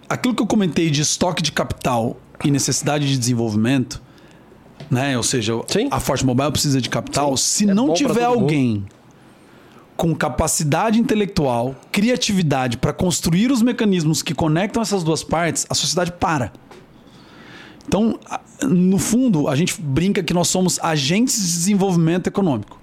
Aquilo 0.08 0.34
que 0.34 0.42
eu 0.42 0.46
comentei 0.46 0.90
de 0.90 1.00
estoque 1.00 1.42
de 1.42 1.52
capital 1.52 2.16
e 2.44 2.50
necessidade 2.50 3.08
de 3.08 3.18
desenvolvimento, 3.18 4.02
né? 4.90 5.16
Ou 5.16 5.22
seja, 5.22 5.54
Sim. 5.68 5.88
a 5.90 5.98
Forte 6.00 6.24
Mobile 6.26 6.50
precisa 6.52 6.80
de 6.80 6.90
capital. 6.90 7.36
Se 7.36 7.68
É 7.68 7.74
não 7.74 7.94
tiver 7.94 8.28
mundo. 8.28 8.40
alguém 8.40 8.86
com 9.96 10.14
capacidade 10.14 10.98
intelectual, 10.98 11.76
criatividade 11.92 12.76
para 12.76 12.92
construir 12.92 13.52
os 13.52 13.62
mecanismos 13.62 14.22
que 14.22 14.34
conectam 14.34 14.82
essas 14.82 15.04
duas 15.04 15.22
partes, 15.22 15.64
a 15.70 15.74
sociedade 15.74 16.12
para. 16.12 16.52
Então, 17.86 18.18
no 18.62 18.98
fundo, 18.98 19.48
a 19.48 19.56
gente 19.56 19.80
brinca 19.80 20.22
que 20.22 20.34
nós 20.34 20.48
somos 20.48 20.78
agentes 20.80 21.36
de 21.36 21.52
desenvolvimento 21.52 22.26
econômico. 22.26 22.80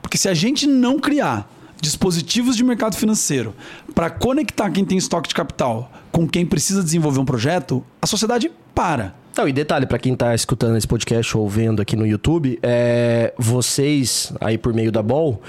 Porque 0.00 0.18
se 0.18 0.28
a 0.28 0.34
gente 0.34 0.66
não 0.66 0.98
criar 0.98 1.50
dispositivos 1.82 2.56
de 2.56 2.62
mercado 2.62 2.96
financeiro 2.96 3.52
para 3.92 4.08
conectar 4.08 4.70
quem 4.70 4.84
tem 4.84 4.96
estoque 4.96 5.28
de 5.28 5.34
capital 5.34 5.90
com 6.12 6.28
quem 6.28 6.46
precisa 6.46 6.80
desenvolver 6.82 7.18
um 7.18 7.24
projeto, 7.24 7.84
a 8.00 8.06
sociedade 8.06 8.50
para. 8.72 9.14
Não, 9.36 9.48
e 9.48 9.52
detalhe, 9.52 9.84
pra 9.84 9.98
quem 9.98 10.14
tá 10.14 10.32
escutando 10.34 10.76
esse 10.76 10.86
podcast 10.86 11.36
ou 11.36 11.48
vendo 11.48 11.82
aqui 11.82 11.96
no 11.96 12.06
YouTube, 12.06 12.58
é, 12.62 13.34
vocês, 13.36 14.32
aí 14.40 14.56
por 14.56 14.72
meio 14.72 14.92
da 14.92 15.02
Ball, 15.02 15.42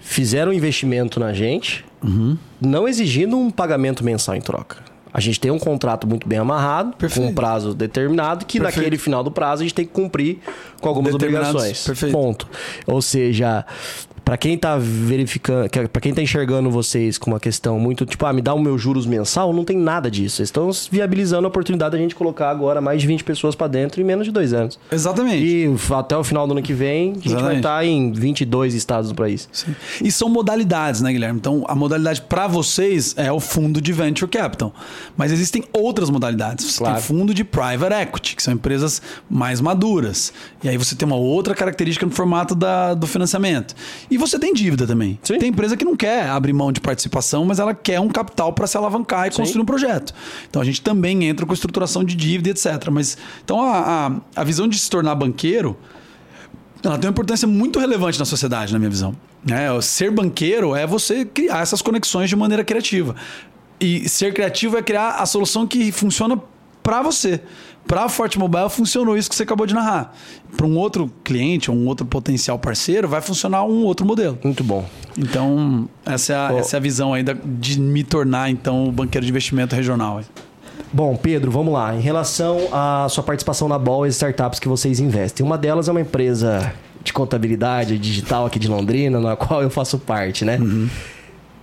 fizeram 0.00 0.50
um 0.50 0.54
investimento 0.54 1.20
na 1.20 1.32
gente, 1.32 1.84
Uhum. 2.02 2.36
não 2.60 2.88
exigindo 2.88 3.36
um 3.38 3.50
pagamento 3.50 4.02
mensal 4.04 4.34
em 4.34 4.40
troca. 4.40 4.78
A 5.12 5.20
gente 5.20 5.40
tem 5.40 5.50
um 5.50 5.58
contrato 5.58 6.06
muito 6.06 6.28
bem 6.28 6.38
amarrado, 6.38 6.96
Perfeito. 6.96 7.24
com 7.26 7.32
um 7.32 7.34
prazo 7.34 7.74
determinado, 7.74 8.44
que 8.46 8.58
Perfeito. 8.58 8.76
naquele 8.78 8.98
final 8.98 9.22
do 9.24 9.30
prazo 9.30 9.62
a 9.62 9.64
gente 9.64 9.74
tem 9.74 9.84
que 9.86 9.92
cumprir 9.92 10.38
com 10.80 10.88
algumas 10.88 11.14
obrigações. 11.14 11.84
Perfeito. 11.84 12.12
Ponto. 12.12 12.48
Ou 12.86 13.00
seja, 13.02 13.64
pra 14.28 14.36
quem 14.36 14.58
tá 14.58 14.76
verificando, 14.76 15.70
que- 15.70 15.88
pra 15.88 16.02
quem 16.02 16.12
tá 16.12 16.20
enxergando 16.20 16.70
vocês 16.70 17.16
com 17.16 17.30
uma 17.30 17.40
questão 17.40 17.78
muito 17.80 18.04
tipo, 18.04 18.26
ah, 18.26 18.32
me 18.32 18.42
dá 18.42 18.52
o 18.52 18.60
meu 18.60 18.76
juros 18.76 19.06
mensal, 19.06 19.54
não 19.54 19.64
tem 19.64 19.74
nada 19.78 20.10
disso. 20.10 20.36
Vocês 20.36 20.48
estão 20.48 20.68
viabilizando 20.90 21.46
a 21.46 21.48
oportunidade 21.48 21.92
da 21.92 21.98
gente 21.98 22.14
colocar 22.14 22.50
agora 22.50 22.78
mais 22.78 23.00
de 23.00 23.06
20 23.06 23.24
pessoas 23.24 23.54
pra 23.54 23.66
dentro 23.66 24.02
em 24.02 24.04
menos 24.04 24.26
de 24.26 24.30
dois 24.30 24.52
anos. 24.52 24.78
Exatamente. 24.92 25.42
E 25.42 25.74
até 25.94 26.14
o 26.14 26.22
final 26.22 26.46
do 26.46 26.52
ano 26.52 26.60
que 26.60 26.74
vem, 26.74 27.12
a 27.12 27.14
gente 27.14 27.24
vai 27.28 27.32
Exatamente. 27.36 27.56
estar 27.56 27.86
em 27.86 28.12
22 28.12 28.74
estados 28.74 29.08
do 29.08 29.14
país. 29.14 29.48
Sim. 29.50 29.74
E 30.04 30.12
são 30.12 30.28
modalidades, 30.28 31.00
né, 31.00 31.10
Guilherme? 31.10 31.38
Então, 31.38 31.64
a 31.66 31.74
modalidade 31.74 32.20
para 32.20 32.46
vocês 32.46 33.14
é 33.16 33.32
o 33.32 33.40
fundo 33.40 33.80
de 33.80 33.94
venture 33.94 34.30
capital. 34.30 34.74
Mas 35.16 35.32
existem 35.32 35.64
outras 35.72 36.10
modalidades. 36.10 36.66
Você 36.66 36.78
Claro. 36.80 36.96
tem 36.96 37.02
fundo 37.02 37.32
de 37.32 37.44
private 37.44 37.94
equity, 37.94 38.36
que 38.36 38.42
são 38.42 38.52
empresas 38.52 39.00
mais 39.30 39.58
maduras. 39.58 40.34
E 40.62 40.68
aí 40.68 40.76
você 40.76 40.94
tem 40.94 41.06
uma 41.06 41.16
outra 41.16 41.54
característica 41.54 42.04
no 42.04 42.12
formato 42.12 42.54
da, 42.54 42.92
do 42.92 43.06
financiamento. 43.06 43.74
E 44.10 44.17
você 44.18 44.38
tem 44.38 44.52
dívida 44.52 44.86
também. 44.86 45.18
Sim. 45.22 45.38
Tem 45.38 45.48
empresa 45.48 45.76
que 45.76 45.84
não 45.84 45.96
quer 45.96 46.28
abrir 46.28 46.52
mão 46.52 46.70
de 46.72 46.80
participação, 46.80 47.44
mas 47.44 47.58
ela 47.58 47.72
quer 47.72 48.00
um 48.00 48.08
capital 48.08 48.52
para 48.52 48.66
se 48.66 48.76
alavancar 48.76 49.28
e 49.28 49.30
construir 49.30 49.62
um 49.62 49.66
projeto. 49.66 50.12
Então 50.48 50.60
a 50.60 50.64
gente 50.64 50.82
também 50.82 51.24
entra 51.24 51.46
com 51.46 51.54
estruturação 51.54 52.04
de 52.04 52.14
dívida, 52.14 52.50
etc. 52.50 52.88
Mas 52.90 53.16
então 53.44 53.62
a, 53.62 54.16
a, 54.34 54.40
a 54.40 54.44
visão 54.44 54.68
de 54.68 54.78
se 54.78 54.90
tornar 54.90 55.14
banqueiro 55.14 55.76
ela 56.82 56.96
tem 56.96 57.08
uma 57.08 57.12
importância 57.12 57.46
muito 57.48 57.78
relevante 57.78 58.18
na 58.18 58.24
sociedade, 58.24 58.72
na 58.72 58.78
minha 58.78 58.90
visão. 58.90 59.14
né? 59.44 59.80
ser 59.80 60.10
banqueiro 60.10 60.76
é 60.76 60.86
você 60.86 61.24
criar 61.24 61.60
essas 61.60 61.82
conexões 61.82 62.28
de 62.28 62.36
maneira 62.36 62.62
criativa. 62.62 63.16
E 63.80 64.08
ser 64.08 64.32
criativo 64.32 64.76
é 64.76 64.82
criar 64.82 65.16
a 65.16 65.26
solução 65.26 65.66
que 65.66 65.90
funciona 65.92 66.40
para 66.82 67.02
você. 67.02 67.40
Para 67.88 68.04
a 68.04 68.08
Forte 68.08 68.38
Mobile 68.38 68.68
funcionou 68.70 69.16
isso 69.16 69.28
que 69.30 69.34
você 69.34 69.42
acabou 69.42 69.66
de 69.66 69.74
narrar. 69.74 70.14
Para 70.56 70.66
um 70.66 70.76
outro 70.76 71.10
cliente 71.24 71.70
um 71.70 71.86
outro 71.88 72.04
potencial 72.06 72.58
parceiro, 72.58 73.08
vai 73.08 73.20
funcionar 73.22 73.64
um 73.64 73.82
outro 73.84 74.06
modelo. 74.06 74.38
Muito 74.44 74.62
bom. 74.62 74.84
Então, 75.16 75.88
essa 76.06 76.32
é 76.32 76.36
a, 76.36 76.52
essa 76.58 76.76
é 76.76 76.78
a 76.78 76.80
visão 76.80 77.14
aí 77.14 77.22
da- 77.22 77.34
de 77.44 77.80
me 77.80 78.04
tornar, 78.04 78.50
então, 78.50 78.86
o 78.86 78.92
banqueiro 78.92 79.24
de 79.24 79.32
investimento 79.32 79.74
regional. 79.74 80.20
Bom, 80.92 81.16
Pedro, 81.16 81.50
vamos 81.50 81.72
lá. 81.72 81.94
Em 81.96 82.00
relação 82.00 82.58
à 82.72 83.06
sua 83.08 83.24
participação 83.24 83.68
na 83.68 83.78
Ball 83.78 84.04
e 84.06 84.10
as 84.10 84.14
startups 84.14 84.60
que 84.60 84.68
vocês 84.68 85.00
investem, 85.00 85.44
uma 85.44 85.58
delas 85.58 85.88
é 85.88 85.90
uma 85.90 86.00
empresa 86.00 86.72
de 87.02 87.12
contabilidade 87.12 87.98
digital 87.98 88.44
aqui 88.46 88.58
de 88.58 88.68
Londrina, 88.68 89.18
na 89.18 89.34
qual 89.34 89.62
eu 89.62 89.70
faço 89.70 89.98
parte, 89.98 90.44
né? 90.44 90.58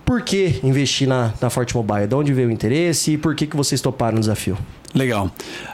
Por 0.06 0.22
que 0.22 0.60
investir 0.62 1.08
na, 1.08 1.34
na 1.40 1.50
Forte 1.50 1.74
Mobile? 1.74 2.06
De 2.06 2.14
onde 2.14 2.32
veio 2.32 2.48
o 2.48 2.52
interesse 2.52 3.14
e 3.14 3.18
por 3.18 3.34
que, 3.34 3.44
que 3.44 3.56
vocês 3.56 3.80
toparam 3.80 4.18
o 4.18 4.20
desafio? 4.20 4.56
Legal. 4.94 5.30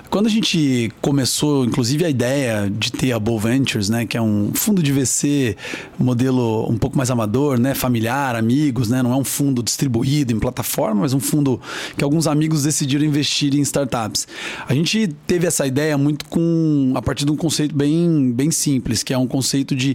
Quando 0.09 0.27
a 0.27 0.31
gente 0.31 0.91
começou, 1.03 1.67
inclusive, 1.67 2.03
a 2.07 2.09
ideia 2.09 2.71
de 2.71 2.91
ter 2.91 3.13
a 3.13 3.19
Bow 3.19 3.39
Ventures, 3.39 3.91
né, 3.91 4.07
que 4.07 4.17
é 4.17 4.23
um 4.23 4.51
fundo 4.55 4.83
de 4.83 4.91
VC, 4.91 5.55
modelo 5.99 6.67
um 6.69 6.79
pouco 6.79 6.97
mais 6.97 7.11
amador, 7.11 7.59
né, 7.59 7.75
familiar, 7.75 8.35
amigos, 8.35 8.89
né, 8.89 9.03
não 9.03 9.13
é 9.13 9.17
um 9.17 9.23
fundo 9.23 9.63
distribuído 9.63 10.33
em 10.33 10.39
plataforma, 10.39 11.03
mas 11.03 11.13
um 11.13 11.21
fundo 11.21 11.61
que 11.95 12.03
alguns 12.03 12.27
amigos 12.27 12.63
decidiram 12.63 13.05
investir 13.05 13.55
em 13.55 13.61
startups. 13.61 14.27
A 14.67 14.75
gente 14.75 15.09
teve 15.27 15.47
essa 15.47 15.67
ideia 15.67 15.99
muito 15.99 16.25
com 16.25 16.95
a 16.97 17.03
partir 17.03 17.27
de 17.27 17.33
um 17.33 17.37
conceito 17.37 17.77
bem, 17.77 18.33
bem 18.33 18.51
simples, 18.51 19.03
que 19.03 19.13
é 19.13 19.19
um 19.19 19.27
conceito 19.27 19.77
de 19.77 19.95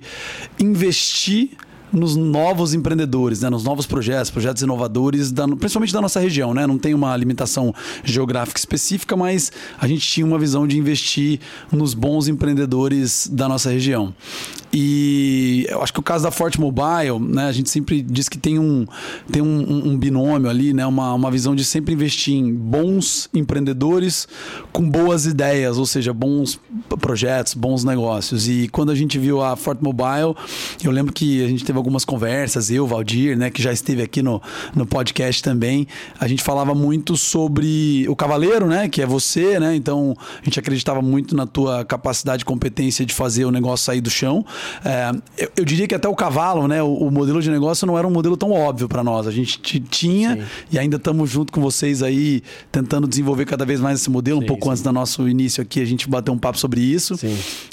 investir 0.59 1.57
nos 1.91 2.15
novos 2.15 2.73
empreendedores, 2.73 3.41
né? 3.41 3.49
nos 3.49 3.63
novos 3.63 3.85
projetos, 3.85 4.29
projetos 4.29 4.61
inovadores, 4.61 5.31
da, 5.31 5.47
principalmente 5.47 5.93
da 5.93 6.01
nossa 6.01 6.19
região. 6.19 6.53
Né? 6.53 6.67
Não 6.67 6.77
tem 6.77 6.93
uma 6.93 7.15
limitação 7.15 7.73
geográfica 8.03 8.59
específica, 8.59 9.15
mas 9.15 9.51
a 9.79 9.87
gente 9.87 10.07
tinha 10.07 10.25
uma 10.25 10.39
visão 10.39 10.67
de 10.67 10.77
investir 10.77 11.39
nos 11.71 11.93
bons 11.93 12.27
empreendedores 12.27 13.29
da 13.31 13.47
nossa 13.47 13.69
região. 13.69 14.13
E 14.73 15.65
eu 15.69 15.81
acho 15.81 15.93
que 15.93 15.99
o 15.99 16.03
caso 16.03 16.23
da 16.23 16.31
Forte 16.31 16.59
Mobile, 16.59 17.19
né, 17.19 17.47
a 17.47 17.51
gente 17.51 17.69
sempre 17.69 18.01
diz 18.01 18.27
que 18.27 18.37
tem 18.37 18.59
um, 18.59 18.85
tem 19.31 19.41
um, 19.41 19.91
um, 19.91 19.97
binômio 19.97 20.49
ali, 20.49 20.73
né, 20.73 20.85
uma, 20.85 21.13
uma 21.13 21.31
visão 21.31 21.55
de 21.55 21.63
sempre 21.63 21.93
investir 21.93 22.35
em 22.35 22.53
bons 22.53 23.29
empreendedores 23.33 24.27
com 24.73 24.87
boas 24.87 25.25
ideias, 25.25 25.77
ou 25.77 25.85
seja, 25.85 26.13
bons 26.13 26.59
projetos, 26.99 27.53
bons 27.53 27.83
negócios. 27.83 28.47
E 28.49 28.67
quando 28.67 28.91
a 28.91 28.95
gente 28.95 29.17
viu 29.17 29.41
a 29.41 29.55
Forte 29.55 29.81
Mobile, 29.81 30.35
eu 30.83 30.91
lembro 30.91 31.13
que 31.13 31.43
a 31.43 31.47
gente 31.47 31.63
teve 31.63 31.76
algumas 31.77 32.05
conversas, 32.05 32.69
eu, 32.69 32.85
Valdir, 32.85 33.37
né, 33.37 33.49
que 33.49 33.61
já 33.61 33.71
esteve 33.71 34.01
aqui 34.01 34.21
no, 34.21 34.41
no 34.75 34.85
podcast 34.85 35.41
também, 35.41 35.87
a 36.19 36.27
gente 36.27 36.43
falava 36.43 36.73
muito 36.75 37.15
sobre 37.15 38.05
o 38.09 38.15
cavaleiro, 38.15 38.67
né, 38.67 38.87
que 38.87 39.01
é 39.01 39.05
você, 39.05 39.59
né, 39.59 39.75
então 39.75 40.15
a 40.41 40.45
gente 40.45 40.59
acreditava 40.59 41.01
muito 41.01 41.35
na 41.35 41.45
tua 41.45 41.85
capacidade 41.85 42.43
e 42.43 42.45
competência 42.45 43.05
de 43.05 43.13
fazer 43.13 43.45
o 43.45 43.51
negócio 43.51 43.85
sair 43.85 44.01
do 44.01 44.09
chão. 44.09 44.45
É, 44.83 45.11
eu, 45.37 45.51
eu, 45.57 45.65
diria 45.65 45.87
que 45.87 45.95
até 45.95 46.07
o 46.07 46.15
cavalo, 46.15 46.67
né? 46.67 46.81
O, 46.81 46.93
o, 46.93 47.11
modelo 47.11 47.41
de 47.41 47.49
negócio 47.49 47.85
não 47.87 47.97
era 47.97 48.07
um 48.07 48.11
modelo 48.11 48.35
tão 48.35 48.51
óbvio 48.51 48.87
para 48.87 49.03
nós. 49.03 49.27
A 49.27 49.31
gente 49.31 49.59
tinha 49.79 50.35
sim. 50.35 50.43
e 50.71 50.79
ainda 50.79 50.97
estamos 50.97 51.29
junto 51.29 51.51
com 51.53 51.61
vocês 51.61 52.03
aí 52.03 52.41
tentando 52.71 53.07
desenvolver 53.07 53.45
cada 53.45 53.65
vez 53.65 53.79
mais 53.79 53.99
esse 53.99 54.09
modelo. 54.09 54.39
Sim, 54.39 54.45
um 54.45 54.47
pouco 54.47 54.65
sim. 54.65 54.71
antes 54.71 54.83
do 54.83 54.91
nosso 54.91 55.27
início 55.27 55.61
aqui, 55.61 55.81
a 55.81 55.85
gente 55.85 56.09
bateu 56.09 56.33
um 56.33 56.37
papo 56.37 56.57
sobre 56.57 56.81
isso. 56.81 57.15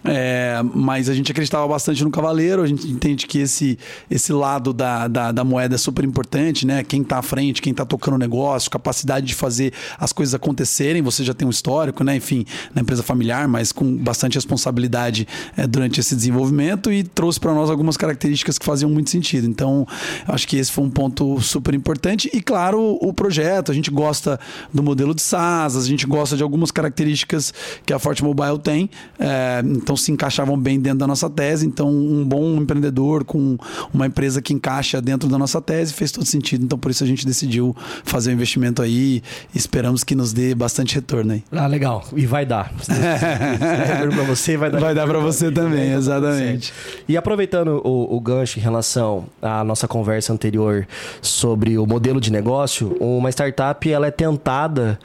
É, 0.05 0.61
mas 0.75 1.09
a 1.09 1.15
gente 1.15 1.31
acreditava 1.33 1.67
bastante 1.67 2.05
no 2.05 2.11
cavaleiro. 2.11 2.63
A 2.63 2.67
gente 2.67 2.87
entende 2.87 3.27
que 3.27 3.39
esse, 3.39 3.79
esse 4.11 4.33
lado 4.33 4.73
da, 4.73 5.09
da, 5.09 5.33
da 5.33 5.45
moeda 5.45 5.75
é 5.75 5.79
super 5.79 6.05
importante, 6.05 6.67
né? 6.67 6.83
Quem 6.83 7.03
está 7.03 7.19
à 7.19 7.23
frente, 7.23 7.61
quem 7.61 7.71
está 7.71 7.85
tocando 7.85 8.15
o 8.15 8.19
negócio, 8.19 8.71
capacidade 8.71 9.27
de 9.27 9.35
fazer 9.35 9.73
as 9.99 10.13
coisas 10.13 10.35
acontecerem. 10.35 11.03
Você 11.03 11.25
já 11.25 11.35
tem 11.35 11.47
um 11.47 11.51
histórico, 11.51 12.05
né? 12.05 12.17
Enfim, 12.17 12.45
na 12.75 12.83
empresa 12.83 13.03
familiar, 13.03 13.49
mas 13.49 13.73
com 13.73 13.97
bastante 13.97 14.35
responsabilidade 14.35 15.27
é, 15.57 15.67
durante 15.67 16.01
esse 16.01 16.15
desenvolvimento 16.15 16.93
e 16.93 17.03
trouxe 17.03 17.39
para 17.41 17.53
nós 17.53 17.71
algumas 17.71 17.97
características 17.97 18.59
que 18.59 18.65
faziam 18.65 18.91
muito 18.91 19.11
sentido. 19.11 19.47
Então, 19.47 19.87
acho 20.27 20.47
que 20.47 20.57
esse 20.57 20.71
foi 20.71 20.85
um 20.85 20.91
ponto 20.91 21.41
super 21.41 21.75
importante. 21.75 22.31
E, 22.33 22.41
claro, 22.41 22.99
o 23.01 23.13
projeto. 23.13 23.71
A 23.71 23.75
gente 23.75 23.91
gosta 23.91 24.39
do 24.73 24.83
modelo 24.83 25.15
de 25.15 25.23
SaaS, 25.23 25.77
a 25.77 25.83
gente 25.83 26.07
gosta 26.07 26.37
de 26.37 26.43
algumas 26.43 26.71
características 26.71 27.53
que 27.85 27.93
a 27.93 27.99
Forte 27.99 28.23
Mobile 28.23 28.59
tem. 28.59 28.91
É, 29.19 29.63
então, 29.65 29.97
se 29.97 30.13
encaixavam 30.13 30.59
bem 30.59 30.79
dentro 30.81 30.99
da 30.99 31.07
nossa 31.07 31.29
tese. 31.31 31.67
Então, 31.67 31.89
um 31.89 32.25
bom 32.25 32.57
empreendedor 32.57 33.25
com 33.25 33.57
uma 33.93 34.07
empresa 34.07 34.41
que 34.41 34.53
encaixa 34.53 35.01
dentro 35.01 35.29
da 35.29 35.39
nossa 35.39 35.61
tese 35.61 35.93
fez 35.93 36.13
todo 36.13 36.25
sentido. 36.25 36.65
Então, 36.65 36.79
por 36.79 36.91
isso 36.91 37.05
a 37.05 37.07
gente 37.07 37.27
decidiu 37.27 37.75
fazer 38.05 38.31
o 38.31 38.33
um 38.33 38.35
investimento 38.35 38.83
aí. 38.83 39.23
Esperamos 39.55 40.05
que 40.05 40.15
nos 40.15 40.33
dê 40.33 40.55
bastante 40.55 40.95
retorno 40.95 41.33
aí. 41.33 41.45
Ah, 41.53 41.67
legal. 41.67 42.05
E 42.15 42.27
vai 42.27 42.47
dar. 42.47 42.73
Se 42.83 42.93
retorno 42.93 44.13
para 44.15 44.25
você, 44.25 44.57
vai 44.57 44.71
dar. 44.71 44.81
Vai 44.81 44.95
dar 44.95 45.07
para 45.07 45.19
você 45.19 45.51
também, 45.51 45.93
exatamente. 45.93 46.73
E 47.09 47.17
aproveitando 47.17 47.81
o, 47.85 48.17
o 48.17 48.21
gancho 48.21 48.59
em 48.59 48.63
relação 48.63 49.27
à 49.41 49.65
nossa 49.65 49.89
conversa 49.89 50.33
anterior 50.33 50.87
sobre 51.21 51.79
o 51.79 51.87
modelo 51.87 52.21
de 52.21 52.31
negócio, 52.31 52.97
uma 53.01 53.31
startup 53.31 53.91
ela 53.91 54.07
é 54.07 54.11
tentada 54.11 54.99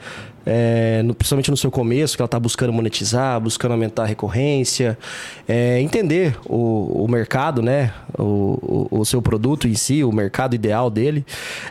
é, 0.46 1.02
no, 1.02 1.14
principalmente 1.14 1.50
no 1.50 1.56
seu 1.56 1.70
começo, 1.70 2.16
que 2.16 2.22
ela 2.22 2.26
está 2.26 2.38
buscando 2.38 2.72
monetizar, 2.72 3.40
buscando 3.40 3.72
aumentar 3.72 4.04
a 4.04 4.06
recorrência, 4.06 4.98
é, 5.48 5.80
entender 5.80 6.36
o, 6.46 7.04
o, 7.04 7.08
mercado, 7.08 7.62
né? 7.62 7.92
O, 8.18 8.88
o, 8.90 9.00
o, 9.00 9.04
seu 9.04 9.20
produto 9.20 9.68
em 9.68 9.74
si, 9.74 10.02
o 10.02 10.12
mercado 10.12 10.54
ideal 10.54 10.90
dele, 10.90 11.24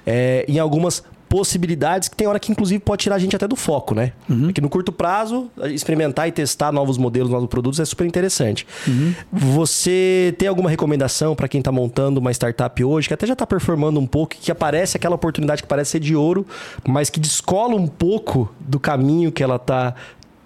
é, 0.06 0.46
em 0.48 0.60
algumas 0.60 1.04
possibilidades 1.30 2.10
que 2.10 2.16
tem 2.16 2.28
hora 2.28 2.40
que, 2.40 2.52
inclusive, 2.52 2.80
pode 2.80 3.04
tirar 3.04 3.16
a 3.16 3.20
gente 3.20 3.36
até 3.36 3.48
do 3.48 3.56
foco, 3.56 3.94
né? 3.94 4.12
Uhum. 4.28 4.46
Porque 4.46 4.60
no 4.60 4.68
curto 4.68 4.92
prazo, 4.92 5.50
experimentar 5.66 6.28
e 6.28 6.32
testar 6.32 6.72
novos 6.72 6.98
modelos, 6.98 7.30
novos 7.30 7.48
produtos 7.48 7.80
é 7.80 7.86
super 7.86 8.06
interessante. 8.06 8.66
Uhum. 8.88 9.14
Você 9.32 10.34
tem 10.38 10.48
alguma 10.50 10.70
recomendação 10.70 11.36
para 11.36 11.48
quem 11.48 11.60
está 11.60 11.72
montando 11.72 12.20
uma 12.20 12.32
startup 12.32 12.84
hoje, 12.84 13.08
que 13.08 13.14
até 13.14 13.28
já 13.28 13.34
está 13.34 13.46
performando 13.46 14.00
um 14.00 14.08
pouco, 14.08 14.36
que 14.36 14.52
aparece 14.52 14.98
aquela 14.98 15.16
oportunidade 15.16 15.62
que 15.62 15.68
parece 15.68 15.92
ser 15.92 16.00
de 16.00 16.16
ouro, 16.16 16.46
mas 16.88 17.10
que 17.10 17.20
descola 17.20 17.76
um 17.76 17.88
pouco 17.88 18.52
do 18.60 18.80
caminho 18.80 19.32
que 19.32 19.44
ela 19.44 19.58
está 19.58 19.94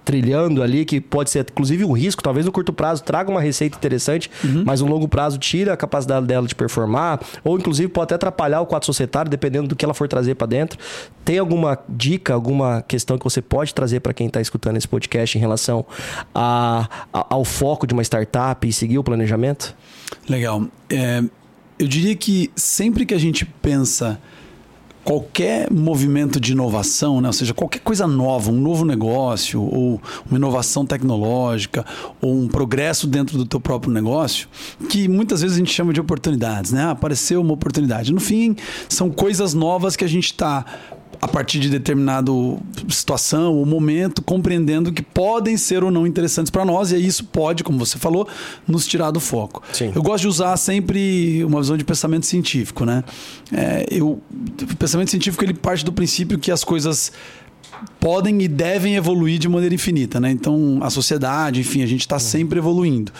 trilhando 0.04 0.62
ali, 0.62 0.86
que 0.86 1.00
pode 1.00 1.30
ser 1.30 1.46
inclusive 1.52 1.86
um 1.86 1.92
risco, 1.92 2.22
talvez 2.22 2.46
no 2.46 2.52
curto 2.52 2.74
prazo 2.74 3.04
traga 3.04 3.30
uma 3.30 3.42
receita 3.42 3.78
interessante, 3.78 4.30
uhum. 4.44 4.63
mas 4.66 4.82
no 4.82 4.88
longo 4.88 5.08
prazo 5.08 5.38
tira 5.38 5.74
a 5.74 5.78
capacidade 5.78 6.26
dela 6.26 6.48
de 6.48 6.56
performar, 6.56 7.20
ou 7.44 7.58
inclusive 7.58 7.88
pode 7.89 8.06
até 8.06 8.16
atrapalhar 8.16 8.62
o 8.62 8.66
quadro 8.66 8.86
societário, 8.86 9.30
dependendo 9.30 9.68
do 9.68 9.76
que 9.76 9.86
ela 9.86 9.94
for 9.94 10.08
trazer 10.08 10.36
para 10.36 10.48
dentro. 10.48 10.78
Tem 11.24 11.38
alguma 11.38 11.78
dica, 11.88 12.34
alguma 12.34 12.82
questão 12.82 13.18
que 13.18 13.24
você 13.24 13.42
pode 13.42 13.74
trazer 13.74 14.00
para 14.00 14.13
quem 14.13 14.28
está 14.28 14.42
escutando 14.42 14.78
esse 14.78 14.88
podcast 14.88 15.38
em 15.38 15.42
relação 15.42 15.86
a, 16.34 16.88
a, 17.13 17.28
ao 17.30 17.46
foco 17.46 17.88
de 17.88 17.94
uma 17.94 18.04
startup 18.04 18.68
e 18.68 18.74
seguir 18.74 18.98
o 18.98 19.04
planejamento? 19.04 19.76
Legal. 20.28 20.66
É, 20.89 21.24
eu 21.80 21.88
diria 21.88 22.16
que 22.16 22.52
sempre 22.56 23.06
que 23.06 23.13
a 23.13 23.18
gente 23.18 23.46
pensa 23.46 24.20
qualquer 25.04 25.70
movimento 25.72 26.39
de 26.39 26.54
inovação, 26.54 27.20
né? 27.20 27.28
ou 27.28 27.34
seja, 27.34 27.54
qualquer 27.54 27.80
coisa 27.80 28.08
nova, 28.08 28.52
um 28.52 28.60
novo 28.60 28.86
negócio, 28.86 29.62
ou 29.62 30.02
uma 30.30 30.38
inovação 30.38 30.86
tecnológica, 30.86 31.86
ou 32.22 32.34
um 32.34 32.48
progresso 32.48 33.06
dentro 33.06 33.38
do 33.38 33.46
teu 33.46 33.60
próprio 33.60 33.92
negócio, 33.92 34.48
que 34.89 35.08
muitas 35.08 35.42
vezes 35.42 35.58
a 35.58 35.60
gente 35.60 35.72
chama 35.72 35.92
de 35.94 36.00
oportunidades, 36.00 36.72
né? 36.72 36.89
Apareceu 36.89 37.42
uma 37.42 37.54
oportunidade. 37.54 38.13
No 38.13 38.20
fim, 38.20 38.56
são 38.88 39.10
coisas 39.10 39.54
novas 39.54 39.96
que 39.96 40.06
a 40.06 40.10
gente 40.10 40.26
está 40.26 40.66
a 41.21 41.28
partir 41.28 41.60
de 41.60 41.69
determinada 41.69 42.32
situação 42.89 43.54
ou 43.54 43.65
momento, 43.65 44.21
compreendendo 44.21 44.91
que 44.91 45.02
podem 45.02 45.58
ser 45.58 45.84
ou 45.84 45.91
não 45.91 46.06
interessantes 46.06 46.49
para 46.49 46.65
nós, 46.65 46.91
e 46.91 46.95
aí 46.95 47.06
isso 47.06 47.23
pode, 47.26 47.63
como 47.63 47.78
você 47.78 47.97
falou, 47.97 48.28
nos 48.67 48.88
tirar 48.88 49.12
do 49.12 49.19
foco. 49.19 49.62
Sim. 49.71 49.91
Eu 49.93 50.02
gosto 50.02 50.21
de 50.21 50.28
usar 50.28 50.56
sempre 50.58 51.43
uma 51.43 51.60
visão 51.62 51.78
de 51.78 51.84
pensamento 51.84 52.26
científico, 52.26 52.86
né? 52.86 53.04
É, 53.52 53.86
eu, 53.89 54.21
o 54.62 54.76
pensamento 54.78 55.10
científico 55.10 55.43
ele 55.43 55.54
parte 55.54 55.86
do 55.86 55.93
princípio 55.93 56.38
que 56.38 56.52
as 56.52 56.63
coisas 56.63 57.12
podem 57.99 58.41
e 58.41 58.47
devem 58.47 58.95
evoluir 58.95 59.39
de 59.39 59.47
maneira 59.47 59.73
infinita, 59.73 60.19
né? 60.19 60.29
Então, 60.29 60.79
a 60.81 60.89
sociedade, 60.89 61.62
enfim, 61.62 61.81
a 61.81 61.86
gente 61.86 62.01
está 62.01 62.19
sempre 62.19 62.59
evoluindo. 62.59 63.12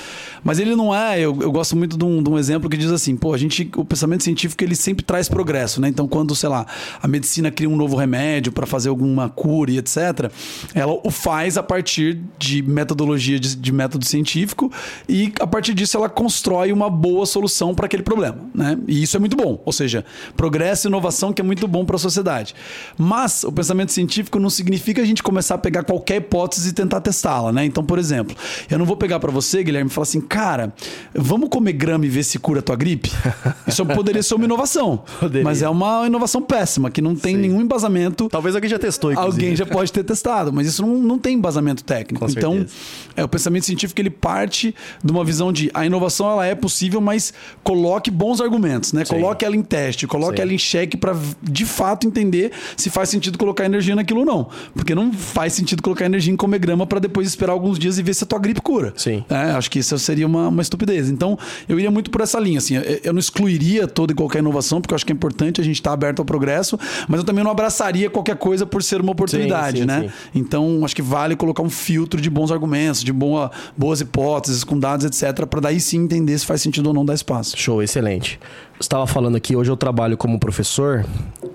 Mas 0.44 0.60
ele 0.60 0.76
não 0.76 0.94
é, 0.94 1.20
eu, 1.20 1.38
eu 1.42 1.52
gosto 1.52 1.76
muito 1.76 1.98
de 1.98 2.04
um, 2.04 2.22
de 2.22 2.30
um, 2.30 2.38
exemplo 2.38 2.70
que 2.70 2.76
diz 2.76 2.92
assim, 2.92 3.16
pô, 3.16 3.34
a 3.34 3.38
gente, 3.38 3.70
o 3.78 3.86
pensamento 3.86 4.24
científico, 4.24 4.64
ele 4.64 4.76
sempre 4.76 5.04
traz 5.04 5.30
progresso, 5.30 5.80
né? 5.80 5.88
Então, 5.88 6.08
quando, 6.08 6.36
sei 6.36 6.50
lá, 6.50 6.66
a 7.02 7.08
medicina 7.08 7.50
cria 7.50 7.70
um 7.70 7.78
novo 7.78 7.96
remédio 7.96 8.52
para 8.52 8.66
fazer 8.66 8.90
alguma 8.90 9.30
cura 9.30 9.72
e 9.72 9.78
etc., 9.78 10.30
ela 10.74 11.00
o 11.04 11.10
faz 11.10 11.58
a 11.58 11.64
partir 11.64 12.20
de 12.38 12.62
metodologia 12.62 13.40
de, 13.40 13.56
de 13.56 13.72
método 13.72 14.06
científico 14.06 14.72
e, 15.08 15.32
a 15.40 15.48
partir 15.48 15.74
disso, 15.74 15.96
ela 15.96 16.10
constrói 16.10 16.74
uma 16.74 16.90
boa 16.90 17.26
solução 17.26 17.74
para 17.74 17.86
aquele 17.86 18.04
problema, 18.04 18.38
né? 18.54 18.78
E 18.88 19.02
isso 19.02 19.16
é 19.16 19.20
muito 19.20 19.38
bom, 19.38 19.62
ou 19.66 19.72
seja, 19.72 20.04
progresso 20.36 20.88
e 20.88 20.90
inovação 20.90 21.32
que 21.32 21.42
é 21.42 21.44
muito 21.44 21.68
bom 21.68 21.86
para 21.86 21.96
a 21.96 22.00
sociedade. 22.00 22.54
Mas 22.98 23.44
o 23.44 23.52
pensamento 23.52 23.92
científico 23.92 24.40
não 24.44 24.50
significa 24.50 25.02
a 25.02 25.06
gente 25.06 25.24
começar 25.24 25.56
a 25.56 25.58
pegar 25.58 25.84
qualquer 25.84 26.18
hipótese 26.18 26.70
e 26.70 26.74
tentar 26.74 27.02
testá-la, 27.02 27.52
né? 27.52 27.66
Então, 27.66 27.84
por 27.84 27.98
exemplo, 27.98 28.36
eu 28.70 28.78
não 28.78 28.86
vou 28.86 28.98
pegar 28.98 29.20
para 29.20 29.32
você, 29.32 29.64
Guilherme, 29.64 29.90
e 29.90 29.94
falar 29.94 30.04
assim, 30.04 30.22
cara, 30.22 30.74
vamos 31.14 31.50
comer 31.50 31.74
grama 31.74 32.06
e 32.06 32.10
ver 32.10 32.24
se 32.24 32.38
cura 32.38 32.60
a 32.60 32.62
tua 32.62 32.76
gripe? 32.76 33.12
Isso 33.68 33.86
poderia 33.86 34.22
ser 34.22 34.36
uma 34.36 34.46
inovação, 34.46 35.04
poderia. 35.20 35.44
mas 35.44 35.62
é 35.62 35.70
uma 35.70 36.06
inovação 36.06 36.42
péssima, 36.42 36.92
que 36.92 37.02
não 37.02 37.16
tem 37.16 37.36
Sim. 37.36 37.42
nenhum 37.42 37.62
embasamento. 37.62 38.28
Talvez 38.30 38.54
alguém 38.56 38.70
já 38.70 38.78
testou, 38.78 39.12
inclusive. 39.12 39.44
Alguém 39.44 39.56
já 39.56 39.66
pode 39.66 39.92
ter 39.92 40.04
testado, 40.04 40.52
mas 40.52 40.68
isso 40.68 40.86
não, 40.86 40.98
não 40.98 41.18
tem 41.18 41.36
embasamento 41.36 41.84
técnico. 41.84 42.26
Com 42.26 42.32
então, 42.32 42.54
certeza. 42.54 42.74
é, 43.16 43.24
o 43.24 43.28
pensamento 43.28 43.66
científico 43.66 44.00
ele 44.02 44.10
parte 44.10 44.76
de 45.04 45.12
uma 45.12 45.24
visão 45.24 45.52
de 45.52 45.72
a 45.74 45.86
inovação 45.86 46.30
ela 46.30 46.46
é 46.46 46.54
possível, 46.54 47.00
mas 47.00 47.34
coloque 47.64 48.12
bons 48.12 48.42
argumentos, 48.42 48.94
né? 48.94 49.06
Sim. 49.06 49.16
Coloque 49.16 49.46
ela 49.46 49.56
em 49.56 49.64
teste, 49.64 50.06
coloque 50.06 50.38
Sim. 50.38 50.42
ela 50.42 50.54
em 50.54 50.58
xeque 50.58 50.98
para 50.98 51.16
de 51.42 51.66
fato 51.66 52.06
entender 52.08 52.52
se 52.76 52.90
faz 52.90 53.10
sentido 53.10 53.38
colocar 53.38 53.66
energia 53.66 53.96
naquilo 53.96 54.22
ou 54.22 54.26
não. 54.26 54.33
Porque 54.74 54.94
não 54.96 55.12
faz 55.14 55.54
sentido 55.54 55.82
colocar 55.82 56.06
energia 56.06 56.34
em 56.34 56.36
comer 56.36 56.60
grama 56.60 56.86
para 56.86 57.00
depois 57.00 57.28
esperar 57.28 57.54
alguns 57.54 57.78
dias 57.78 57.98
e 57.98 58.04
ver 58.04 58.14
se 58.14 58.24
a 58.24 58.28
tua 58.28 58.40
gripe 58.40 58.62
cura. 58.62 58.94
Sim. 58.96 59.24
É, 59.30 59.52
acho 59.52 59.70
que 59.70 59.80
isso 59.80 59.98
seria 60.00 60.26
uma, 60.26 60.48
uma 60.48 60.62
estupidez. 60.62 61.10
Então, 61.10 61.38
eu 61.68 61.78
iria 61.80 61.92
muito 61.92 62.10
por 62.10 62.22
essa 62.22 62.40
linha. 62.40 62.58
Assim, 62.58 62.76
eu 63.04 63.14
não 63.14 63.20
excluiria 63.20 63.88
toda 63.88 64.12
e 64.14 64.16
qualquer 64.16 64.40
inovação, 64.40 64.82
porque 64.82 64.94
eu 64.94 64.96
acho 64.96 65.06
que 65.06 65.12
é 65.12 65.16
importante 65.16 65.62
a 65.62 65.64
gente 65.64 65.76
estar 65.76 65.92
tá 65.92 65.94
aberto 65.94 66.20
ao 66.20 66.26
progresso, 66.26 66.80
mas 67.08 67.20
eu 67.20 67.26
também 67.26 67.44
não 67.44 67.52
abraçaria 67.52 68.10
qualquer 68.10 68.36
coisa 68.38 68.66
por 68.66 68.82
ser 68.82 69.02
uma 69.02 69.12
oportunidade, 69.12 69.78
sim, 69.78 69.82
sim, 69.84 69.88
né? 69.88 70.02
Sim. 70.02 70.40
Então, 70.40 70.82
acho 70.84 70.96
que 70.96 71.02
vale 71.02 71.36
colocar 71.36 71.64
um 71.64 71.70
filtro 71.70 72.20
de 72.20 72.30
bons 72.30 72.52
argumentos, 72.52 73.04
de 73.04 73.14
boa, 73.14 73.52
boas 73.78 74.02
hipóteses, 74.02 74.64
com 74.64 74.78
dados, 74.78 75.06
etc., 75.06 75.46
para 75.46 75.60
daí 75.60 75.80
sim 75.80 76.04
entender 76.04 76.38
se 76.38 76.46
faz 76.46 76.62
sentido 76.62 76.88
ou 76.88 76.94
não 76.94 77.06
dar 77.06 77.14
espaço. 77.14 77.58
Show, 77.58 77.82
excelente. 77.82 78.40
Você 78.74 78.88
estava 78.88 79.06
falando 79.06 79.36
aqui, 79.36 79.56
hoje 79.56 79.72
eu 79.72 79.78
trabalho 79.78 80.18
como 80.18 80.40
professor 80.40 81.06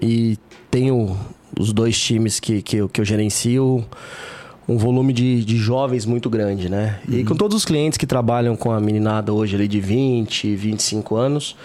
e 0.01 0.39
tenho 0.71 1.17
os 1.59 1.73
dois 1.73 1.99
times 1.99 2.41
que, 2.41 2.63
que, 2.63 2.77
eu, 2.77 2.89
que 2.89 3.01
eu 3.01 3.05
gerencio 3.05 3.85
um 4.69 4.77
volume 4.77 5.13
de, 5.13 5.45
de 5.45 5.57
jovens 5.57 6.05
muito 6.05 6.29
grande, 6.29 6.69
né? 6.69 7.01
Uhum. 7.09 7.19
E 7.19 7.25
com 7.25 7.35
todos 7.35 7.57
os 7.57 7.65
clientes 7.65 7.97
que 7.97 8.07
trabalham 8.07 8.55
com 8.55 8.71
a 8.71 8.81
meninada 8.81 9.33
hoje 9.33 9.55
ali 9.55 9.67
de 9.67 9.81
20, 9.81 10.55
25 10.55 11.17
anos, 11.17 11.57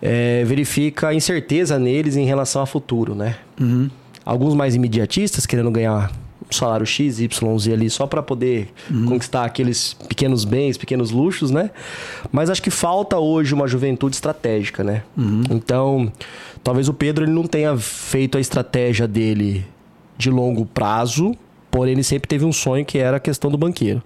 é, 0.00 0.44
verifica 0.44 1.08
a 1.08 1.14
incerteza 1.14 1.78
neles 1.78 2.16
em 2.16 2.24
relação 2.24 2.60
ao 2.60 2.66
futuro, 2.66 3.14
né? 3.14 3.36
Uhum. 3.60 3.90
Alguns 4.24 4.54
mais 4.54 4.74
imediatistas, 4.74 5.46
querendo 5.46 5.70
ganhar 5.70 6.12
salário 6.50 6.86
X, 6.86 7.20
Y, 7.20 7.58
Z 7.58 7.72
ali 7.72 7.90
só 7.90 8.06
para 8.06 8.22
poder 8.22 8.72
uhum. 8.90 9.06
conquistar 9.06 9.44
aqueles 9.44 9.94
pequenos 10.08 10.44
bens, 10.44 10.76
pequenos 10.76 11.10
luxos, 11.10 11.50
né? 11.50 11.70
Mas 12.32 12.50
acho 12.50 12.62
que 12.62 12.70
falta 12.70 13.18
hoje 13.18 13.54
uma 13.54 13.66
juventude 13.66 14.16
estratégica, 14.16 14.82
né? 14.82 15.02
Uhum. 15.16 15.42
Então, 15.50 16.12
talvez 16.62 16.88
o 16.88 16.94
Pedro 16.94 17.24
ele 17.24 17.32
não 17.32 17.44
tenha 17.44 17.76
feito 17.76 18.38
a 18.38 18.40
estratégia 18.40 19.06
dele 19.06 19.64
de 20.16 20.30
longo 20.30 20.66
prazo, 20.66 21.34
porém 21.70 21.92
ele 21.92 22.02
sempre 22.02 22.28
teve 22.28 22.44
um 22.44 22.52
sonho 22.52 22.84
que 22.84 22.98
era 22.98 23.18
a 23.18 23.20
questão 23.20 23.50
do 23.50 23.58
banqueiro. 23.58 24.02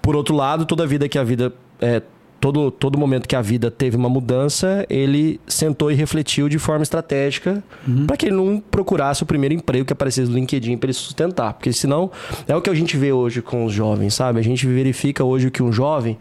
Por 0.00 0.16
outro 0.16 0.34
lado, 0.34 0.66
toda 0.66 0.86
vida 0.86 1.08
que 1.08 1.18
a 1.18 1.24
vida 1.24 1.52
é, 1.80 2.02
todo, 2.42 2.72
todo 2.72 2.98
momento 2.98 3.28
que 3.28 3.36
a 3.36 3.40
vida 3.40 3.70
teve 3.70 3.96
uma 3.96 4.08
mudança, 4.08 4.84
ele 4.90 5.40
sentou 5.46 5.92
e 5.92 5.94
refletiu 5.94 6.48
de 6.48 6.58
forma 6.58 6.82
estratégica 6.82 7.62
uhum. 7.86 8.04
para 8.04 8.16
que 8.16 8.26
ele 8.26 8.34
não 8.34 8.58
procurasse 8.58 9.22
o 9.22 9.26
primeiro 9.26 9.54
emprego 9.54 9.84
que 9.84 9.92
aparecesse 9.92 10.28
no 10.28 10.34
LinkedIn 10.34 10.76
para 10.76 10.88
ele 10.88 10.92
sustentar. 10.92 11.52
Porque 11.52 11.72
senão 11.72 12.10
é 12.48 12.56
o 12.56 12.60
que 12.60 12.68
a 12.68 12.74
gente 12.74 12.96
vê 12.96 13.12
hoje 13.12 13.40
com 13.40 13.64
os 13.64 13.72
jovens, 13.72 14.14
sabe? 14.14 14.40
A 14.40 14.42
gente 14.42 14.66
verifica 14.66 15.22
hoje 15.22 15.52
que 15.52 15.62
um 15.62 15.72
jovem 15.72 16.18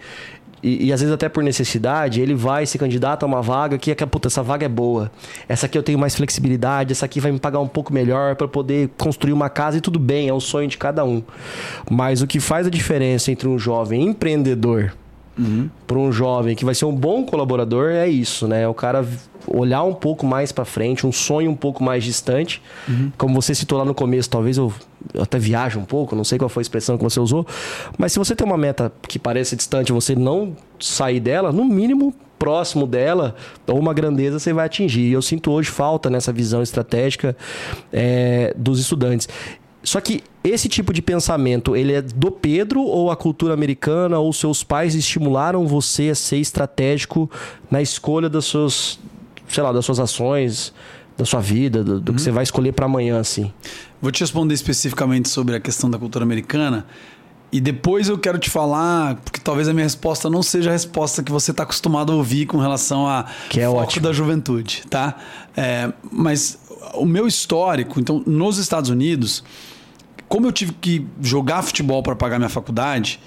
e, 0.61 0.85
e, 0.85 0.93
às 0.93 1.01
vezes 1.01 1.11
até 1.11 1.27
por 1.27 1.43
necessidade, 1.43 2.21
ele 2.21 2.35
vai 2.35 2.67
se 2.67 2.77
candidata 2.77 3.25
a 3.25 3.27
uma 3.27 3.41
vaga 3.41 3.79
que, 3.79 3.95
que 3.95 4.05
puta, 4.05 4.27
essa 4.27 4.43
vaga 4.43 4.63
é 4.63 4.69
boa. 4.69 5.11
Essa 5.49 5.65
aqui 5.65 5.75
eu 5.75 5.81
tenho 5.81 5.97
mais 5.97 6.15
flexibilidade, 6.15 6.91
essa 6.91 7.03
aqui 7.03 7.19
vai 7.19 7.31
me 7.31 7.39
pagar 7.39 7.59
um 7.61 7.67
pouco 7.67 7.91
melhor 7.91 8.35
para 8.35 8.47
poder 8.47 8.91
construir 8.95 9.33
uma 9.33 9.49
casa 9.49 9.79
e 9.79 9.81
tudo 9.81 9.97
bem, 9.97 10.29
é 10.29 10.33
o 10.33 10.39
sonho 10.39 10.67
de 10.67 10.77
cada 10.77 11.03
um. 11.03 11.23
Mas 11.89 12.21
o 12.21 12.27
que 12.27 12.39
faz 12.39 12.67
a 12.67 12.69
diferença 12.69 13.31
entre 13.31 13.47
um 13.47 13.57
jovem 13.57 14.03
empreendedor 14.03 14.93
uhum. 15.37 15.69
para 15.87 15.97
um 15.97 16.11
jovem 16.11 16.55
que 16.55 16.65
vai 16.65 16.75
ser 16.75 16.85
um 16.85 16.95
bom 16.95 17.23
colaborador 17.23 17.89
é 17.91 18.07
isso, 18.07 18.47
né? 18.47 18.67
O 18.67 18.73
cara 18.73 19.05
olhar 19.47 19.83
um 19.83 19.93
pouco 19.93 20.25
mais 20.25 20.51
para 20.51 20.65
frente, 20.65 21.05
um 21.05 21.11
sonho 21.11 21.49
um 21.49 21.55
pouco 21.55 21.83
mais 21.83 22.03
distante. 22.03 22.61
Uhum. 22.87 23.11
Como 23.17 23.41
você 23.41 23.55
citou 23.55 23.77
lá 23.77 23.85
no 23.85 23.93
começo, 23.93 24.29
talvez 24.29 24.57
eu, 24.57 24.73
eu, 25.13 25.23
até 25.23 25.39
viaje 25.39 25.77
um 25.77 25.85
pouco, 25.85 26.15
não 26.15 26.23
sei 26.23 26.37
qual 26.37 26.49
foi 26.49 26.61
a 26.61 26.63
expressão 26.63 26.97
que 26.97 27.03
você 27.03 27.19
usou, 27.19 27.45
mas 27.97 28.11
se 28.11 28.19
você 28.19 28.35
tem 28.35 28.45
uma 28.45 28.57
meta 28.57 28.91
que 29.07 29.17
parece 29.17 29.55
distante, 29.55 29.91
você 29.91 30.15
não 30.15 30.55
sair 30.79 31.19
dela, 31.19 31.51
no 31.51 31.65
mínimo 31.65 32.13
próximo 32.41 32.87
dela, 32.87 33.35
ou 33.67 33.77
uma 33.77 33.93
grandeza 33.93 34.39
você 34.39 34.51
vai 34.51 34.65
atingir. 34.65 35.01
E 35.01 35.13
eu 35.13 35.21
sinto 35.21 35.51
hoje 35.51 35.69
falta 35.69 36.09
nessa 36.09 36.33
visão 36.33 36.63
estratégica 36.63 37.37
é, 37.93 38.51
dos 38.57 38.79
estudantes. 38.79 39.29
Só 39.83 39.99
que 39.99 40.23
esse 40.43 40.69
tipo 40.69 40.93
de 40.93 41.01
pensamento, 41.01 41.75
ele 41.75 41.93
é 41.93 42.01
do 42.01 42.31
Pedro 42.31 42.81
ou 42.81 43.09
a 43.09 43.15
cultura 43.15 43.53
americana 43.53 44.19
ou 44.19 44.31
seus 44.31 44.63
pais 44.63 44.95
estimularam 44.95 45.65
você 45.67 46.09
a 46.09 46.15
ser 46.15 46.37
estratégico 46.37 47.29
na 47.69 47.81
escolha 47.81 48.29
das 48.29 48.45
suas, 48.45 48.99
sei 49.47 49.63
lá, 49.63 49.71
das 49.71 49.85
suas 49.85 49.99
ações, 49.99 50.73
da 51.17 51.25
sua 51.25 51.39
vida, 51.39 51.83
do, 51.83 51.99
do 51.99 52.09
uhum. 52.09 52.15
que 52.15 52.21
você 52.21 52.31
vai 52.31 52.43
escolher 52.43 52.73
para 52.73 52.85
amanhã, 52.85 53.19
assim? 53.19 53.51
Vou 54.01 54.11
te 54.11 54.21
responder 54.21 54.53
especificamente 54.53 55.29
sobre 55.29 55.55
a 55.55 55.59
questão 55.59 55.89
da 55.89 55.97
cultura 55.97 56.23
americana. 56.23 56.85
E 57.51 57.59
depois 57.59 58.07
eu 58.07 58.17
quero 58.17 58.39
te 58.39 58.49
falar, 58.49 59.15
porque 59.15 59.39
talvez 59.39 59.67
a 59.67 59.73
minha 59.73 59.83
resposta 59.83 60.29
não 60.29 60.41
seja 60.41 60.69
a 60.69 60.73
resposta 60.73 61.21
que 61.21 61.31
você 61.31 61.51
está 61.51 61.63
acostumado 61.63 62.11
a 62.11 62.15
ouvir 62.15 62.45
com 62.45 62.57
relação 62.57 63.05
a 63.05 63.25
que 63.49 63.59
é 63.59 63.65
foco 63.65 63.79
ótimo. 63.79 64.07
da 64.07 64.13
juventude, 64.13 64.83
tá? 64.89 65.17
É, 65.55 65.91
mas 66.09 66.57
o 66.93 67.05
meu 67.05 67.27
histórico, 67.27 67.99
então, 67.99 68.23
nos 68.25 68.57
Estados 68.57 68.89
Unidos, 68.89 69.43
como 70.31 70.47
eu 70.47 70.51
tive 70.53 70.71
que 70.71 71.05
jogar 71.21 71.61
futebol 71.61 72.01
para 72.01 72.15
pagar 72.15 72.39
minha 72.39 72.47
faculdade, 72.47 73.19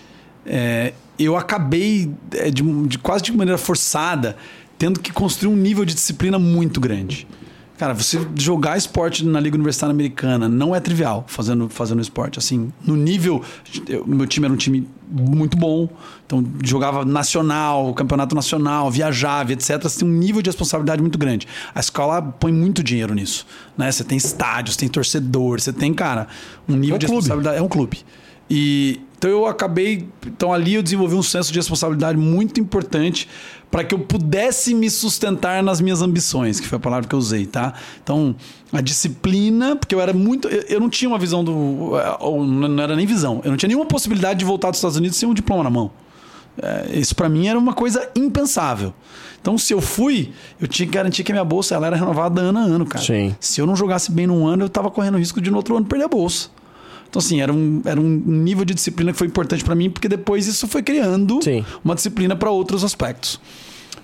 é, 0.47 0.95
eu 1.19 1.37
acabei 1.37 2.11
é, 2.33 2.51
de, 2.51 2.63
de, 2.87 2.99
quase 2.99 3.25
de 3.25 3.31
maneira 3.31 3.59
forçada 3.59 4.39
tendo 4.79 4.99
que 4.99 5.13
construir 5.13 5.53
um 5.53 5.57
nível 5.57 5.85
de 5.85 5.93
disciplina 5.93 6.39
muito 6.39 6.81
grande. 6.81 7.29
Cara, 7.77 7.93
você 7.93 8.25
jogar 8.37 8.79
esporte 8.79 9.25
na 9.25 9.41
Liga 9.41 9.57
Universitária 9.57 9.93
Americana 9.93 10.49
não 10.49 10.75
é 10.75 10.79
trivial 10.79 11.25
fazendo, 11.27 11.69
fazendo 11.69 12.01
esporte. 12.01 12.39
Assim, 12.39 12.73
no 12.87 12.95
nível. 12.95 13.43
Eu, 13.89 14.07
meu 14.07 14.27
time 14.29 14.47
era 14.47 14.55
um 14.55 14.57
time 14.57 14.89
muito 15.11 15.57
bom, 15.57 15.89
então 16.25 16.45
jogava 16.63 17.05
nacional, 17.05 17.93
campeonato 17.95 18.35
nacional, 18.35 18.91
viajava, 18.91 19.53
etc. 19.53 19.83
Você 19.83 20.01
tem 20.01 20.09
um 20.09 20.13
nível 20.13 20.41
de 20.41 20.51
responsabilidade 20.51 21.03
muito 21.03 21.19
grande. 21.19 21.49
A 21.75 21.81
escola 21.81 22.23
põe 22.23 22.53
muito 22.53 22.83
dinheiro 22.83 23.13
nisso. 23.13 23.45
Né? 23.77 23.91
Você 23.91 24.05
tem 24.05 24.17
estádios, 24.17 24.77
tem 24.77 24.89
torcedor, 24.89 25.61
você 25.61 25.73
tem, 25.73 25.93
cara, 25.93 26.29
um 26.69 26.77
nível 26.77 26.95
é 26.95 26.97
um 26.97 26.99
de 26.99 27.07
clube. 27.07 27.21
responsabilidade. 27.23 27.59
É 27.59 27.63
um 27.63 27.69
clube. 27.69 28.05
E 28.49 29.01
então 29.25 29.31
eu 29.31 29.47
acabei. 29.47 30.07
Então 30.27 30.53
ali 30.53 30.75
eu 30.75 30.83
desenvolvi 30.83 31.15
um 31.15 31.23
senso 31.23 31.51
de 31.51 31.59
responsabilidade 31.59 32.19
muito 32.19 32.61
importante 32.61 33.27
para 33.75 33.83
que 33.83 33.93
eu 33.93 33.99
pudesse 33.99 34.73
me 34.73 34.89
sustentar 34.89 35.61
nas 35.61 35.81
minhas 35.81 36.01
ambições, 36.01 36.61
que 36.61 36.69
foi 36.69 36.77
a 36.77 36.81
palavra 36.81 37.09
que 37.09 37.13
eu 37.13 37.19
usei, 37.19 37.45
tá? 37.45 37.75
Então, 38.01 38.37
a 38.73 38.81
disciplina, 38.81 39.75
porque 39.75 39.93
eu 39.93 40.01
era 40.01 40.13
muito. 40.13 40.47
Eu, 40.47 40.63
eu 40.69 40.81
não 40.81 40.89
tinha 40.89 41.09
uma 41.09 41.19
visão 41.19 41.43
do. 41.43 41.91
Ou 42.21 42.47
não 42.47 42.81
era 42.81 42.95
nem 42.95 43.05
visão. 43.05 43.41
Eu 43.43 43.51
não 43.51 43.57
tinha 43.57 43.67
nenhuma 43.67 43.85
possibilidade 43.85 44.39
de 44.39 44.45
voltar 44.45 44.71
dos 44.71 44.79
Estados 44.79 44.97
Unidos 44.97 45.19
sem 45.19 45.29
um 45.29 45.35
diploma 45.35 45.65
na 45.65 45.71
mão. 45.71 45.91
É, 46.63 47.01
isso 47.01 47.17
para 47.17 47.29
mim 47.29 47.49
era 47.49 47.59
uma 47.59 47.73
coisa 47.73 48.09
impensável. 48.15 48.95
Então, 49.41 49.59
se 49.59 49.75
eu 49.75 49.81
fui, 49.81 50.31
eu 50.61 50.69
tinha 50.69 50.87
que 50.87 50.93
garantir 50.93 51.25
que 51.25 51.33
a 51.33 51.35
minha 51.35 51.45
bolsa 51.45 51.75
ela 51.75 51.89
era 51.89 51.97
renovada 51.97 52.41
ano 52.43 52.61
a 52.61 52.63
ano, 52.63 52.87
cara. 52.87 53.05
Sim. 53.05 53.35
Se 53.41 53.61
eu 53.61 53.67
não 53.67 53.75
jogasse 53.75 54.13
bem 54.13 54.29
num 54.29 54.47
ano, 54.47 54.67
eu 54.67 54.69
tava 54.69 54.89
correndo 54.89 55.19
risco 55.19 55.41
de 55.41 55.51
no 55.51 55.57
outro 55.57 55.77
ano 55.77 55.85
perder 55.85 56.05
a 56.05 56.09
bolsa. 56.09 56.49
Então, 57.15 57.21
assim, 57.21 57.41
era 57.41 57.53
um, 57.53 57.81
era 57.85 58.01
um 58.01 58.09
nível 58.27 58.65
de 58.65 58.75
disciplina 58.75 59.13
que 59.13 59.19
foi 59.19 59.29
importante 59.29 59.63
para 59.63 59.77
mim, 59.77 59.89
porque 59.89 60.09
depois 60.09 60.49
isso 60.49 60.67
foi 60.67 60.83
criando 60.83 61.41
Sim. 61.41 61.65
uma 61.85 61.95
disciplina 61.95 62.35
para 62.35 62.51
outros 62.51 62.83
aspectos. 62.83 63.41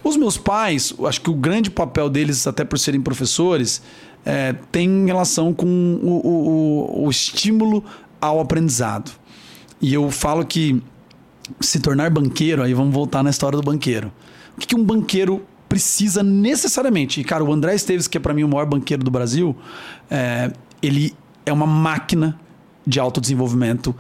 Os 0.05 0.17
meus 0.17 0.39
pais, 0.39 0.95
acho 1.05 1.21
que 1.21 1.29
o 1.29 1.35
grande 1.35 1.73
papel 1.73 2.09
deles, 2.09 2.47
até 2.47 2.65
por 2.65 2.79
serem 2.79 3.01
professores, 3.01 3.83
é, 4.25 4.53
tem 4.71 5.07
relação 5.07 5.53
com 5.53 5.67
o, 5.67 7.01
o, 7.01 7.07
o 7.07 7.11
estímulo 7.11 7.83
ao 8.21 8.39
aprendizado. 8.39 9.11
E 9.83 9.93
eu 9.93 10.09
falo 10.13 10.47
que 10.47 10.81
se 11.59 11.81
tornar 11.81 12.11
banqueiro, 12.11 12.63
aí 12.63 12.73
vamos 12.73 12.95
voltar 12.95 13.25
na 13.25 13.31
história 13.31 13.59
do 13.59 13.65
banqueiro. 13.65 14.13
O 14.57 14.61
que, 14.61 14.69
que 14.69 14.77
um 14.77 14.85
banqueiro 14.85 15.45
precisa 15.69 16.23
necessariamente? 16.23 17.21
E, 17.21 17.25
cara, 17.25 17.43
o 17.43 17.53
André 17.53 17.75
Esteves, 17.75 18.07
que 18.07 18.19
é 18.19 18.21
para 18.21 18.33
mim 18.33 18.45
o 18.45 18.49
maior 18.49 18.67
banqueiro 18.67 19.03
do 19.03 19.11
Brasil, 19.11 19.57
é, 20.09 20.53
ele 20.81 21.13
é 21.45 21.53
uma 21.53 21.67
máquina 21.67 22.39
de 22.87 22.99
autodesenvolvimento 22.99 23.95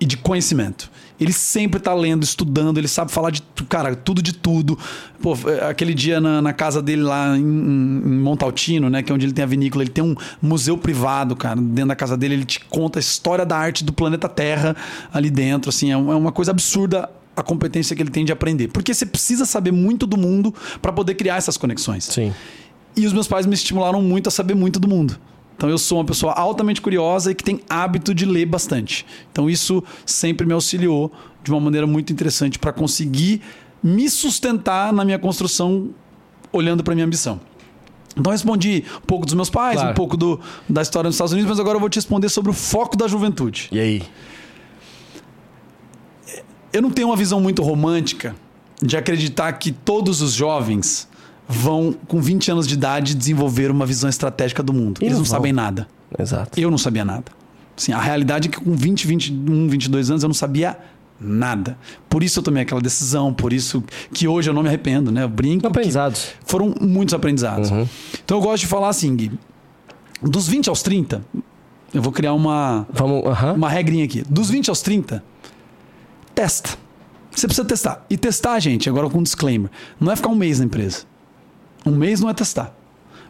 e 0.00 0.06
de 0.06 0.16
conhecimento. 0.16 0.90
Ele 1.18 1.32
sempre 1.32 1.78
está 1.78 1.94
lendo, 1.94 2.24
estudando, 2.24 2.78
ele 2.78 2.88
sabe 2.88 3.12
falar 3.12 3.30
de 3.30 3.42
cara, 3.68 3.94
tudo 3.94 4.20
de 4.20 4.32
tudo. 4.32 4.78
Pô, 5.22 5.36
aquele 5.68 5.94
dia 5.94 6.20
na, 6.20 6.42
na 6.42 6.52
casa 6.52 6.82
dele 6.82 7.02
lá 7.02 7.36
em, 7.38 7.40
em, 7.40 8.18
Montaltino, 8.18 8.90
né, 8.90 9.02
que 9.02 9.12
é 9.12 9.14
onde 9.14 9.24
ele 9.24 9.32
tem 9.32 9.44
a 9.44 9.46
vinícola, 9.46 9.84
ele 9.84 9.90
tem 9.90 10.02
um 10.02 10.14
museu 10.42 10.76
privado, 10.76 11.36
cara, 11.36 11.60
dentro 11.60 11.88
da 11.88 11.96
casa 11.96 12.16
dele, 12.16 12.34
ele 12.34 12.44
te 12.44 12.60
conta 12.60 12.98
a 12.98 13.00
história 13.00 13.46
da 13.46 13.56
arte 13.56 13.84
do 13.84 13.92
planeta 13.92 14.28
Terra 14.28 14.76
ali 15.12 15.30
dentro, 15.30 15.70
assim, 15.70 15.90
é, 15.90 15.94
é 15.94 15.96
uma 15.96 16.32
coisa 16.32 16.50
absurda 16.50 17.08
a 17.36 17.42
competência 17.42 17.94
que 17.96 18.02
ele 18.02 18.10
tem 18.10 18.24
de 18.24 18.32
aprender. 18.32 18.68
Porque 18.68 18.92
você 18.92 19.06
precisa 19.06 19.44
saber 19.44 19.72
muito 19.72 20.06
do 20.06 20.16
mundo 20.16 20.54
para 20.82 20.92
poder 20.92 21.14
criar 21.14 21.36
essas 21.36 21.56
conexões. 21.56 22.04
Sim. 22.04 22.32
E 22.96 23.06
os 23.06 23.12
meus 23.12 23.26
pais 23.26 23.46
me 23.46 23.54
estimularam 23.54 24.00
muito 24.02 24.28
a 24.28 24.30
saber 24.30 24.54
muito 24.54 24.78
do 24.78 24.88
mundo. 24.88 25.18
Então 25.56 25.70
eu 25.70 25.78
sou 25.78 25.98
uma 25.98 26.04
pessoa 26.04 26.32
altamente 26.32 26.80
curiosa 26.80 27.30
e 27.30 27.34
que 27.34 27.44
tem 27.44 27.60
hábito 27.68 28.14
de 28.14 28.24
ler 28.24 28.46
bastante. 28.46 29.06
Então 29.30 29.48
isso 29.48 29.82
sempre 30.04 30.46
me 30.46 30.52
auxiliou 30.52 31.12
de 31.42 31.50
uma 31.50 31.60
maneira 31.60 31.86
muito 31.86 32.12
interessante 32.12 32.58
para 32.58 32.72
conseguir 32.72 33.40
me 33.82 34.08
sustentar 34.08 34.92
na 34.92 35.04
minha 35.04 35.18
construção 35.18 35.90
olhando 36.52 36.82
para 36.82 36.94
minha 36.94 37.06
ambição. 37.06 37.40
Então 38.16 38.32
respondi 38.32 38.84
um 38.96 39.06
pouco 39.06 39.26
dos 39.26 39.34
meus 39.34 39.50
pais, 39.50 39.76
claro. 39.76 39.90
um 39.90 39.94
pouco 39.94 40.16
do, 40.16 40.40
da 40.68 40.82
história 40.82 41.08
dos 41.08 41.16
Estados 41.16 41.32
Unidos, 41.32 41.50
mas 41.50 41.60
agora 41.60 41.76
eu 41.76 41.80
vou 41.80 41.88
te 41.88 41.96
responder 41.96 42.28
sobre 42.28 42.50
o 42.50 42.54
foco 42.54 42.96
da 42.96 43.08
juventude. 43.08 43.68
E 43.72 43.80
aí? 43.80 44.02
Eu 46.72 46.80
não 46.80 46.90
tenho 46.90 47.08
uma 47.08 47.16
visão 47.16 47.40
muito 47.40 47.62
romântica 47.62 48.34
de 48.80 48.96
acreditar 48.96 49.52
que 49.54 49.72
todos 49.72 50.22
os 50.22 50.32
jovens 50.32 51.08
vão, 51.48 51.94
com 52.06 52.20
20 52.20 52.50
anos 52.50 52.66
de 52.66 52.74
idade, 52.74 53.14
desenvolver 53.14 53.70
uma 53.70 53.86
visão 53.86 54.08
estratégica 54.08 54.62
do 54.62 54.72
mundo. 54.72 54.98
Eles 55.00 55.12
não, 55.14 55.20
não 55.20 55.24
sabem 55.26 55.52
nada. 55.52 55.86
Exato. 56.18 56.58
Eu 56.58 56.70
não 56.70 56.78
sabia 56.78 57.04
nada. 57.04 57.24
Assim, 57.76 57.92
a 57.92 58.00
realidade 58.00 58.48
é 58.48 58.50
que 58.50 58.60
com 58.60 58.74
20, 58.74 59.06
21, 59.06 59.68
22 59.68 60.10
anos 60.10 60.22
eu 60.22 60.28
não 60.28 60.34
sabia 60.34 60.78
nada. 61.20 61.76
Por 62.08 62.22
isso 62.22 62.38
eu 62.38 62.42
tomei 62.42 62.62
aquela 62.62 62.80
decisão, 62.80 63.32
por 63.32 63.52
isso 63.52 63.82
que 64.12 64.28
hoje 64.28 64.48
eu 64.48 64.54
não 64.54 64.62
me 64.62 64.68
arrependo, 64.68 65.10
né? 65.10 65.24
Eu 65.24 65.28
brinco. 65.28 65.66
Aprendizados. 65.66 66.28
Foram 66.44 66.74
muitos 66.80 67.14
aprendizados. 67.14 67.70
Uhum. 67.70 67.88
Então 68.24 68.38
eu 68.38 68.42
gosto 68.42 68.62
de 68.62 68.66
falar 68.68 68.88
assim, 68.88 69.14
Gui, 69.16 69.32
dos 70.22 70.46
20 70.46 70.68
aos 70.68 70.82
30, 70.82 71.24
eu 71.92 72.02
vou 72.02 72.12
criar 72.12 72.32
uma, 72.32 72.86
Vamos. 72.92 73.26
aham. 73.26 73.54
uma 73.54 73.68
regrinha 73.68 74.04
aqui. 74.04 74.22
Dos 74.28 74.50
20 74.50 74.70
aos 74.70 74.80
30, 74.80 75.22
testa. 76.34 76.70
Você 77.30 77.46
precisa 77.48 77.66
testar. 77.66 78.04
E 78.08 78.16
testar, 78.16 78.58
gente, 78.60 78.88
agora 78.88 79.10
com 79.10 79.18
um 79.18 79.22
disclaimer, 79.22 79.68
não 79.98 80.12
é 80.12 80.16
ficar 80.16 80.28
um 80.28 80.36
mês 80.36 80.60
na 80.60 80.66
empresa. 80.66 81.04
Um 81.84 81.92
mês 81.92 82.20
não 82.20 82.28
é 82.30 82.34
testar. 82.34 82.74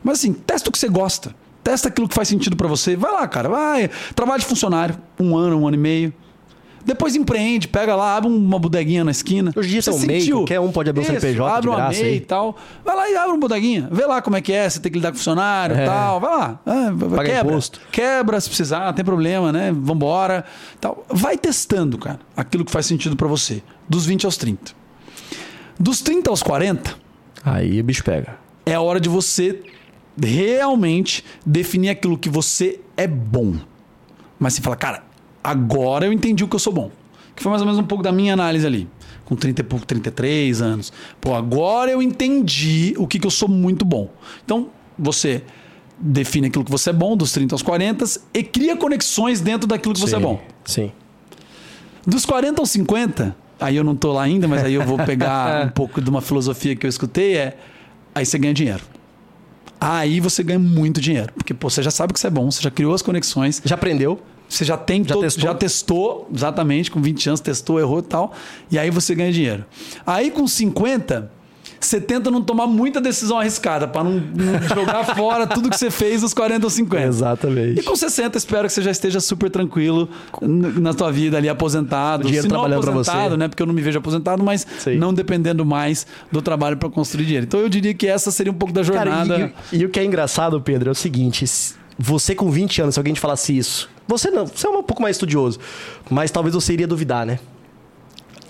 Mas 0.03 0.19
assim, 0.19 0.33
testa 0.33 0.69
o 0.69 0.73
que 0.73 0.79
você 0.79 0.89
gosta. 0.89 1.35
Testa 1.63 1.89
aquilo 1.89 2.07
que 2.09 2.15
faz 2.15 2.29
sentido 2.29 2.57
pra 2.57 2.69
você. 2.69 2.95
Vai 2.95 3.11
lá, 3.11 3.27
cara. 3.27 3.49
Vai. 3.49 3.89
Trabalho 4.15 4.41
de 4.41 4.47
funcionário. 4.47 4.97
Um 5.19 5.37
ano, 5.37 5.59
um 5.61 5.67
ano 5.67 5.77
e 5.77 5.81
meio. 5.81 6.13
Depois 6.85 7.17
empreende, 7.17 7.67
pega 7.67 7.97
lá, 7.97 8.15
abre 8.15 8.29
uma 8.31 8.59
bodeguinha 8.59 9.03
na 9.03 9.11
esquina. 9.11 9.51
Hoje 9.57 9.69
em 9.69 9.71
dia 9.73 9.81
Você 9.81 9.91
tem 9.91 10.01
um 10.01 10.07
MEI, 10.07 10.31
qualquer 10.31 10.61
um 10.61 10.71
pode 10.71 10.91
abrir 10.91 11.01
um 11.01 11.05
CNPJ 11.07 11.33
de 11.33 11.57
abre 11.57 11.71
uma 11.71 11.77
graça 11.77 11.99
MEI 12.03 12.11
aí. 12.11 12.17
e 12.17 12.21
tal. 12.21 12.55
Vai 12.85 12.95
lá 12.95 13.09
e 13.11 13.17
abre 13.17 13.31
uma 13.31 13.39
bodeguinha. 13.39 13.89
Vê 13.91 14.05
lá 14.05 14.21
como 14.21 14.37
é 14.37 14.43
que 14.43 14.53
é, 14.53 14.69
você 14.69 14.79
tem 14.81 14.93
que 14.93 14.99
lidar 14.99 15.11
com 15.11 15.17
funcionário 15.17 15.75
e 15.75 15.81
É. 15.81 15.87
tal. 15.87 16.21
Vai 16.21 16.31
lá. 16.37 16.61
Ah, 16.67 16.93
Paga 17.17 17.25
quebra. 17.25 17.51
imposto. 17.53 17.81
Quebra 17.91 18.39
se 18.39 18.49
precisar, 18.51 18.85
não 18.85 18.93
tem 18.93 19.03
problema, 19.03 19.51
né? 19.51 19.73
Vambora. 19.75 20.45
Tal. 20.79 21.07
Vai 21.09 21.39
testando, 21.39 21.97
cara, 21.97 22.21
aquilo 22.37 22.67
que 22.67 22.71
faz 22.71 22.85
sentido 22.85 23.17
pra 23.17 23.27
você. 23.29 23.63
Dos 23.89 24.05
20 24.05 24.27
aos 24.27 24.37
30. 24.37 24.73
Dos 25.81 26.03
30 26.03 26.29
aos 26.29 26.43
40, 26.43 26.95
Aí 27.43 27.81
o 27.81 27.85
bicho 27.85 28.05
pega. 28.05 28.37
É 28.67 28.75
a 28.75 28.81
hora 28.81 29.01
de 29.01 29.09
você 29.09 29.63
realmente 30.21 31.25
definir 31.45 31.91
aquilo 31.91 32.17
que 32.17 32.29
você 32.29 32.81
é 32.97 33.07
bom. 33.07 33.55
Mas 34.39 34.55
você 34.55 34.63
fala, 34.63 34.77
cara, 34.77 35.05
agora 35.43 36.07
eu 36.07 36.13
entendi 36.13 36.45
o 36.45 36.49
que 36.49 36.55
eu 36.55 36.61
sou 36.61 36.73
bom. 36.73 36.91
Que 37.35 37.43
foi 37.43 37.51
mais 37.51 37.63
ou 37.63 37.67
menos 37.67 37.81
um 37.81 37.87
pouco 37.87 38.03
da 38.03 38.13
minha 38.13 38.33
análise 38.33 38.67
ali. 38.67 38.89
Com 39.25 39.35
30 39.35 39.61
e 39.61 39.65
pouco, 39.65 39.87
33 39.87 40.61
anos. 40.61 40.93
Pô, 41.21 41.35
agora 41.35 41.91
eu 41.91 42.03
entendi 42.03 42.95
o 42.97 43.07
que, 43.07 43.19
que 43.19 43.27
eu 43.27 43.31
sou 43.31 43.49
muito 43.49 43.85
bom. 43.85 44.11
Então, 44.45 44.69
você 44.99 45.43
define 45.99 46.49
aquilo 46.49 46.65
que 46.65 46.71
você 46.71 46.91
é 46.91 46.93
bom, 46.93 47.17
dos 47.17 47.33
30 47.33 47.55
aos 47.55 47.63
40, 47.63 48.05
e 48.33 48.43
cria 48.43 48.77
conexões 48.77 49.41
dentro 49.41 49.67
daquilo 49.67 49.95
que 49.95 50.01
você 50.01 50.17
é 50.17 50.19
Sim, 50.19 50.25
bom. 50.25 50.43
Sim. 50.65 50.93
Dos 52.07 52.27
40 52.27 52.61
aos 52.61 52.71
50, 52.71 53.35
aí 53.59 53.77
eu 53.77 53.85
não 53.85 53.97
tô 53.97 54.13
lá 54.13 54.23
ainda, 54.23 54.47
mas 54.47 54.63
aí 54.65 54.75
eu 54.75 54.83
vou 54.83 54.99
pegar 55.07 55.67
um 55.67 55.71
pouco 55.71 56.01
de 56.01 56.11
uma 56.11 56.21
filosofia 56.21 56.77
que 56.77 56.85
eu 56.85 56.91
escutei, 56.91 57.37
é 57.37 57.57
aí 58.15 58.25
você 58.25 58.39
ganha 58.39 58.55
dinheiro. 58.55 58.83
Aí 59.81 60.21
você 60.21 60.43
ganha 60.43 60.59
muito 60.59 61.01
dinheiro. 61.01 61.33
Porque 61.35 61.53
pô, 61.53 61.69
você 61.69 61.83
já 61.83 61.91
sabe 61.91 62.13
que 62.13 62.21
você 62.21 62.29
é 62.29 62.31
bom, 62.31 62.51
você 62.51 62.63
já 62.63 62.71
criou 62.71 62.95
as 62.95 63.03
conexões, 63.03 63.61
Já 63.65 63.75
aprendeu? 63.75 64.21
você 64.49 64.65
já 64.65 64.77
tem 64.77 65.03
Já 65.03 65.15
todo- 65.15 65.23
testou? 65.23 65.43
já 65.45 65.55
testou, 65.55 66.29
exatamente, 66.33 66.91
com 66.91 67.01
20 67.03 67.29
anos, 67.29 67.41
testou, 67.41 67.79
errou 67.81 67.99
e 67.99 68.03
tal. 68.03 68.33
E 68.71 68.79
aí 68.79 68.91
você 68.91 69.15
ganha 69.15 69.33
dinheiro. 69.33 69.65
Aí 70.07 70.31
com 70.31 70.47
50, 70.47 71.31
você 71.81 72.01
tenta 72.01 72.31
não 72.31 72.43
tomar 72.43 72.67
muita 72.67 73.01
decisão 73.01 73.39
arriscada, 73.39 73.87
para 73.87 74.05
não, 74.05 74.13
não 74.13 74.63
jogar 74.75 75.05
fora 75.17 75.47
tudo 75.47 75.69
que 75.71 75.77
você 75.77 75.91
fez 75.91 76.21
dos 76.23 76.33
40 76.35 76.67
aos 76.67 76.73
50. 76.73 77.03
Exatamente. 77.07 77.81
E 77.81 77.83
com 77.83 77.95
60, 77.95 78.37
espero 78.39 78.67
que 78.67 78.73
você 78.73 78.83
já 78.83 78.91
esteja 78.91 79.21
super 79.21 79.51
tranquilo 79.51 80.09
na 80.43 80.93
tua 80.95 81.13
vida 81.13 81.37
ali, 81.37 81.49
aposentado. 81.49 82.23
O 82.23 82.27
dinheiro 82.27 82.45
Se 82.45 82.49
trabalhando 82.49 82.89
aposentado, 82.89 83.31
você. 83.31 83.37
né? 83.37 83.49
Porque 83.49 83.63
eu 83.63 83.67
não 83.67 83.75
me 83.75 83.83
vejo 83.83 83.99
aposentado, 83.99 84.43
mas 84.43 84.67
não 84.99 85.13
dependendo 85.15 85.65
mais 85.65 86.07
do 86.33 86.41
trabalho 86.43 86.77
para 86.77 86.89
construir 86.91 87.25
dinheiro. 87.25 87.47
Então 87.47 87.61
eu 87.61 87.69
diria 87.69 87.95
que 87.95 88.07
essa 88.07 88.31
seria 88.31 88.53
um 88.53 88.57
pouco 88.57 88.73
da 88.75 88.83
Cara, 88.85 89.11
jornada. 89.11 89.53
e, 89.73 89.79
e 89.79 89.85
o 89.85 89.89
que 89.89 90.01
é 90.01 90.05
engraçado, 90.05 90.61
Pedro, 90.61 90.89
é 90.89 90.93
o 90.93 90.95
seguinte: 90.95 91.47
se- 91.47 91.75
você 91.99 92.35
com 92.35 92.51
20 92.51 92.83
anos, 92.83 92.95
se 92.95 92.99
alguém 93.01 93.15
te 93.15 93.21
falasse 93.21 93.57
isso, 93.57 93.89
você 94.09 94.31
não, 94.31 94.47
você 94.47 94.67
é 94.67 94.71
um 94.71 94.83
pouco 94.83 95.01
mais 95.01 95.17
estudioso, 95.17 95.61
mas 96.11 96.31
talvez 96.31 96.55
você 96.55 96.73
iria 96.73 96.87
duvidar, 96.87 97.25
né? 97.25 97.39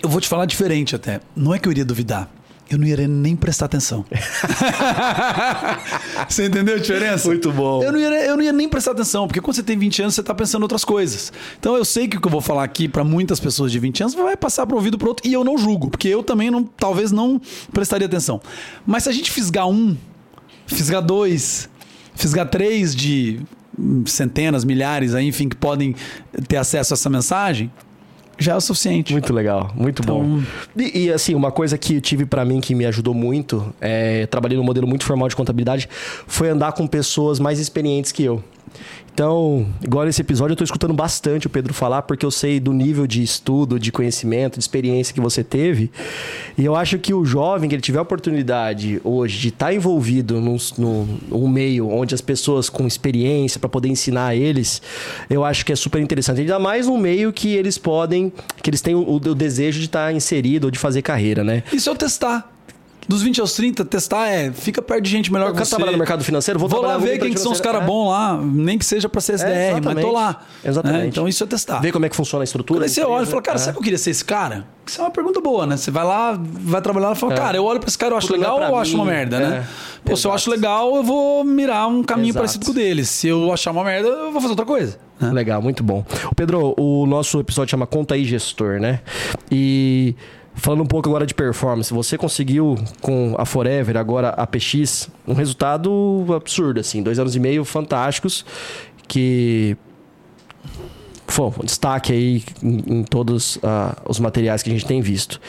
Eu 0.01 0.09
vou 0.09 0.19
te 0.21 0.27
falar 0.27 0.45
diferente 0.45 0.95
até. 0.95 1.19
Não 1.35 1.53
é 1.53 1.59
que 1.59 1.67
eu 1.67 1.71
iria 1.71 1.85
duvidar. 1.85 2.29
Eu 2.69 2.79
não 2.79 2.87
iria 2.87 3.07
nem 3.07 3.35
prestar 3.35 3.65
atenção. 3.65 4.03
você 6.27 6.47
entendeu 6.47 6.75
a 6.75 6.79
diferença? 6.79 7.27
Muito 7.27 7.51
bom. 7.51 7.83
Eu 7.83 7.91
não, 7.91 7.99
ia, 7.99 8.25
eu 8.25 8.35
não 8.35 8.43
ia 8.43 8.51
nem 8.51 8.67
prestar 8.67 8.91
atenção, 8.91 9.27
porque 9.27 9.39
quando 9.39 9.55
você 9.55 9.61
tem 9.61 9.77
20 9.77 10.01
anos, 10.01 10.15
você 10.15 10.21
está 10.21 10.33
pensando 10.33 10.61
em 10.61 10.63
outras 10.63 10.83
coisas. 10.83 11.31
Então 11.59 11.75
eu 11.75 11.85
sei 11.85 12.07
que 12.07 12.17
o 12.17 12.21
que 12.21 12.27
eu 12.27 12.31
vou 12.31 12.41
falar 12.41 12.63
aqui 12.63 12.87
para 12.87 13.03
muitas 13.03 13.39
pessoas 13.39 13.71
de 13.71 13.77
20 13.77 14.01
anos 14.01 14.15
vai 14.15 14.35
passar 14.35 14.65
para 14.65 14.75
um 14.75 14.77
ouvido 14.77 14.97
para 14.97 15.07
outro, 15.07 15.27
e 15.27 15.33
eu 15.33 15.43
não 15.43 15.57
julgo, 15.57 15.91
porque 15.91 16.07
eu 16.07 16.23
também 16.23 16.49
não, 16.49 16.63
talvez 16.63 17.11
não 17.11 17.39
prestaria 17.71 18.07
atenção. 18.07 18.41
Mas 18.85 19.03
se 19.03 19.09
a 19.09 19.11
gente 19.11 19.29
fisgar 19.29 19.67
um, 19.67 19.95
fisgar 20.65 21.03
dois, 21.03 21.69
fisgar 22.15 22.49
três 22.49 22.95
de 22.95 23.41
hum, 23.77 24.03
centenas, 24.07 24.65
milhares, 24.65 25.13
aí, 25.13 25.27
enfim, 25.27 25.49
que 25.49 25.55
podem 25.55 25.95
ter 26.47 26.57
acesso 26.57 26.93
a 26.93 26.95
essa 26.95 27.09
mensagem, 27.11 27.71
já 28.37 28.53
é 28.53 28.55
o 28.55 28.61
suficiente. 28.61 29.11
Muito 29.13 29.33
legal, 29.33 29.71
muito 29.75 30.01
Então- 30.01 30.19
bom. 30.21 30.41
E, 30.75 31.05
e, 31.05 31.11
assim, 31.11 31.33
uma 31.35 31.51
coisa 31.51 31.77
que 31.77 31.95
eu 31.95 32.01
tive 32.01 32.25
pra 32.25 32.43
mim 32.45 32.59
que 32.59 32.73
me 32.75 32.85
ajudou 32.85 33.13
muito, 33.13 33.73
é, 33.81 34.25
trabalhei 34.27 34.57
num 34.57 34.63
modelo 34.63 34.87
muito 34.87 35.05
formal 35.05 35.27
de 35.29 35.35
contabilidade, 35.35 35.87
foi 36.27 36.49
andar 36.49 36.71
com 36.73 36.85
pessoas 36.87 37.39
mais 37.39 37.59
experientes 37.59 38.11
que 38.11 38.23
eu. 38.23 38.43
Então, 39.15 39.65
igual 39.81 40.03
nesse 40.03 40.19
episódio, 40.19 40.51
eu 40.51 40.57
tô 40.57 40.65
escutando 40.65 40.93
bastante 40.93 41.47
o 41.47 41.49
Pedro 41.49 41.73
falar, 41.73 42.01
porque 42.01 42.25
eu 42.25 42.31
sei 42.31 42.59
do 42.59 42.73
nível 42.73 43.07
de 43.07 43.23
estudo, 43.23 43.79
de 43.79 43.89
conhecimento, 43.89 44.55
de 44.55 44.59
experiência 44.59 45.13
que 45.13 45.21
você 45.21 45.41
teve. 45.41 45.89
E 46.57 46.65
eu 46.65 46.75
acho 46.75 46.99
que 46.99 47.13
o 47.13 47.23
jovem, 47.23 47.69
que 47.69 47.75
ele 47.75 47.81
tiver 47.81 47.99
a 47.99 48.01
oportunidade 48.01 48.99
hoje 49.05 49.39
de 49.39 49.47
estar 49.47 49.73
envolvido 49.73 50.41
num, 50.41 50.57
num, 50.77 51.17
num 51.29 51.47
meio 51.47 51.87
onde 51.87 52.13
as 52.13 52.19
pessoas 52.19 52.69
com 52.69 52.85
experiência 52.85 53.57
para 53.57 53.69
poder 53.69 53.87
ensinar 53.87 54.35
eles, 54.35 54.81
eu 55.29 55.45
acho 55.45 55.65
que 55.65 55.71
é 55.71 55.77
super 55.77 56.01
interessante. 56.01 56.41
Ainda 56.41 56.59
mais 56.59 56.87
num 56.87 56.97
meio 56.97 57.31
que 57.31 57.55
eles 57.55 57.77
podem, 57.77 58.33
que 58.61 58.69
eles 58.69 58.81
têm 58.81 58.95
o, 58.95 59.09
o 59.09 59.19
desejo 59.33 59.79
de 59.79 59.85
estar 59.85 60.13
inserido 60.13 60.65
ou 60.65 60.71
de 60.71 60.77
fazer 60.77 61.01
carreira, 61.01 61.41
né? 61.41 61.63
Isso 61.71 61.87
é 61.87 61.93
eu 61.93 61.95
testar. 61.95 62.54
Dos 63.07 63.21
20 63.21 63.41
aos 63.41 63.53
30, 63.53 63.85
testar 63.85 64.27
é 64.27 64.51
fica 64.51 64.81
perto 64.81 65.03
de 65.03 65.11
gente 65.11 65.31
melhor 65.31 65.49
Eu 65.49 65.53
que 65.53 65.59
você. 65.59 65.69
trabalhar 65.71 65.91
no 65.91 65.97
mercado 65.97 66.23
financeiro, 66.23 66.59
vou, 66.59 66.67
Vou 66.67 66.81
lá 66.81 66.97
ver 66.97 67.19
quem 67.19 67.31
que 67.33 67.39
são 67.39 67.51
os 67.51 67.61
caras 67.61 67.81
bons. 67.81 67.87
bons 67.87 68.09
lá, 68.09 68.37
nem 68.41 68.77
que 68.77 68.85
seja 68.85 69.07
pra 69.07 69.21
ser 69.21 69.33
SDR, 69.33 69.49
É, 69.77 69.81
mas 69.81 70.01
tô 70.01 70.11
lá. 70.11 70.41
Exatamente. 70.63 71.01
né? 71.01 71.07
Então 71.07 71.27
isso 71.27 71.43
é 71.43 71.47
testar. 71.47 71.79
Ver 71.79 71.91
como 71.91 72.05
é 72.05 72.09
que 72.09 72.15
funciona 72.15 72.43
a 72.43 72.45
estrutura. 72.45 72.83
Aí 72.83 72.89
você 72.89 73.01
olha 73.03 73.23
e 73.23 73.27
fala, 73.27 73.41
cara, 73.41 73.57
É. 73.57 73.59
sabe 73.59 73.73
que 73.73 73.79
eu 73.79 73.83
queria 73.83 73.97
ser 73.99 74.09
esse 74.11 74.25
cara? 74.25 74.65
Isso 74.87 74.99
é 75.01 75.03
uma 75.03 75.11
pergunta 75.11 75.39
boa, 75.41 75.65
né? 75.65 75.77
Você 75.77 75.89
vai 75.91 76.03
lá, 76.03 76.39
vai 76.39 76.81
trabalhar 76.81 77.11
e 77.11 77.15
fala, 77.15 77.33
É. 77.33 77.37
cara, 77.37 77.57
eu 77.57 77.63
olho 77.63 77.79
pra 77.79 77.87
esse 77.87 77.97
cara, 77.97 78.13
eu 78.13 78.17
acho 78.17 78.27
Tudo 78.27 78.37
é 78.37 78.39
legal 78.39 78.57
ou 78.59 78.63
eu 78.65 78.75
acho 78.77 78.95
uma 78.95 79.05
merda, 79.05 79.39
né? 79.39 79.57
É. 79.57 79.65
Pô, 80.03 80.15
se 80.15 80.25
eu 80.27 80.31
acho 80.33 80.49
legal, 80.49 80.95
eu 80.95 81.03
vou 81.03 81.43
mirar 81.43 81.87
um 81.87 82.03
caminho 82.03 82.29
Exato. 82.31 82.39
parecido 82.41 82.65
com 82.65 82.71
o 82.71 82.75
dele. 82.75 83.03
Se 83.05 83.27
eu 83.27 83.51
achar 83.51 83.71
uma 83.71 83.83
merda, 83.83 84.07
eu 84.07 84.31
vou 84.31 84.41
fazer 84.41 84.51
outra 84.51 84.65
coisa. 84.65 84.97
né? 85.19 85.31
Legal, 85.31 85.61
muito 85.61 85.83
bom. 85.83 86.05
O 86.31 86.35
Pedro, 86.35 86.73
o 86.77 87.05
nosso 87.05 87.39
episódio 87.39 87.71
chama 87.71 87.87
Conta 87.87 88.13
aí 88.15 88.25
Gestor, 88.25 88.79
né? 88.79 88.99
E 89.51 90.15
falando 90.55 90.81
um 90.81 90.85
pouco 90.85 91.09
agora 91.09 91.25
de 91.25 91.33
performance, 91.33 91.93
você 91.93 92.17
conseguiu 92.17 92.77
com 93.01 93.35
a 93.37 93.45
Forever, 93.45 93.97
agora 93.97 94.29
a 94.29 94.47
PX, 94.47 95.09
um 95.27 95.33
resultado 95.33 96.25
absurdo, 96.35 96.79
assim, 96.79 97.03
dois 97.03 97.19
anos 97.19 97.35
e 97.35 97.39
meio 97.39 97.63
fantásticos, 97.63 98.45
que 99.07 99.77
foi 101.27 101.45
um 101.45 101.65
destaque 101.65 102.13
aí 102.13 102.43
em, 102.63 102.99
em 102.99 103.03
todos 103.03 103.59
ah, 103.61 103.97
os 104.05 104.19
materiais 104.19 104.63
que 104.63 104.69
a 104.69 104.73
gente 104.73 104.85
tem 104.85 105.01
visto. 105.01 105.39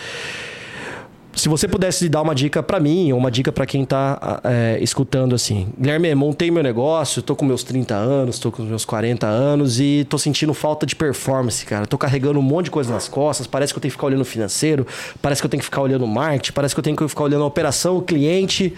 Se 1.37 1.51
você 1.51 1.69
pudesse 1.69 2.09
dar 2.09 2.23
uma 2.23 2.35
dica 2.35 2.63
pra 2.63 2.81
mim, 2.81 3.13
ou 3.13 3.19
uma 3.19 3.31
dica 3.31 3.53
pra 3.53 3.67
quem 3.67 3.85
tá 3.85 4.41
é, 4.43 4.79
escutando 4.81 5.35
assim. 5.35 5.69
Guilherme, 5.79 6.15
montei 6.15 6.51
meu 6.51 6.63
negócio, 6.63 7.21
tô 7.21 7.37
com 7.37 7.45
meus 7.45 7.63
30 7.63 7.95
anos, 7.95 8.39
tô 8.39 8.51
com 8.51 8.63
meus 8.63 8.87
40 8.87 9.27
anos 9.27 9.79
e 9.79 10.07
tô 10.09 10.17
sentindo 10.17 10.55
falta 10.55 10.87
de 10.87 10.97
performance, 10.97 11.67
cara. 11.67 11.87
Tô 11.87 11.99
carregando 11.99 12.39
um 12.39 12.43
monte 12.43 12.65
de 12.65 12.71
coisa 12.71 12.91
nas 12.91 13.07
costas, 13.07 13.47
parece 13.47 13.75
que 13.75 13.77
eu 13.77 13.83
tenho 13.83 13.91
que 13.91 13.97
ficar 13.97 14.07
olhando 14.07 14.23
o 14.23 14.25
financeiro, 14.25 14.87
parece 15.21 15.43
que 15.43 15.47
eu 15.47 15.51
tenho 15.51 15.61
que 15.61 15.67
ficar 15.67 15.83
olhando 15.83 16.07
o 16.07 16.09
marketing, 16.09 16.53
parece 16.53 16.75
que 16.75 16.79
eu 16.79 16.85
tenho 16.85 16.97
que 16.97 17.07
ficar 17.07 17.25
olhando 17.25 17.45
a 17.45 17.47
operação, 17.47 17.99
o 17.99 18.03
cliente. 18.03 18.73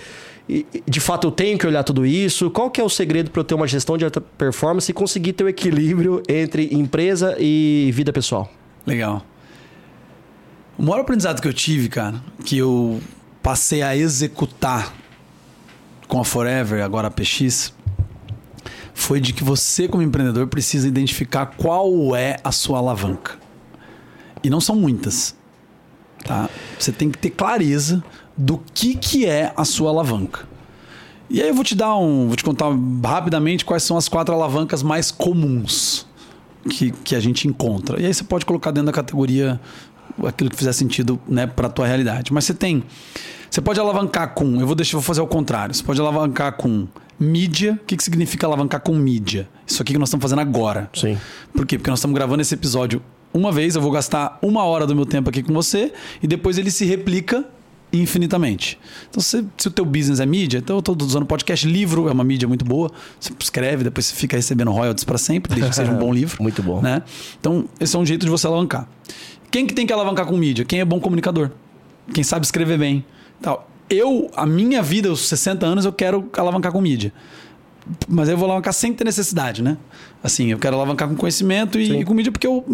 E, 0.49 0.67
de 0.85 0.99
fato, 0.99 1.29
eu 1.29 1.31
tenho 1.31 1.57
que 1.57 1.67
olhar 1.67 1.85
tudo 1.85 2.05
isso. 2.05 2.51
Qual 2.51 2.71
que 2.71 2.81
é 2.81 2.85
o 2.85 2.89
segredo 2.89 3.31
para 3.31 3.41
eu 3.41 3.45
ter 3.45 3.55
uma 3.55 3.69
gestão 3.69 3.97
de 3.97 4.05
alta 4.05 4.21
performance 4.21 4.91
e 4.91 4.95
conseguir 4.95 5.35
ter 5.35 5.45
o 5.45 5.49
equilíbrio 5.49 6.25
entre 6.29 6.75
empresa 6.75 7.37
e 7.39 7.91
vida 7.95 8.13
pessoal? 8.13 8.51
Legal. 8.85 9.23
O 10.79 10.83
maior 10.85 11.01
aprendizado 11.01 11.43
que 11.43 11.49
eu 11.49 11.53
tive, 11.53 11.89
cara, 11.89 12.23
que 12.45 12.57
eu 12.57 13.01
passei 13.43 13.83
a 13.83 13.97
executar 13.97 14.95
com 16.07 16.21
a 16.21 16.25
Forever, 16.25 16.85
agora 16.85 17.09
a 17.09 17.11
PX, 17.11 17.75
foi 18.95 19.21
de 19.21 19.33
que 19.33 19.43
você, 19.43 19.89
como 19.89 20.05
empreendedor, 20.05 20.47
precisa 20.47 20.87
identificar 20.87 21.47
qual 21.47 22.15
é 22.15 22.37
a 22.45 22.53
sua 22.53 22.79
alavanca. 22.79 23.37
E 24.45 24.49
não 24.49 24.61
são 24.61 24.77
muitas. 24.77 25.35
Tá? 26.25 26.49
Você 26.79 26.93
tem 26.93 27.11
que 27.11 27.19
ter 27.19 27.31
clareza 27.31 28.05
do 28.37 28.63
que, 28.73 28.95
que 28.95 29.27
é 29.27 29.53
a 29.57 29.65
sua 29.65 29.91
alavanca. 29.91 30.49
E 31.29 31.43
aí 31.43 31.49
eu 31.49 31.55
vou 31.55 31.65
te 31.65 31.75
dar 31.75 31.97
um. 31.97 32.29
Vou 32.29 32.37
te 32.37 32.45
contar 32.45 32.71
rapidamente 33.05 33.65
quais 33.65 33.83
são 33.83 33.97
as 33.97 34.09
quatro 34.09 34.33
alavancas 34.33 34.85
mais 34.85 35.11
comuns 35.11 36.07
que, 36.71 36.93
que 36.93 37.17
a 37.17 37.21
gente 37.21 37.49
encontra. 37.49 38.01
E 38.01 38.07
aí 38.07 38.15
você 38.15 38.23
pode 38.23 38.47
colocar 38.47 38.71
dentro 38.71 38.87
da 38.87 38.93
categoria 38.93 39.61
aquilo 40.27 40.51
que 40.51 40.57
fizer 40.57 40.73
sentido 40.73 41.21
né, 41.29 41.47
para 41.47 41.67
a 41.67 41.71
tua 41.71 41.87
realidade. 41.87 42.33
Mas 42.33 42.45
você 42.45 42.55
tem 42.55 42.83
Você 43.51 43.61
pode 43.61 43.79
alavancar 43.79 44.35
com, 44.35 44.61
eu 44.61 44.67
vou 44.67 44.75
deixar, 44.75 44.93
vou 44.93 45.03
fazer 45.03 45.21
ao 45.21 45.27
contrário. 45.27 45.75
Você 45.75 45.83
pode 45.83 46.01
alavancar 46.01 46.53
com 46.57 46.87
mídia. 47.19 47.79
O 47.83 47.87
que, 47.87 47.97
que 47.97 48.05
significa 48.05 48.47
alavancar 48.47 48.81
com 48.81 48.95
mídia? 48.95 49.49
Isso 49.67 49.83
aqui 49.83 49.93
que 49.93 49.99
nós 49.99 50.09
estamos 50.09 50.23
fazendo 50.23 50.41
agora. 50.41 50.91
Sim. 50.95 51.19
Por 51.53 51.67
quê? 51.67 51.79
Porque 51.79 51.91
nós 51.91 51.99
estamos 51.99 52.15
gravando 52.15 52.43
esse 52.43 52.55
episódio 52.55 53.03
uma 53.33 53.53
vez, 53.53 53.77
eu 53.77 53.83
vou 53.83 53.91
gastar 53.91 54.39
uma 54.41 54.65
hora 54.65 54.87
do 54.87 54.97
meu 54.97 55.05
tempo 55.05 55.29
aqui 55.29 55.43
com 55.43 55.53
você 55.53 55.93
e 56.23 56.27
depois 56.27 56.57
ele 56.59 56.71
se 56.71 56.85
replica 56.85 57.45
infinitamente. 57.93 58.79
Então, 59.09 59.23
se, 59.23 59.45
se 59.57 59.69
o 59.69 59.71
teu 59.71 59.85
business 59.85 60.21
é 60.21 60.27
mídia, 60.27 60.59
então 60.59 60.77
eu 60.77 60.81
estou 60.81 60.97
usando 61.01 61.25
podcast, 61.25 61.67
livro 61.67 62.09
é 62.09 62.13
uma 62.13 62.25
mídia 62.25 62.47
muito 62.47 62.65
boa. 62.65 62.91
Você 63.19 63.33
escreve, 63.39 63.85
depois 63.85 64.07
você 64.07 64.15
fica 64.15 64.37
recebendo 64.37 64.71
royalties 64.71 65.05
para 65.05 65.19
sempre, 65.19 65.55
desde 65.55 65.71
que 65.71 65.77
seja 65.77 65.91
um 65.91 65.99
bom 65.99 66.13
livro. 66.13 66.43
Muito 66.43 66.63
bom. 66.63 66.81
Né? 66.83 67.03
Então, 67.41 67.67
esse 67.81 67.97
é 67.97 67.99
um 67.99 68.05
jeito 68.05 68.25
de 68.25 68.31
você 68.31 68.47
alavancar. 68.47 68.89
Quem 69.51 69.67
que 69.67 69.75
tem 69.75 69.87
que 69.87 69.93
alavancar 69.93 70.27
com 70.27 70.37
mídia? 70.37 70.65
Quem 70.65 70.81
é 70.81 70.85
bom 70.85 71.01
comunicador. 71.01 71.51
Quem 72.13 72.23
sabe 72.25 72.45
escrever 72.45 72.79
bem. 72.79 73.05
Tal. 73.41 73.69
Eu, 73.89 74.31
a 74.37 74.45
minha 74.45 74.83
vida, 74.83 75.11
os 75.11 75.29
60 75.29 75.65
anos, 75.65 75.85
eu 75.85 75.93
quero 75.93 76.29
alavancar 76.37 76.73
com 76.73 76.81
mídia. 76.81 77.13
Mas 78.07 78.29
eu 78.29 78.37
vou 78.37 78.45
alavancar 78.47 78.75
sem 78.75 78.93
ter 78.93 79.05
necessidade, 79.05 79.63
né? 79.63 79.79
Assim, 80.23 80.53
eu 80.53 80.59
quero 80.59 80.77
alavancar 80.77 81.09
com 81.09 81.17
conhecimento 81.17 81.79
e, 81.79 82.01
e 82.01 82.05
com 82.05 82.13
mídia 82.13 82.31
porque 82.31 82.47
eu, 82.47 82.65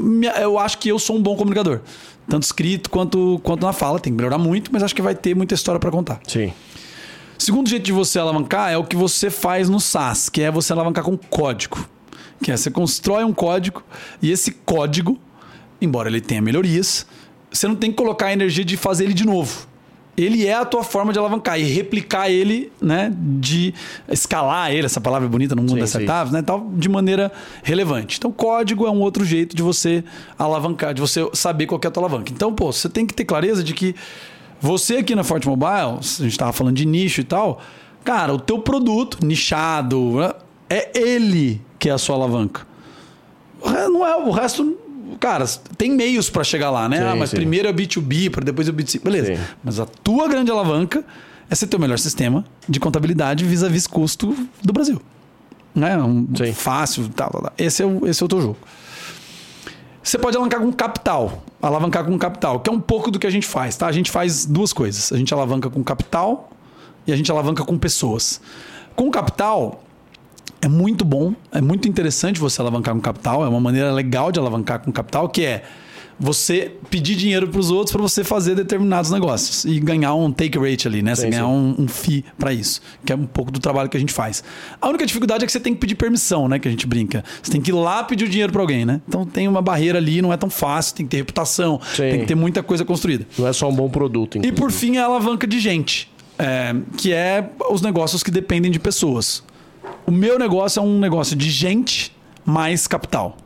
eu 0.40 0.58
acho 0.58 0.78
que 0.78 0.88
eu 0.88 0.98
sou 0.98 1.16
um 1.16 1.22
bom 1.22 1.36
comunicador. 1.36 1.80
Tanto 2.28 2.42
escrito 2.42 2.90
quanto, 2.90 3.40
quanto 3.44 3.64
na 3.64 3.72
fala. 3.72 4.00
Tem 4.00 4.12
que 4.12 4.16
melhorar 4.16 4.38
muito, 4.38 4.72
mas 4.72 4.82
acho 4.82 4.94
que 4.94 5.02
vai 5.02 5.14
ter 5.14 5.36
muita 5.36 5.54
história 5.54 5.78
para 5.78 5.90
contar. 5.90 6.20
Sim. 6.26 6.52
Segundo 7.38 7.68
jeito 7.68 7.84
de 7.84 7.92
você 7.92 8.18
alavancar 8.18 8.72
é 8.72 8.76
o 8.76 8.84
que 8.84 8.96
você 8.96 9.30
faz 9.30 9.68
no 9.68 9.80
SaaS, 9.80 10.28
que 10.28 10.40
é 10.42 10.50
você 10.50 10.72
alavancar 10.72 11.04
com 11.04 11.16
código. 11.16 11.88
Que 12.42 12.50
é 12.50 12.56
você 12.56 12.70
constrói 12.70 13.24
um 13.24 13.32
código 13.32 13.82
e 14.20 14.30
esse 14.30 14.50
código, 14.50 15.18
embora 15.80 16.08
ele 16.08 16.20
tenha 16.20 16.40
melhorias, 16.40 17.06
você 17.50 17.68
não 17.68 17.76
tem 17.76 17.90
que 17.90 17.96
colocar 17.96 18.26
a 18.26 18.32
energia 18.32 18.64
de 18.64 18.76
fazer 18.76 19.04
ele 19.04 19.14
de 19.14 19.24
novo 19.24 19.66
ele 20.16 20.46
é 20.46 20.54
a 20.54 20.64
tua 20.64 20.84
forma 20.84 21.12
de 21.12 21.18
alavancar 21.18 21.58
e 21.58 21.64
replicar 21.64 22.30
ele, 22.30 22.70
né? 22.80 23.12
De 23.16 23.74
escalar 24.08 24.72
ele, 24.72 24.86
essa 24.86 25.00
palavra 25.00 25.26
é 25.26 25.30
bonita 25.30 25.54
no 25.54 25.62
mundo 25.62 25.74
sim, 25.74 25.80
das 25.80 25.90
startups, 25.90 26.32
né? 26.32 26.42
Tal, 26.42 26.70
de 26.74 26.88
maneira 26.88 27.32
relevante. 27.62 28.18
Então, 28.18 28.30
código 28.30 28.86
é 28.86 28.90
um 28.90 29.00
outro 29.00 29.24
jeito 29.24 29.56
de 29.56 29.62
você 29.62 30.04
alavancar, 30.38 30.94
de 30.94 31.00
você 31.00 31.28
saber 31.32 31.66
qual 31.66 31.80
é 31.82 31.86
a 31.86 31.90
tua 31.90 32.02
alavanca. 32.02 32.32
Então, 32.32 32.54
pô, 32.54 32.72
você 32.72 32.88
tem 32.88 33.04
que 33.04 33.12
ter 33.12 33.24
clareza 33.24 33.64
de 33.64 33.74
que 33.74 33.94
você 34.60 34.98
aqui 34.98 35.14
na 35.14 35.24
Forte 35.24 35.48
Mobile, 35.48 35.98
a 35.98 36.00
gente 36.00 36.28
estava 36.28 36.52
falando 36.52 36.76
de 36.76 36.86
nicho 36.86 37.20
e 37.20 37.24
tal, 37.24 37.60
cara, 38.04 38.32
o 38.32 38.38
teu 38.38 38.60
produto 38.60 39.18
nichado, 39.24 40.12
né, 40.12 40.32
é 40.70 40.98
ele 40.98 41.60
que 41.78 41.88
é 41.88 41.92
a 41.92 41.98
sua 41.98 42.14
alavanca. 42.14 42.66
Não 43.64 44.06
é 44.06 44.16
o 44.16 44.30
resto 44.30 44.78
cara, 45.16 45.44
tem 45.76 45.90
meios 45.90 46.30
para 46.30 46.44
chegar 46.44 46.70
lá, 46.70 46.88
né? 46.88 46.98
Sim, 46.98 47.04
ah, 47.04 47.16
mas 47.16 47.30
sim. 47.30 47.36
primeiro 47.36 47.68
é 47.68 47.70
o 47.70 47.74
B2B, 47.74 48.30
para 48.30 48.44
depois 48.44 48.68
é 48.68 48.70
o 48.70 48.74
B2C. 48.74 49.02
Beleza. 49.02 49.36
Sim. 49.36 49.42
Mas 49.62 49.80
a 49.80 49.86
tua 49.86 50.28
grande 50.28 50.50
alavanca 50.50 51.04
é 51.50 51.54
ser 51.54 51.66
teu 51.66 51.78
melhor 51.78 51.98
sistema 51.98 52.44
de 52.68 52.80
contabilidade 52.80 53.44
vis-a-vis 53.44 53.86
custo 53.86 54.36
do 54.62 54.72
Brasil. 54.72 55.00
Né? 55.74 55.96
Um 55.98 56.26
fácil, 56.54 57.08
tal, 57.08 57.30
tal, 57.30 57.42
tal. 57.42 57.52
Esse 57.58 57.82
é 57.82 57.86
o, 57.86 58.06
esse 58.06 58.22
é 58.22 58.26
o 58.26 58.28
teu 58.28 58.40
jogo. 58.40 58.58
Você 60.02 60.18
pode 60.18 60.36
alavancar 60.36 60.60
com 60.60 60.72
capital. 60.72 61.44
Alavancar 61.62 62.04
com 62.04 62.18
capital, 62.18 62.60
que 62.60 62.68
é 62.68 62.72
um 62.72 62.80
pouco 62.80 63.10
do 63.10 63.18
que 63.18 63.26
a 63.26 63.30
gente 63.30 63.46
faz, 63.46 63.76
tá? 63.76 63.86
A 63.86 63.92
gente 63.92 64.10
faz 64.10 64.44
duas 64.44 64.72
coisas. 64.72 65.12
A 65.12 65.16
gente 65.16 65.32
alavanca 65.32 65.70
com 65.70 65.82
capital 65.82 66.50
e 67.06 67.12
a 67.12 67.16
gente 67.16 67.30
alavanca 67.30 67.64
com 67.64 67.78
pessoas. 67.78 68.40
Com 68.94 69.10
capital, 69.10 69.83
é 70.64 70.68
muito 70.68 71.04
bom, 71.04 71.34
é 71.52 71.60
muito 71.60 71.86
interessante 71.86 72.40
você 72.40 72.58
alavancar 72.58 72.94
com 72.94 73.00
capital, 73.00 73.44
é 73.44 73.48
uma 73.48 73.60
maneira 73.60 73.92
legal 73.92 74.32
de 74.32 74.40
alavancar 74.40 74.80
com 74.80 74.90
capital, 74.90 75.28
que 75.28 75.44
é 75.44 75.62
você 76.18 76.72
pedir 76.88 77.16
dinheiro 77.16 77.48
para 77.48 77.60
os 77.60 77.70
outros 77.70 77.92
para 77.92 78.00
você 78.00 78.24
fazer 78.24 78.54
determinados 78.54 79.10
negócios 79.10 79.66
e 79.66 79.78
ganhar 79.78 80.14
um 80.14 80.32
take 80.32 80.58
rate 80.58 80.88
ali, 80.88 81.02
né? 81.02 81.14
Você 81.14 81.22
sim, 81.22 81.30
ganhar 81.30 81.48
um, 81.48 81.74
um 81.76 81.86
fee 81.86 82.24
para 82.38 82.50
isso, 82.50 82.80
que 83.04 83.12
é 83.12 83.16
um 83.16 83.26
pouco 83.26 83.50
do 83.50 83.60
trabalho 83.60 83.90
que 83.90 83.96
a 83.98 84.00
gente 84.00 84.12
faz. 84.12 84.42
A 84.80 84.88
única 84.88 85.04
dificuldade 85.04 85.44
é 85.44 85.46
que 85.46 85.52
você 85.52 85.60
tem 85.60 85.74
que 85.74 85.80
pedir 85.80 85.96
permissão, 85.96 86.48
né? 86.48 86.58
Que 86.58 86.68
a 86.68 86.70
gente 86.70 86.86
brinca. 86.86 87.22
Você 87.42 87.52
tem 87.52 87.60
que 87.60 87.70
ir 87.70 87.74
lá 87.74 88.02
pedir 88.02 88.24
o 88.24 88.28
dinheiro 88.28 88.50
para 88.50 88.62
alguém, 88.62 88.86
né? 88.86 89.02
Então 89.06 89.26
tem 89.26 89.46
uma 89.46 89.60
barreira 89.60 89.98
ali, 89.98 90.22
não 90.22 90.32
é 90.32 90.36
tão 90.38 90.48
fácil, 90.48 90.94
tem 90.94 91.04
que 91.04 91.10
ter 91.10 91.16
reputação, 91.18 91.78
sim. 91.94 92.08
tem 92.08 92.20
que 92.20 92.26
ter 92.26 92.36
muita 92.36 92.62
coisa 92.62 92.86
construída. 92.86 93.26
Não 93.36 93.46
é 93.46 93.52
só 93.52 93.68
um 93.68 93.74
bom 93.74 93.90
produto. 93.90 94.38
Inclusive. 94.38 94.56
E 94.56 94.58
por 94.58 94.72
fim, 94.72 94.96
a 94.96 95.04
alavanca 95.04 95.46
de 95.46 95.60
gente, 95.60 96.10
é, 96.38 96.74
que 96.96 97.12
é 97.12 97.50
os 97.68 97.82
negócios 97.82 98.22
que 98.22 98.30
dependem 98.30 98.70
de 98.70 98.78
pessoas. 98.78 99.42
O 100.06 100.10
meu 100.10 100.38
negócio 100.38 100.80
é 100.80 100.82
um 100.82 100.98
negócio 100.98 101.34
de 101.36 101.50
gente 101.50 102.14
mais 102.44 102.86
capital. 102.86 103.36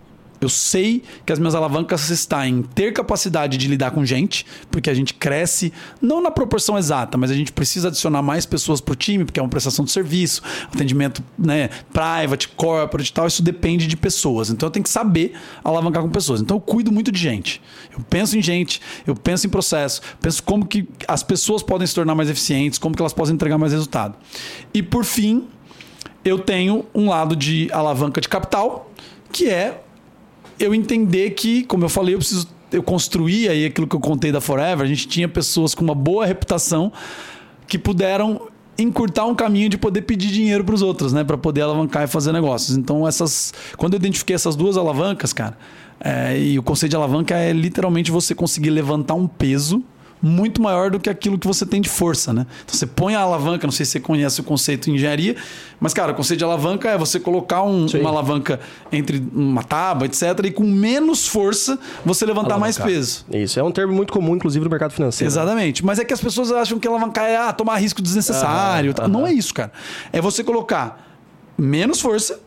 Eu 0.40 0.48
sei 0.48 1.02
que 1.26 1.32
as 1.32 1.38
minhas 1.38 1.54
alavancas 1.54 2.10
estão 2.10 2.44
em 2.44 2.62
ter 2.62 2.92
capacidade 2.92 3.56
de 3.56 3.66
lidar 3.66 3.90
com 3.90 4.04
gente, 4.04 4.46
porque 4.70 4.88
a 4.88 4.94
gente 4.94 5.14
cresce, 5.14 5.72
não 6.00 6.20
na 6.20 6.30
proporção 6.30 6.78
exata, 6.78 7.18
mas 7.18 7.30
a 7.30 7.34
gente 7.34 7.50
precisa 7.52 7.88
adicionar 7.88 8.22
mais 8.22 8.46
pessoas 8.46 8.80
para 8.80 8.92
o 8.92 8.96
time, 8.96 9.24
porque 9.24 9.40
é 9.40 9.42
uma 9.42 9.48
prestação 9.48 9.84
de 9.84 9.90
serviço, 9.90 10.42
atendimento 10.72 11.24
né, 11.36 11.70
private, 11.92 12.48
corporate 12.48 13.10
e 13.10 13.12
tal. 13.12 13.26
Isso 13.26 13.42
depende 13.42 13.86
de 13.88 13.96
pessoas. 13.96 14.50
Então 14.50 14.68
eu 14.68 14.70
tenho 14.70 14.84
que 14.84 14.90
saber 14.90 15.32
alavancar 15.64 16.02
com 16.02 16.10
pessoas. 16.10 16.40
Então 16.40 16.56
eu 16.56 16.60
cuido 16.60 16.92
muito 16.92 17.10
de 17.10 17.18
gente. 17.18 17.60
Eu 17.92 18.04
penso 18.08 18.38
em 18.38 18.42
gente, 18.42 18.80
eu 19.06 19.16
penso 19.16 19.46
em 19.46 19.50
processo, 19.50 20.00
penso 20.20 20.40
como 20.44 20.66
que 20.66 20.88
as 21.08 21.22
pessoas 21.22 21.64
podem 21.64 21.86
se 21.86 21.94
tornar 21.94 22.14
mais 22.14 22.30
eficientes, 22.30 22.78
como 22.78 22.94
que 22.94 23.02
elas 23.02 23.12
podem 23.12 23.34
entregar 23.34 23.58
mais 23.58 23.72
resultado. 23.72 24.14
E 24.72 24.84
por 24.84 25.04
fim, 25.04 25.48
eu 26.28 26.38
tenho 26.38 26.84
um 26.94 27.08
lado 27.08 27.34
de 27.34 27.68
alavanca 27.72 28.20
de 28.20 28.28
capital, 28.28 28.90
que 29.32 29.48
é 29.48 29.80
eu 30.58 30.74
entender 30.74 31.30
que, 31.30 31.64
como 31.64 31.84
eu 31.84 31.88
falei, 31.88 32.14
eu 32.14 32.18
preciso 32.18 32.48
eu 32.70 32.82
construí 32.82 33.48
aí 33.48 33.64
aquilo 33.64 33.86
que 33.86 33.96
eu 33.96 34.00
contei 34.00 34.30
da 34.30 34.40
Forever, 34.40 34.84
a 34.84 34.88
gente 34.88 35.08
tinha 35.08 35.28
pessoas 35.28 35.74
com 35.74 35.82
uma 35.82 35.94
boa 35.94 36.26
reputação 36.26 36.92
que 37.66 37.78
puderam 37.78 38.48
encurtar 38.78 39.24
um 39.24 39.34
caminho 39.34 39.68
de 39.68 39.76
poder 39.76 40.02
pedir 40.02 40.28
dinheiro 40.28 40.62
para 40.62 40.74
os 40.74 40.82
outros, 40.82 41.12
né, 41.12 41.24
para 41.24 41.36
poder 41.36 41.62
alavancar 41.62 42.04
e 42.04 42.06
fazer 42.06 42.32
negócios. 42.32 42.76
Então 42.76 43.06
essas, 43.08 43.52
quando 43.76 43.94
eu 43.94 43.96
identifiquei 43.98 44.36
essas 44.36 44.54
duas 44.54 44.76
alavancas, 44.76 45.32
cara, 45.32 45.56
é, 46.00 46.38
e 46.38 46.58
o 46.58 46.62
conceito 46.62 46.90
de 46.90 46.96
alavanca 46.96 47.34
é 47.34 47.52
literalmente 47.52 48.10
você 48.10 48.34
conseguir 48.34 48.70
levantar 48.70 49.14
um 49.14 49.26
peso 49.26 49.82
muito 50.20 50.60
maior 50.60 50.90
do 50.90 50.98
que 50.98 51.08
aquilo 51.08 51.38
que 51.38 51.46
você 51.46 51.64
tem 51.64 51.80
de 51.80 51.88
força, 51.88 52.32
né? 52.32 52.46
Então 52.64 52.74
você 52.74 52.86
põe 52.86 53.14
a 53.14 53.20
alavanca, 53.20 53.66
não 53.66 53.72
sei 53.72 53.86
se 53.86 53.92
você 53.92 54.00
conhece 54.00 54.40
o 54.40 54.44
conceito 54.44 54.90
em 54.90 54.94
engenharia, 54.94 55.36
mas 55.80 55.94
cara, 55.94 56.12
o 56.12 56.14
conceito 56.14 56.38
de 56.38 56.44
alavanca 56.44 56.90
é 56.90 56.98
você 56.98 57.20
colocar 57.20 57.62
um, 57.62 57.86
uma 57.86 58.10
alavanca 58.10 58.60
entre 58.90 59.24
uma 59.32 59.62
tábua, 59.62 60.06
etc, 60.06 60.22
e 60.44 60.50
com 60.50 60.64
menos 60.64 61.26
força 61.26 61.78
você 62.04 62.26
levantar 62.26 62.54
alavancar. 62.54 62.60
mais 62.60 62.78
peso. 62.78 63.24
Isso 63.32 63.58
é 63.58 63.62
um 63.62 63.70
termo 63.70 63.92
muito 63.92 64.12
comum 64.12 64.34
inclusive 64.34 64.64
no 64.64 64.70
mercado 64.70 64.92
financeiro. 64.92 65.30
Exatamente, 65.30 65.84
mas 65.84 65.98
é 65.98 66.04
que 66.04 66.12
as 66.12 66.20
pessoas 66.20 66.50
acham 66.52 66.78
que 66.78 66.88
alavancar 66.88 67.24
é 67.24 67.36
ah, 67.36 67.52
tomar 67.52 67.76
risco 67.76 68.02
desnecessário, 68.02 68.94
ah, 68.98 69.08
não 69.08 69.26
é 69.26 69.32
isso, 69.32 69.54
cara. 69.54 69.72
É 70.12 70.20
você 70.20 70.42
colocar 70.42 71.06
menos 71.56 72.00
força 72.00 72.40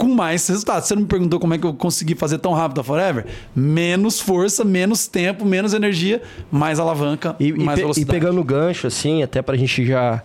com 0.00 0.08
mais 0.08 0.48
resultados. 0.48 0.88
Você 0.88 0.94
não 0.94 1.02
me 1.02 1.08
perguntou 1.08 1.38
como 1.38 1.52
é 1.52 1.58
que 1.58 1.66
eu 1.66 1.74
consegui 1.74 2.14
fazer 2.14 2.38
tão 2.38 2.54
rápido 2.54 2.80
a 2.80 2.84
Forever? 2.84 3.26
Menos 3.54 4.18
força, 4.18 4.64
menos 4.64 5.06
tempo, 5.06 5.44
menos 5.44 5.74
energia, 5.74 6.22
mais 6.50 6.80
alavanca, 6.80 7.36
e, 7.38 7.52
mais 7.52 7.78
e, 7.78 7.82
velocidade. 7.82 8.10
E 8.10 8.20
pegando 8.20 8.40
o 8.40 8.44
gancho, 8.44 8.86
assim, 8.86 9.22
até 9.22 9.42
pra 9.42 9.58
gente 9.58 9.84
já 9.84 10.22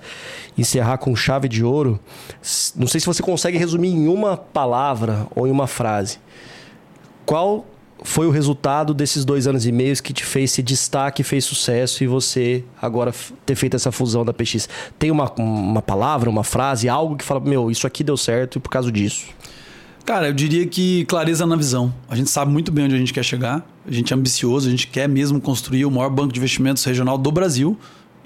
encerrar 0.58 0.98
com 0.98 1.14
chave 1.14 1.50
de 1.50 1.62
ouro, 1.62 2.00
não 2.74 2.88
sei 2.88 3.02
se 3.02 3.06
você 3.06 3.22
consegue 3.22 3.58
resumir 3.58 3.90
em 3.90 4.08
uma 4.08 4.38
palavra 4.38 5.28
ou 5.36 5.46
em 5.46 5.52
uma 5.52 5.68
frase. 5.68 6.20
Qual 7.26 7.66
foi 8.02 8.28
o 8.28 8.32
resultado 8.32 8.94
desses 8.94 9.26
dois 9.26 9.46
anos 9.46 9.66
e 9.66 9.74
meio 9.74 10.02
que 10.02 10.14
te 10.14 10.24
fez 10.24 10.52
se 10.52 10.64
destaque, 10.64 11.22
fez 11.22 11.44
sucesso 11.44 12.02
e 12.02 12.08
você 12.08 12.64
agora 12.82 13.14
ter 13.46 13.56
feito 13.56 13.76
essa 13.76 13.92
fusão 13.92 14.24
da 14.24 14.34
PX? 14.34 14.70
Tem 14.98 15.12
uma, 15.12 15.30
uma 15.38 15.82
palavra, 15.82 16.30
uma 16.30 16.46
frase, 16.46 16.88
algo 16.88 17.18
que 17.18 17.26
fala, 17.26 17.42
meu, 17.42 17.70
isso 17.70 17.86
aqui 17.86 18.06
deu 18.06 18.16
certo 18.16 18.58
e 18.58 18.62
por 18.62 18.70
causa 18.70 18.90
disso? 18.90 19.36
Cara, 20.06 20.28
eu 20.28 20.34
diria 20.34 20.68
que 20.68 21.04
clareza 21.06 21.48
na 21.48 21.56
visão. 21.56 21.92
A 22.08 22.16
gente 22.16 22.30
sabe 22.30 22.52
muito 22.52 22.72
bem 22.72 22.86
onde 22.86 22.94
a 22.94 22.98
gente 22.98 23.12
quer 23.12 23.24
chegar, 23.24 23.68
a 23.88 23.92
gente 23.92 24.14
é 24.14 24.16
ambicioso, 24.16 24.68
a 24.68 24.70
gente 24.70 24.86
quer 24.86 25.10
mesmo 25.10 25.42
construir 25.42 25.84
o 25.84 25.90
maior 25.90 26.12
banco 26.12 26.32
de 26.32 26.40
investimentos 26.40 26.84
regional 26.84 27.18
do 27.18 27.32
Brasil. 27.32 27.76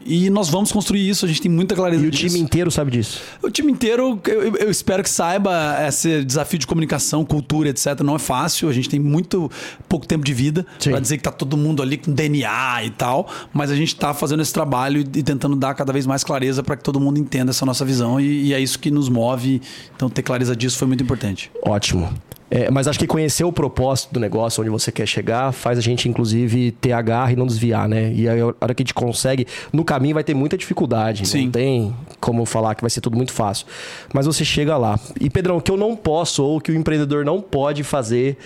E 0.06 0.30
nós 0.30 0.50
vamos 0.50 0.72
construir 0.72 1.08
isso, 1.08 1.26
a 1.26 1.28
gente 1.28 1.41
tem 1.41 1.52
muita 1.52 1.76
clareza 1.76 2.06
E 2.06 2.10
disso. 2.10 2.26
o 2.26 2.28
time 2.30 2.39
inteiro 2.39 2.72
sabe 2.72 2.91
disso? 2.91 3.22
O 3.41 3.50
time 3.50 3.72
inteiro, 3.72 4.20
eu, 4.28 4.56
eu, 4.56 4.70
espero 4.70 5.04
que 5.04 5.10
saiba, 5.10 5.78
esse 5.88 6.24
desafio 6.24 6.60
de 6.60 6.66
comunicação, 6.66 7.26
cultura, 7.26 7.70
etc. 7.70 8.00
não 8.02 8.16
é 8.16 8.20
fácil, 8.20 8.70
a 8.70 8.74
gente 8.74 8.89
tem 8.89 9.00
muito 9.00 9.52
pouco 9.88 10.08
tempo 10.08 10.24
de 10.24 10.34
vida 10.34 10.66
para 10.84 11.00
dizer 11.00 11.18
que 11.18 11.24
tá 11.24 11.32
todo 11.32 11.56
mundo 11.58 11.82
ali 11.82 11.97
com 11.97 12.12
DNA 12.12 12.84
e 12.86 12.89
tal, 12.91 13.30
mas 13.54 13.72
a 13.72 13.76
gente 13.76 13.89
está 13.89 14.14
fazendo 14.14 14.41
esse 14.41 14.54
trabalho 14.54 15.02
e, 15.02 15.24
tentando 15.24 15.56
dar 15.56 15.74
cada 15.74 15.93
vez 15.93 16.06
mais 16.06 16.24
clareza 16.24 16.64
para 16.64 16.76
que 16.78 16.84
todo 16.84 17.00
mundo 17.00 17.20
entenda 17.20 17.52
essa 17.52 17.66
nossa 17.66 17.84
visão 17.84 18.20
e, 18.20 18.47
e 18.47 18.54
é 18.54 18.60
isso 18.60 18.80
que 18.80 18.89
nos 18.89 19.10
move. 19.10 19.62
Então 19.95 20.10
ter 20.10 20.22
clareza 20.22 20.56
disso 20.56 20.78
foi 20.78 20.88
muito 20.88 21.04
importante. 21.04 21.52
Ótimo. 21.64 22.14
É, 22.52 22.72
mas 22.72 22.88
acho 22.88 22.97
que 22.97 23.06
conhecer 23.06 23.43
o 23.43 23.54
propósito 23.54 24.14
do 24.14 24.20
negócio, 24.20 24.62
onde 24.62 24.72
você 24.72 24.91
quer 24.91 25.06
chegar, 25.06 25.52
faz 25.52 25.78
a 25.78 25.82
gente, 25.82 26.10
inclusive, 26.10 26.72
ter 26.72 26.93
a 26.93 27.02
garra 27.02 27.32
e 27.32 27.36
não 27.36 27.45
desviar, 27.45 27.88
né? 27.88 28.12
E 28.12 28.28
aí, 28.28 28.39
a 28.39 28.47
hora 28.47 28.74
que 28.74 28.82
a 28.82 28.84
gente 28.84 28.93
consegue, 28.93 29.45
no 29.72 29.86
caminho 29.86 30.16
vai 30.16 30.24
ter 30.24 30.34
muita 30.34 30.58
dificuldade. 30.58 31.28
Sim. 31.28 31.45
Não 31.45 31.52
tem 31.52 31.95
como 32.20 32.45
falar 32.45 32.74
que 32.74 32.82
vai 32.82 32.89
ser 32.89 33.02
tudo 33.02 33.16
muito 33.16 33.32
fácil. 33.32 33.68
Mas 34.12 34.26
você 34.26 34.43
chega 34.43 34.76
lá. 34.78 35.00
E, 35.20 35.30
Pedrão, 35.30 35.58
o 35.58 35.62
que 35.62 35.72
eu 35.72 35.78
não 35.78 35.95
posso, 35.95 36.43
ou 36.43 36.58
o 36.58 36.62
que 36.62 36.72
o 36.72 36.76
empreendedor 36.76 37.24
não 37.24 37.39
pode 37.39 37.84
fazer. 37.84 38.38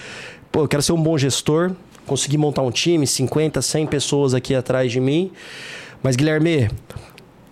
Pô, 0.52 0.62
eu 0.62 0.68
quero 0.68 0.84
ser 0.84 0.92
um 0.92 1.02
bom 1.02 1.18
gestor, 1.18 1.72
conseguir 2.06 2.38
montar 2.38 2.62
um 2.62 2.72
time, 2.72 3.08
50, 3.08 3.62
100 3.62 3.88
pessoas 3.88 4.34
aqui 4.34 4.54
atrás 4.54 4.92
de 4.92 5.00
mim. 5.00 5.32
Mas, 6.02 6.18
Guilherme, 6.18 6.70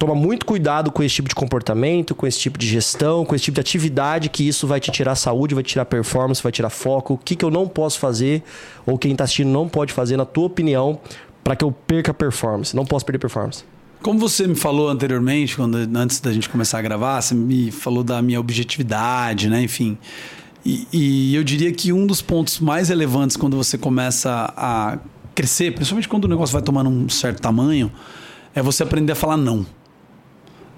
toma 0.02 0.16
muito 0.16 0.48
cuidado 0.48 0.92
com 0.92 1.04
esse 1.04 1.14
tipo 1.14 1.30
de 1.30 1.36
comportamento, 1.36 2.16
com 2.16 2.26
esse 2.26 2.40
tipo 2.40 2.58
de 2.58 2.68
gestão, 2.68 3.24
com 3.24 3.36
esse 3.36 3.46
tipo 3.46 3.54
de 3.54 3.62
atividade, 3.62 4.30
que 4.30 4.48
isso 4.48 4.66
vai 4.66 4.80
te 4.80 4.90
tirar 4.92 5.14
saúde, 5.14 5.54
vai 5.54 5.64
te 5.64 5.74
tirar 5.74 5.86
performance, 5.86 6.42
vai 6.42 6.52
tirar 6.52 6.72
foco. 6.72 7.14
O 7.14 7.18
que, 7.20 7.36
que 7.36 7.46
eu 7.46 7.52
não 7.52 7.68
posso 7.68 8.00
fazer, 8.00 8.42
ou 8.84 8.98
quem 8.98 9.12
está 9.12 9.26
assistindo 9.26 9.52
não 9.52 9.70
pode 9.70 9.94
fazer, 9.94 10.18
na 10.18 10.26
tua 10.26 10.46
opinião, 10.46 11.00
para 11.44 11.56
que 11.56 11.64
eu 11.64 11.72
perca 11.72 12.12
performance? 12.16 12.76
Não 12.76 12.84
posso 12.84 13.06
perder 13.06 13.20
performance. 13.20 13.64
Como 14.02 14.18
você 14.18 14.48
me 14.48 14.56
falou 14.56 14.90
anteriormente, 14.90 15.56
quando, 15.56 15.76
antes 15.76 16.20
da 16.20 16.34
gente 16.34 16.50
começar 16.50 16.80
a 16.80 16.82
gravar, 16.82 17.22
você 17.22 17.36
me 17.36 17.70
falou 17.70 18.04
da 18.04 18.24
minha 18.24 18.40
objetividade, 18.40 19.50
né? 19.50 19.62
Enfim. 19.62 20.00
E, 20.66 20.88
e 20.92 21.36
eu 21.36 21.44
diria 21.44 21.72
que 21.72 21.94
um 21.94 22.08
dos 22.08 22.24
pontos 22.24 22.60
mais 22.60 22.90
relevantes 22.90 23.38
quando 23.38 23.56
você 23.56 23.78
começa 23.78 24.52
a 24.58 24.98
crescer, 25.36 25.76
principalmente 25.76 26.10
quando 26.10 26.26
o 26.26 26.28
negócio 26.28 26.54
vai 26.54 26.64
tomando 26.64 26.90
um 26.90 27.08
certo 27.08 27.40
tamanho, 27.40 27.92
é 28.56 28.64
você 28.64 28.82
aprender 28.82 29.12
a 29.12 29.16
falar 29.16 29.38
não. 29.38 29.64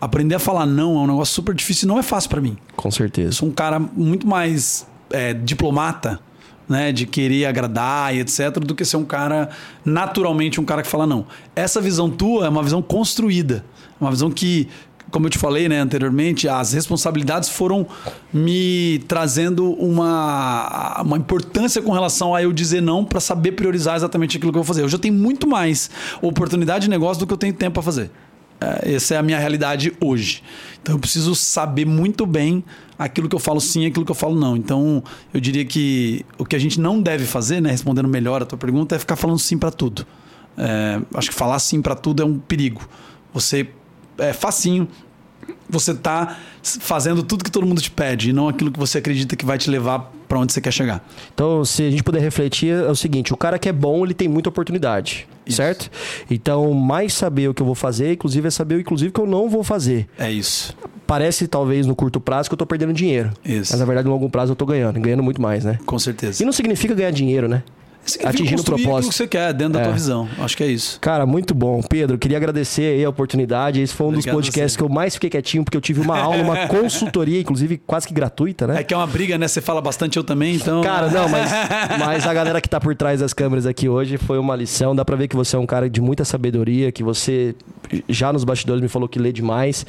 Aprender 0.03 0.35
a 0.35 0.39
falar 0.39 0.65
não 0.65 0.97
é 0.97 0.99
um 0.99 1.07
negócio 1.07 1.33
super 1.33 1.55
difícil 1.55 1.85
e 1.85 1.87
não 1.87 1.97
é 1.97 2.03
fácil 2.03 2.29
para 2.29 2.41
mim. 2.41 2.57
Com 2.75 2.91
certeza. 2.91 3.29
Eu 3.29 3.33
sou 3.33 3.47
um 3.47 3.51
cara 3.53 3.79
muito 3.79 4.27
mais 4.27 4.85
é, 5.09 5.33
diplomata, 5.33 6.19
né, 6.67 6.91
de 6.91 7.05
querer 7.05 7.45
agradar 7.45 8.13
e 8.13 8.19
etc, 8.19 8.51
do 8.59 8.75
que 8.75 8.83
ser 8.83 8.97
um 8.97 9.05
cara 9.05 9.49
naturalmente 9.85 10.59
um 10.59 10.65
cara 10.65 10.81
que 10.81 10.89
fala 10.89 11.07
não. 11.07 11.25
Essa 11.55 11.79
visão 11.79 12.09
tua 12.09 12.45
é 12.45 12.49
uma 12.49 12.63
visão 12.63 12.81
construída, 12.81 13.63
uma 13.99 14.09
visão 14.09 14.29
que 14.29 14.67
como 15.09 15.27
eu 15.27 15.29
te 15.29 15.37
falei 15.37 15.69
né, 15.69 15.79
anteriormente, 15.79 16.49
as 16.49 16.73
responsabilidades 16.73 17.47
foram 17.47 17.85
me 18.33 18.97
trazendo 19.07 19.73
uma, 19.73 21.01
uma 21.03 21.17
importância 21.17 21.83
com 21.83 21.91
relação 21.91 22.33
a 22.33 22.41
eu 22.41 22.51
dizer 22.51 22.81
não 22.81 23.05
para 23.05 23.19
saber 23.19 23.51
priorizar 23.51 23.95
exatamente 23.95 24.37
aquilo 24.37 24.51
que 24.51 24.57
eu 24.57 24.63
vou 24.63 24.67
fazer. 24.67 24.81
Eu 24.81 24.89
já 24.89 24.97
tenho 24.97 25.13
muito 25.13 25.47
mais 25.47 25.91
oportunidade 26.19 26.85
de 26.85 26.89
negócio 26.89 27.19
do 27.19 27.27
que 27.27 27.33
eu 27.33 27.37
tenho 27.37 27.53
tempo 27.53 27.75
para 27.75 27.83
fazer. 27.83 28.09
É, 28.63 28.93
essa 28.93 29.15
é 29.15 29.17
a 29.17 29.23
minha 29.23 29.37
realidade 29.37 29.93
hoje. 29.99 30.41
Então 30.81 30.95
eu 30.95 30.99
preciso 30.99 31.35
saber 31.35 31.85
muito 31.85 32.25
bem 32.25 32.63
aquilo 32.97 33.27
que 33.27 33.35
eu 33.35 33.39
falo 33.39 33.59
sim 33.59 33.83
e 33.83 33.85
aquilo 33.87 34.05
que 34.05 34.11
eu 34.11 34.15
falo 34.15 34.39
não. 34.39 34.55
Então 34.55 35.03
eu 35.33 35.39
diria 35.39 35.65
que 35.65 36.25
o 36.37 36.45
que 36.45 36.55
a 36.55 36.59
gente 36.59 36.79
não 36.79 37.01
deve 37.01 37.25
fazer, 37.25 37.61
né, 37.61 37.71
respondendo 37.71 38.07
melhor 38.07 38.41
a 38.41 38.45
tua 38.45 38.57
pergunta, 38.57 38.95
é 38.95 38.99
ficar 38.99 39.15
falando 39.15 39.39
sim 39.39 39.57
para 39.57 39.71
tudo. 39.71 40.05
É, 40.57 40.99
acho 41.15 41.29
que 41.29 41.35
falar 41.35 41.59
sim 41.59 41.81
para 41.81 41.95
tudo 41.95 42.21
é 42.21 42.25
um 42.25 42.37
perigo. 42.37 42.87
Você 43.33 43.67
é 44.17 44.31
facinho 44.31 44.87
você 45.69 45.93
tá 45.93 46.37
fazendo 46.61 47.23
tudo 47.23 47.43
que 47.43 47.51
todo 47.51 47.65
mundo 47.65 47.81
te 47.81 47.91
pede 47.91 48.29
e 48.29 48.33
não 48.33 48.47
aquilo 48.47 48.71
que 48.71 48.79
você 48.79 48.99
acredita 48.99 49.35
que 49.35 49.45
vai 49.45 49.57
te 49.57 49.69
levar 49.69 50.11
para 50.27 50.39
onde 50.39 50.53
você 50.53 50.61
quer 50.61 50.71
chegar. 50.71 51.05
Então, 51.33 51.65
se 51.65 51.83
a 51.83 51.91
gente 51.91 52.03
puder 52.03 52.21
refletir, 52.21 52.73
é 52.73 52.89
o 52.89 52.95
seguinte: 52.95 53.33
o 53.33 53.37
cara 53.37 53.59
que 53.59 53.67
é 53.67 53.73
bom, 53.73 54.05
ele 54.05 54.13
tem 54.13 54.27
muita 54.27 54.49
oportunidade, 54.49 55.27
isso. 55.45 55.57
certo? 55.57 55.89
Então, 56.29 56.73
mais 56.73 57.13
saber 57.13 57.47
o 57.47 57.53
que 57.53 57.61
eu 57.61 57.65
vou 57.65 57.75
fazer, 57.75 58.13
inclusive, 58.13 58.47
é 58.47 58.51
saber 58.51 58.79
inclusive 58.79 59.09
o 59.09 59.13
que 59.13 59.19
eu 59.19 59.25
não 59.27 59.49
vou 59.49 59.63
fazer. 59.63 60.07
É 60.17 60.31
isso. 60.31 60.75
Parece, 61.05 61.47
talvez, 61.47 61.85
no 61.85 61.95
curto 61.95 62.19
prazo 62.19 62.49
que 62.49 62.53
eu 62.53 62.57
tô 62.57 62.65
perdendo 62.65 62.93
dinheiro. 62.93 63.31
Isso. 63.43 63.71
Mas, 63.73 63.79
na 63.79 63.85
verdade, 63.85 64.07
no 64.07 64.13
longo 64.13 64.29
prazo 64.29 64.53
eu 64.53 64.55
tô 64.55 64.65
ganhando, 64.65 64.99
ganhando 64.99 65.21
muito 65.23 65.41
mais, 65.41 65.63
né? 65.65 65.77
Com 65.85 65.99
certeza. 65.99 66.41
E 66.41 66.45
não 66.45 66.53
significa 66.53 66.93
ganhar 66.95 67.11
dinheiro, 67.11 67.47
né? 67.47 67.63
Atingindo 68.23 68.61
o 68.61 68.65
propósito. 68.65 69.09
que 69.11 69.15
você 69.15 69.27
quer, 69.27 69.53
dentro 69.53 69.77
é. 69.77 69.81
da 69.81 69.87
tua 69.87 69.93
visão. 69.93 70.27
Acho 70.39 70.57
que 70.57 70.63
é 70.63 70.67
isso. 70.67 70.99
Cara, 70.99 71.25
muito 71.25 71.53
bom. 71.53 71.81
Pedro, 71.81 72.17
queria 72.17 72.37
agradecer 72.37 72.95
aí 72.95 73.05
a 73.05 73.09
oportunidade. 73.09 73.81
Esse 73.81 73.93
foi 73.93 74.07
um 74.07 74.09
Obrigado 74.09 74.35
dos 74.35 74.45
podcasts 74.45 74.75
que 74.75 74.83
eu 74.83 74.89
mais 74.89 75.13
fiquei 75.13 75.29
quietinho, 75.29 75.63
porque 75.63 75.77
eu 75.77 75.81
tive 75.81 76.01
uma 76.01 76.17
aula, 76.17 76.41
uma 76.41 76.67
consultoria, 76.67 77.39
inclusive 77.39 77.77
quase 77.77 78.07
que 78.07 78.13
gratuita, 78.13 78.67
né? 78.67 78.81
É 78.81 78.83
que 78.83 78.93
é 78.93 78.97
uma 78.97 79.07
briga, 79.07 79.37
né? 79.37 79.47
Você 79.47 79.61
fala 79.61 79.81
bastante, 79.81 80.17
eu 80.17 80.23
também, 80.23 80.55
então. 80.55 80.81
Cara, 80.81 81.09
não, 81.09 81.29
mas, 81.29 81.51
mas 81.99 82.27
a 82.27 82.33
galera 82.33 82.59
que 82.61 82.69
tá 82.69 82.79
por 82.79 82.95
trás 82.95 83.19
das 83.19 83.33
câmeras 83.33 83.65
aqui 83.65 83.87
hoje 83.87 84.17
foi 84.17 84.37
uma 84.37 84.55
lição. 84.55 84.95
Dá 84.95 85.05
pra 85.05 85.15
ver 85.15 85.27
que 85.27 85.35
você 85.35 85.55
é 85.55 85.59
um 85.59 85.65
cara 85.65 85.89
de 85.89 86.01
muita 86.01 86.25
sabedoria, 86.25 86.91
que 86.91 87.03
você 87.03 87.55
já 88.07 88.31
nos 88.31 88.43
bastidores 88.43 88.81
me 88.81 88.87
falou 88.87 89.07
que 89.07 89.19
lê 89.19 89.31
demais. 89.31 89.85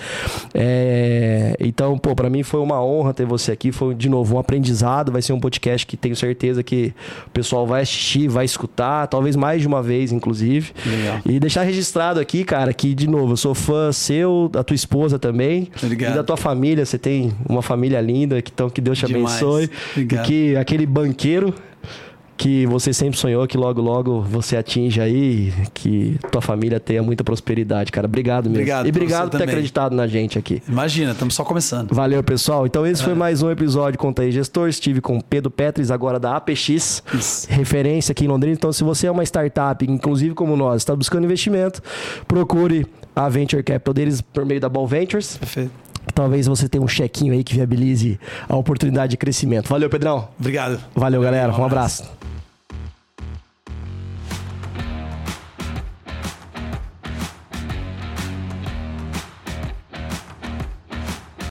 É... 0.52 1.56
Então, 1.60 1.98
pô, 1.98 2.14
pra 2.14 2.28
mim 2.28 2.42
foi 2.42 2.60
uma 2.60 2.82
honra 2.82 3.14
ter 3.14 3.26
você 3.26 3.52
aqui. 3.52 3.72
Foi, 3.72 3.94
de 3.94 4.08
novo, 4.08 4.36
um 4.36 4.38
aprendizado. 4.38 5.12
Vai 5.12 5.22
ser 5.22 5.32
um 5.32 5.40
podcast 5.40 5.86
que 5.86 5.96
tenho 5.96 6.16
certeza 6.16 6.62
que 6.62 6.92
o 7.26 7.30
pessoal 7.30 7.66
vai 7.66 7.82
assistir, 7.82 8.28
vai 8.28 8.44
escutar 8.44 9.06
talvez 9.06 9.36
mais 9.36 9.60
de 9.60 9.68
uma 9.68 9.82
vez, 9.82 10.12
inclusive. 10.12 10.72
Legal. 10.84 11.20
E 11.26 11.40
deixar 11.40 11.62
registrado 11.62 12.20
aqui, 12.20 12.44
cara, 12.44 12.72
que, 12.72 12.94
de 12.94 13.08
novo, 13.08 13.32
eu 13.32 13.36
sou 13.36 13.54
fã 13.54 13.92
seu, 13.92 14.48
da 14.50 14.62
tua 14.62 14.74
esposa 14.74 15.18
também. 15.18 15.68
Obrigado. 15.82 16.12
E 16.12 16.14
da 16.14 16.24
tua 16.24 16.36
família. 16.36 16.84
Você 16.84 16.98
tem 16.98 17.32
uma 17.48 17.62
família 17.62 18.00
linda, 18.00 18.40
que, 18.42 18.50
então 18.52 18.68
que 18.68 18.80
Deus 18.80 18.98
te 18.98 19.06
Demais. 19.06 19.36
abençoe. 19.36 19.70
Obrigado. 19.92 20.24
E 20.24 20.26
que 20.26 20.56
aquele 20.56 20.86
banqueiro 20.86 21.54
que 22.36 22.66
você 22.66 22.92
sempre 22.92 23.18
sonhou 23.18 23.46
que 23.46 23.56
logo, 23.56 23.80
logo 23.80 24.20
você 24.22 24.56
atinja 24.56 25.02
aí, 25.02 25.52
que 25.72 26.18
tua 26.30 26.40
família 26.40 26.80
tenha 26.80 27.02
muita 27.02 27.22
prosperidade, 27.22 27.92
cara. 27.92 28.06
Obrigado 28.06 28.44
mesmo. 28.44 28.56
Obrigado 28.56 28.86
e 28.86 28.88
obrigado 28.90 29.22
por 29.24 29.30
ter 29.32 29.38
também. 29.38 29.54
acreditado 29.54 29.94
na 29.94 30.06
gente 30.06 30.38
aqui. 30.38 30.62
Imagina, 30.68 31.12
estamos 31.12 31.34
só 31.34 31.44
começando. 31.44 31.92
Valeu, 31.94 32.22
pessoal. 32.22 32.66
Então 32.66 32.86
esse 32.86 33.02
é. 33.02 33.04
foi 33.04 33.14
mais 33.14 33.42
um 33.42 33.50
episódio 33.50 33.98
Conta 33.98 34.22
aí 34.22 34.32
Gestor. 34.32 34.68
Estive 34.68 35.00
com 35.00 35.20
Pedro 35.20 35.50
Petris, 35.50 35.90
agora 35.90 36.18
da 36.18 36.36
APX, 36.36 37.02
Isso. 37.14 37.46
referência 37.48 38.12
aqui 38.12 38.24
em 38.24 38.28
Londrina. 38.28 38.54
Então 38.54 38.72
se 38.72 38.82
você 38.82 39.06
é 39.06 39.10
uma 39.10 39.22
startup, 39.24 39.84
inclusive 39.88 40.34
como 40.34 40.56
nós, 40.56 40.82
está 40.82 40.94
buscando 40.94 41.24
investimento, 41.24 41.82
procure 42.26 42.86
a 43.14 43.28
Venture 43.28 43.62
Capital 43.62 43.94
deles 43.94 44.20
por 44.20 44.44
meio 44.44 44.60
da 44.60 44.68
Ball 44.68 44.86
Ventures. 44.86 45.36
Perfeito. 45.36 45.83
Talvez 46.12 46.46
você 46.46 46.68
tenha 46.68 46.82
um 46.82 46.88
chequinho 46.88 47.32
aí 47.32 47.42
que 47.42 47.54
viabilize 47.54 48.18
a 48.48 48.56
oportunidade 48.56 49.12
de 49.12 49.16
crescimento. 49.16 49.68
Valeu, 49.68 49.88
Pedrão. 49.88 50.28
Obrigado. 50.38 50.78
Valeu, 50.94 51.22
galera. 51.22 51.52
Um 51.54 51.64
abraço. 51.64 52.04